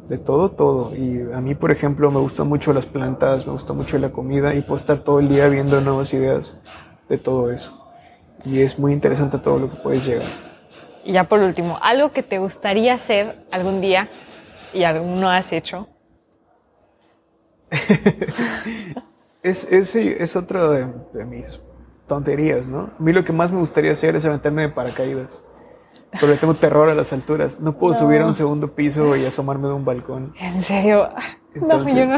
De 0.09 0.17
todo, 0.17 0.51
todo. 0.51 0.95
Y 0.95 1.21
a 1.33 1.41
mí, 1.41 1.55
por 1.55 1.71
ejemplo, 1.71 2.11
me 2.11 2.19
gustan 2.19 2.47
mucho 2.47 2.73
las 2.73 2.85
plantas, 2.85 3.47
me 3.47 3.53
gusta 3.53 3.73
mucho 3.73 3.97
la 3.97 4.11
comida 4.11 4.53
y 4.53 4.61
puedo 4.61 4.79
estar 4.79 4.99
todo 4.99 5.19
el 5.19 5.29
día 5.29 5.47
viendo 5.47 5.79
nuevas 5.81 6.13
ideas 6.13 6.57
de 7.09 7.17
todo 7.17 7.51
eso. 7.51 7.81
Y 8.43 8.61
es 8.61 8.77
muy 8.77 8.93
interesante 8.93 9.39
todo 9.39 9.57
lo 9.57 9.71
que 9.71 9.77
puedes 9.77 10.05
llegar. 10.05 10.27
Y 11.03 11.13
ya 11.13 11.23
por 11.23 11.39
último, 11.39 11.79
algo 11.81 12.11
que 12.11 12.21
te 12.21 12.37
gustaría 12.37 12.93
hacer 12.93 13.45
algún 13.51 13.81
día 13.81 14.09
y 14.73 14.83
aún 14.83 15.19
no 15.19 15.29
has 15.29 15.53
hecho. 15.53 15.87
es, 19.43 19.71
es, 19.71 19.95
es 19.95 20.35
otra 20.35 20.69
de, 20.69 21.25
mis 21.25 21.59
tonterías, 22.07 22.67
¿no? 22.67 22.91
A 22.97 23.03
mí 23.03 23.13
lo 23.13 23.23
que 23.23 23.33
más 23.33 23.51
me 23.51 23.59
gustaría 23.59 23.91
hacer 23.91 24.15
es 24.15 24.25
aventarme 24.25 24.63
de 24.63 24.69
paracaídas. 24.69 25.43
Porque 26.19 26.35
tengo 26.35 26.53
terror 26.53 26.89
a 26.89 26.95
las 26.95 27.11
alturas. 27.11 27.59
No 27.59 27.77
puedo 27.77 27.93
subir 27.93 28.21
a 28.21 28.27
un 28.27 28.35
segundo 28.35 28.73
piso 28.73 29.15
y 29.17 29.25
asomarme 29.25 29.67
de 29.67 29.73
un 29.73 29.83
balcón. 29.83 30.33
¿En 30.39 30.61
serio? 30.61 31.09
no, 31.55 31.87
yo 31.87 32.05
no. 32.05 32.17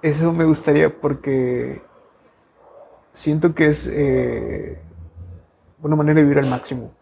Eso 0.00 0.32
me 0.32 0.44
gustaría 0.44 0.98
porque 0.98 1.82
siento 3.12 3.54
que 3.54 3.66
es 3.66 3.90
eh, 3.92 4.80
una 5.82 5.96
manera 5.96 6.16
de 6.16 6.22
vivir 6.22 6.38
al 6.38 6.48
máximo. 6.48 6.92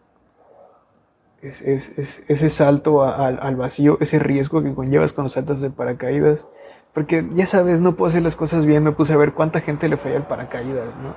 Es, 1.41 1.61
es, 1.61 2.23
ese 2.27 2.49
salto 2.49 3.03
al 3.03 3.55
vacío, 3.55 3.97
ese 4.01 4.19
riesgo 4.19 4.61
que 4.63 4.73
conllevas 4.73 5.13
cuando 5.13 5.29
saltas 5.29 5.61
de 5.61 5.69
paracaídas 5.69 6.45
porque 6.93 7.27
ya 7.33 7.45
sabes, 7.45 7.79
no 7.79 7.95
puedo 7.95 8.09
hacer 8.09 8.23
las 8.23 8.35
cosas 8.35 8.65
bien, 8.65 8.83
me 8.83 8.91
puse 8.91 9.13
a 9.13 9.17
ver 9.17 9.33
cuánta 9.33 9.61
gente 9.61 9.87
le 9.87 9.97
falla 9.97 10.17
el 10.17 10.23
paracaídas, 10.23 10.97
¿no? 10.97 11.09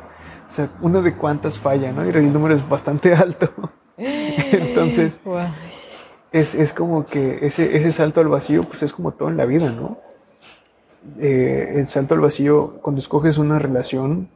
O 0.47 0.53
sea, 0.53 0.69
uno 0.83 1.01
de 1.01 1.17
cuántas 1.17 1.59
falla, 1.59 1.93
¿no? 1.93 2.05
Y 2.05 2.11
el 2.11 2.33
número 2.33 2.55
es 2.55 2.69
bastante 2.69 3.15
alto. 3.15 3.49
Entonces, 3.97 5.21
es, 6.33 6.55
es, 6.55 6.75
como 6.75 7.07
que 7.07 7.47
ese, 7.47 7.77
ese 7.77 7.93
salto 7.93 8.21
al 8.21 8.29
vacío, 8.29 8.63
pues 8.63 8.83
es 8.83 8.93
como 8.93 9.13
todo 9.13 9.29
en 9.29 9.37
la 9.37 9.47
vida, 9.47 9.71
¿no? 9.71 9.99
Eh, 11.19 11.75
el 11.77 11.87
salto 11.87 12.15
al 12.15 12.21
vacío, 12.21 12.79
cuando 12.83 13.01
escoges 13.01 13.39
una 13.39 13.59
relación, 13.59 14.29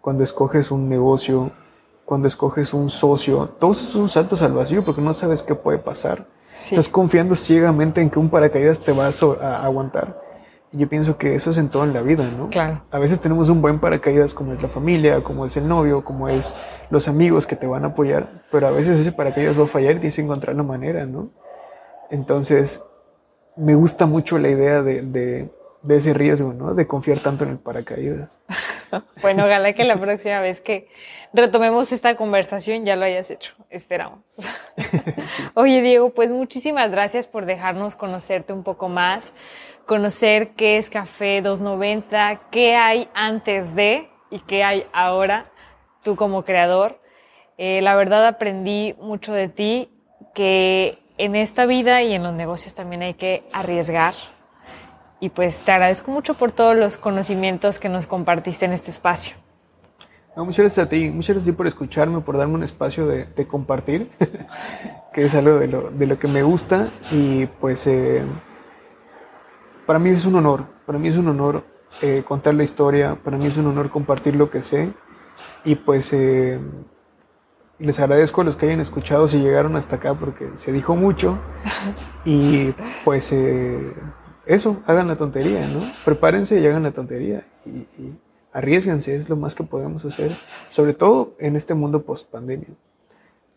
cuando 0.00 0.24
escoges 0.24 0.70
un 0.70 0.88
negocio, 0.88 1.52
cuando 2.04 2.26
escoges 2.28 2.74
un 2.74 2.90
socio, 2.90 3.50
todos 3.60 3.82
esos 3.82 3.92
son 3.92 4.08
saltos 4.08 4.42
al 4.42 4.52
vacío 4.52 4.84
porque 4.84 5.00
no 5.02 5.14
sabes 5.14 5.42
qué 5.42 5.54
puede 5.54 5.78
pasar. 5.78 6.26
Estás 6.52 6.88
confiando 6.88 7.36
ciegamente 7.36 8.00
en 8.00 8.10
que 8.10 8.18
un 8.18 8.30
paracaídas 8.30 8.80
te 8.80 8.90
va 8.90 9.06
a 9.06 9.64
aguantar 9.64 10.27
y 10.72 10.78
yo 10.78 10.88
pienso 10.88 11.16
que 11.16 11.34
eso 11.34 11.50
es 11.50 11.56
en 11.56 11.68
todo 11.68 11.84
en 11.84 11.94
la 11.94 12.02
vida, 12.02 12.28
¿no? 12.36 12.50
Claro. 12.50 12.82
A 12.90 12.98
veces 12.98 13.20
tenemos 13.20 13.48
un 13.48 13.62
buen 13.62 13.78
paracaídas 13.78 14.34
como 14.34 14.52
es 14.52 14.62
la 14.62 14.68
familia, 14.68 15.22
como 15.22 15.46
es 15.46 15.56
el 15.56 15.66
novio, 15.66 16.04
como 16.04 16.28
es 16.28 16.54
los 16.90 17.08
amigos 17.08 17.46
que 17.46 17.56
te 17.56 17.66
van 17.66 17.84
a 17.84 17.88
apoyar, 17.88 18.44
pero 18.50 18.68
a 18.68 18.70
veces 18.70 18.98
ese 19.00 19.12
paracaídas 19.12 19.58
va 19.58 19.64
a 19.64 19.68
fallar 19.68 19.92
y 19.92 20.00
tienes 20.00 20.16
que 20.16 20.22
encontrar 20.22 20.56
la 20.56 20.62
manera, 20.62 21.06
¿no? 21.06 21.30
Entonces, 22.10 22.82
me 23.56 23.74
gusta 23.74 24.06
mucho 24.06 24.38
la 24.38 24.48
idea 24.50 24.82
de, 24.82 25.02
de, 25.02 25.50
de 25.82 25.96
ese 25.96 26.12
riesgo, 26.14 26.52
¿no? 26.52 26.74
De 26.74 26.86
confiar 26.86 27.18
tanto 27.18 27.44
en 27.44 27.50
el 27.50 27.58
paracaídas. 27.58 28.38
Bueno, 29.22 29.44
ojalá 29.44 29.72
que 29.72 29.84
la 29.84 29.96
próxima 29.96 30.40
vez 30.40 30.60
que 30.60 30.88
retomemos 31.32 31.92
esta 31.92 32.16
conversación 32.16 32.84
ya 32.84 32.96
lo 32.96 33.04
hayas 33.04 33.30
hecho. 33.30 33.54
Esperamos. 33.70 34.20
Oye, 35.54 35.82
Diego, 35.82 36.10
pues 36.10 36.30
muchísimas 36.30 36.90
gracias 36.90 37.26
por 37.26 37.46
dejarnos 37.46 37.96
conocerte 37.96 38.52
un 38.52 38.62
poco 38.62 38.88
más, 38.88 39.34
conocer 39.86 40.50
qué 40.50 40.78
es 40.78 40.90
Café 40.90 41.42
290, 41.42 42.42
qué 42.50 42.76
hay 42.76 43.08
antes 43.14 43.74
de 43.74 44.08
y 44.30 44.40
qué 44.40 44.64
hay 44.64 44.86
ahora, 44.92 45.50
tú 46.02 46.16
como 46.16 46.44
creador. 46.44 47.00
Eh, 47.56 47.80
la 47.82 47.96
verdad 47.96 48.26
aprendí 48.26 48.94
mucho 49.00 49.32
de 49.32 49.48
ti, 49.48 49.90
que 50.34 50.98
en 51.16 51.34
esta 51.34 51.66
vida 51.66 52.02
y 52.02 52.14
en 52.14 52.22
los 52.22 52.32
negocios 52.32 52.74
también 52.74 53.02
hay 53.02 53.14
que 53.14 53.42
arriesgar. 53.52 54.14
Y 55.20 55.30
pues 55.30 55.60
te 55.60 55.72
agradezco 55.72 56.10
mucho 56.10 56.34
por 56.34 56.52
todos 56.52 56.76
los 56.76 56.96
conocimientos 56.96 57.78
que 57.78 57.88
nos 57.88 58.06
compartiste 58.06 58.66
en 58.66 58.72
este 58.72 58.90
espacio. 58.90 59.36
muchas 60.36 60.58
gracias 60.58 60.86
a 60.86 60.88
ti, 60.88 61.10
muchas 61.10 61.36
gracias 61.36 61.56
por 61.56 61.66
escucharme, 61.66 62.20
por 62.20 62.36
darme 62.36 62.54
un 62.54 62.62
espacio 62.62 63.06
de, 63.06 63.46
compartir, 63.48 64.10
que 65.12 65.24
es 65.24 65.34
algo 65.34 65.58
de 65.58 65.66
lo, 65.66 65.90
de 65.90 66.06
lo, 66.06 66.18
que 66.20 66.28
me 66.28 66.44
gusta. 66.44 66.86
Y 67.10 67.46
pues 67.46 67.86
eh, 67.88 68.22
para 69.86 69.98
mí 69.98 70.10
es 70.10 70.24
un 70.24 70.36
honor, 70.36 70.66
para 70.86 71.00
mí 71.00 71.08
es 71.08 71.16
un 71.16 71.28
honor 71.28 71.64
eh, 72.00 72.22
contar 72.26 72.54
la 72.54 72.62
historia, 72.62 73.16
para 73.16 73.38
mí 73.38 73.46
es 73.46 73.56
un 73.56 73.66
honor 73.66 73.90
compartir 73.90 74.36
lo 74.36 74.50
que 74.50 74.62
sé. 74.62 74.92
Y 75.64 75.74
pues 75.74 76.12
eh, 76.12 76.60
les 77.80 77.98
agradezco 77.98 78.42
a 78.42 78.44
los 78.44 78.54
que 78.54 78.66
hayan 78.66 78.80
escuchado 78.80 79.26
si 79.26 79.38
llegaron 79.38 79.74
hasta 79.74 79.96
acá 79.96 80.14
porque 80.14 80.48
se 80.58 80.70
dijo 80.70 80.94
mucho. 80.94 81.38
Y 82.24 82.72
pues 83.04 83.32
eso, 84.48 84.82
hagan 84.86 85.06
la 85.08 85.16
tontería, 85.16 85.60
¿no? 85.68 85.80
Prepárense 86.04 86.58
y 86.58 86.66
hagan 86.66 86.82
la 86.82 86.92
tontería. 86.92 87.44
Y, 87.64 87.78
y 88.00 88.18
arriesganse, 88.52 89.14
es 89.14 89.28
lo 89.28 89.36
más 89.36 89.54
que 89.54 89.62
podemos 89.62 90.04
hacer, 90.04 90.32
sobre 90.70 90.94
todo 90.94 91.34
en 91.38 91.54
este 91.54 91.74
mundo 91.74 92.02
post 92.02 92.28
pandemia. 92.30 92.68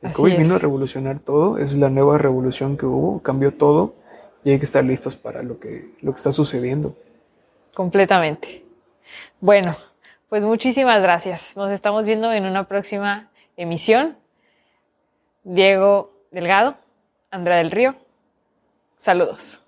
El 0.02 0.14
COVID 0.14 0.38
vino 0.38 0.56
a 0.56 0.60
revolucionar 0.60 1.20
todo, 1.20 1.58
es 1.58 1.74
la 1.74 1.89
nueva 1.89 2.18
revolución 2.18 2.76
que 2.76 2.86
hubo, 2.86 3.22
cambió 3.22 3.54
todo 3.54 3.94
y 4.44 4.52
hay 4.52 4.60
que 4.60 4.66
estar 4.66 4.84
listos 4.84 5.16
para 5.16 5.44
lo 5.44 5.60
que, 5.60 5.94
lo 6.02 6.12
que 6.12 6.18
está 6.18 6.32
sucediendo. 6.32 6.96
Completamente. 7.74 8.66
Bueno, 9.39 9.72
pues 10.28 10.44
muchísimas 10.44 11.02
gracias. 11.02 11.56
Nos 11.56 11.72
estamos 11.72 12.06
viendo 12.06 12.32
en 12.34 12.46
una 12.46 12.68
próxima 12.68 13.30
emisión. 13.58 14.18
Diego 15.44 16.12
Delgado, 16.32 16.76
Andrea 17.30 17.58
del 17.58 17.72
Río. 17.72 17.96
Saludos. 18.98 19.62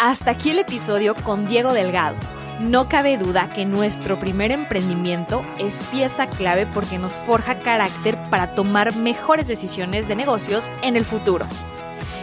Hasta 0.00 0.30
aquí 0.30 0.50
el 0.50 0.60
episodio 0.60 1.16
con 1.16 1.48
Diego 1.48 1.72
Delgado. 1.72 2.14
No 2.60 2.88
cabe 2.88 3.18
duda 3.18 3.48
que 3.48 3.64
nuestro 3.64 4.16
primer 4.16 4.52
emprendimiento 4.52 5.44
es 5.58 5.82
pieza 5.90 6.28
clave 6.28 6.68
porque 6.72 6.98
nos 6.98 7.14
forja 7.14 7.58
carácter 7.58 8.16
para 8.30 8.54
tomar 8.54 8.94
mejores 8.94 9.48
decisiones 9.48 10.06
de 10.06 10.14
negocios 10.14 10.70
en 10.82 10.96
el 10.96 11.04
futuro. 11.04 11.48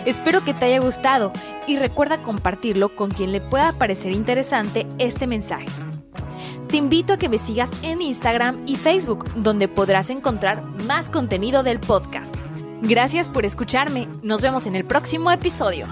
Espero 0.05 0.41
que 0.45 0.53
te 0.53 0.67
haya 0.67 0.79
gustado 0.79 1.33
y 1.67 1.75
recuerda 1.75 2.23
compartirlo 2.23 2.95
con 2.95 3.11
quien 3.11 3.33
le 3.33 3.41
pueda 3.41 3.73
parecer 3.73 4.13
interesante 4.13 4.87
este 4.97 5.27
mensaje. 5.27 5.67
Te 6.69 6.77
invito 6.77 7.11
a 7.11 7.17
que 7.17 7.27
me 7.27 7.37
sigas 7.37 7.73
en 7.81 8.01
Instagram 8.01 8.63
y 8.65 8.77
Facebook, 8.77 9.29
donde 9.35 9.67
podrás 9.67 10.11
encontrar 10.11 10.63
más 10.85 11.09
contenido 11.09 11.61
del 11.61 11.81
podcast. 11.81 12.33
Gracias 12.81 13.29
por 13.29 13.45
escucharme. 13.45 14.07
Nos 14.23 14.41
vemos 14.43 14.65
en 14.65 14.77
el 14.77 14.85
próximo 14.85 15.29
episodio. 15.29 15.87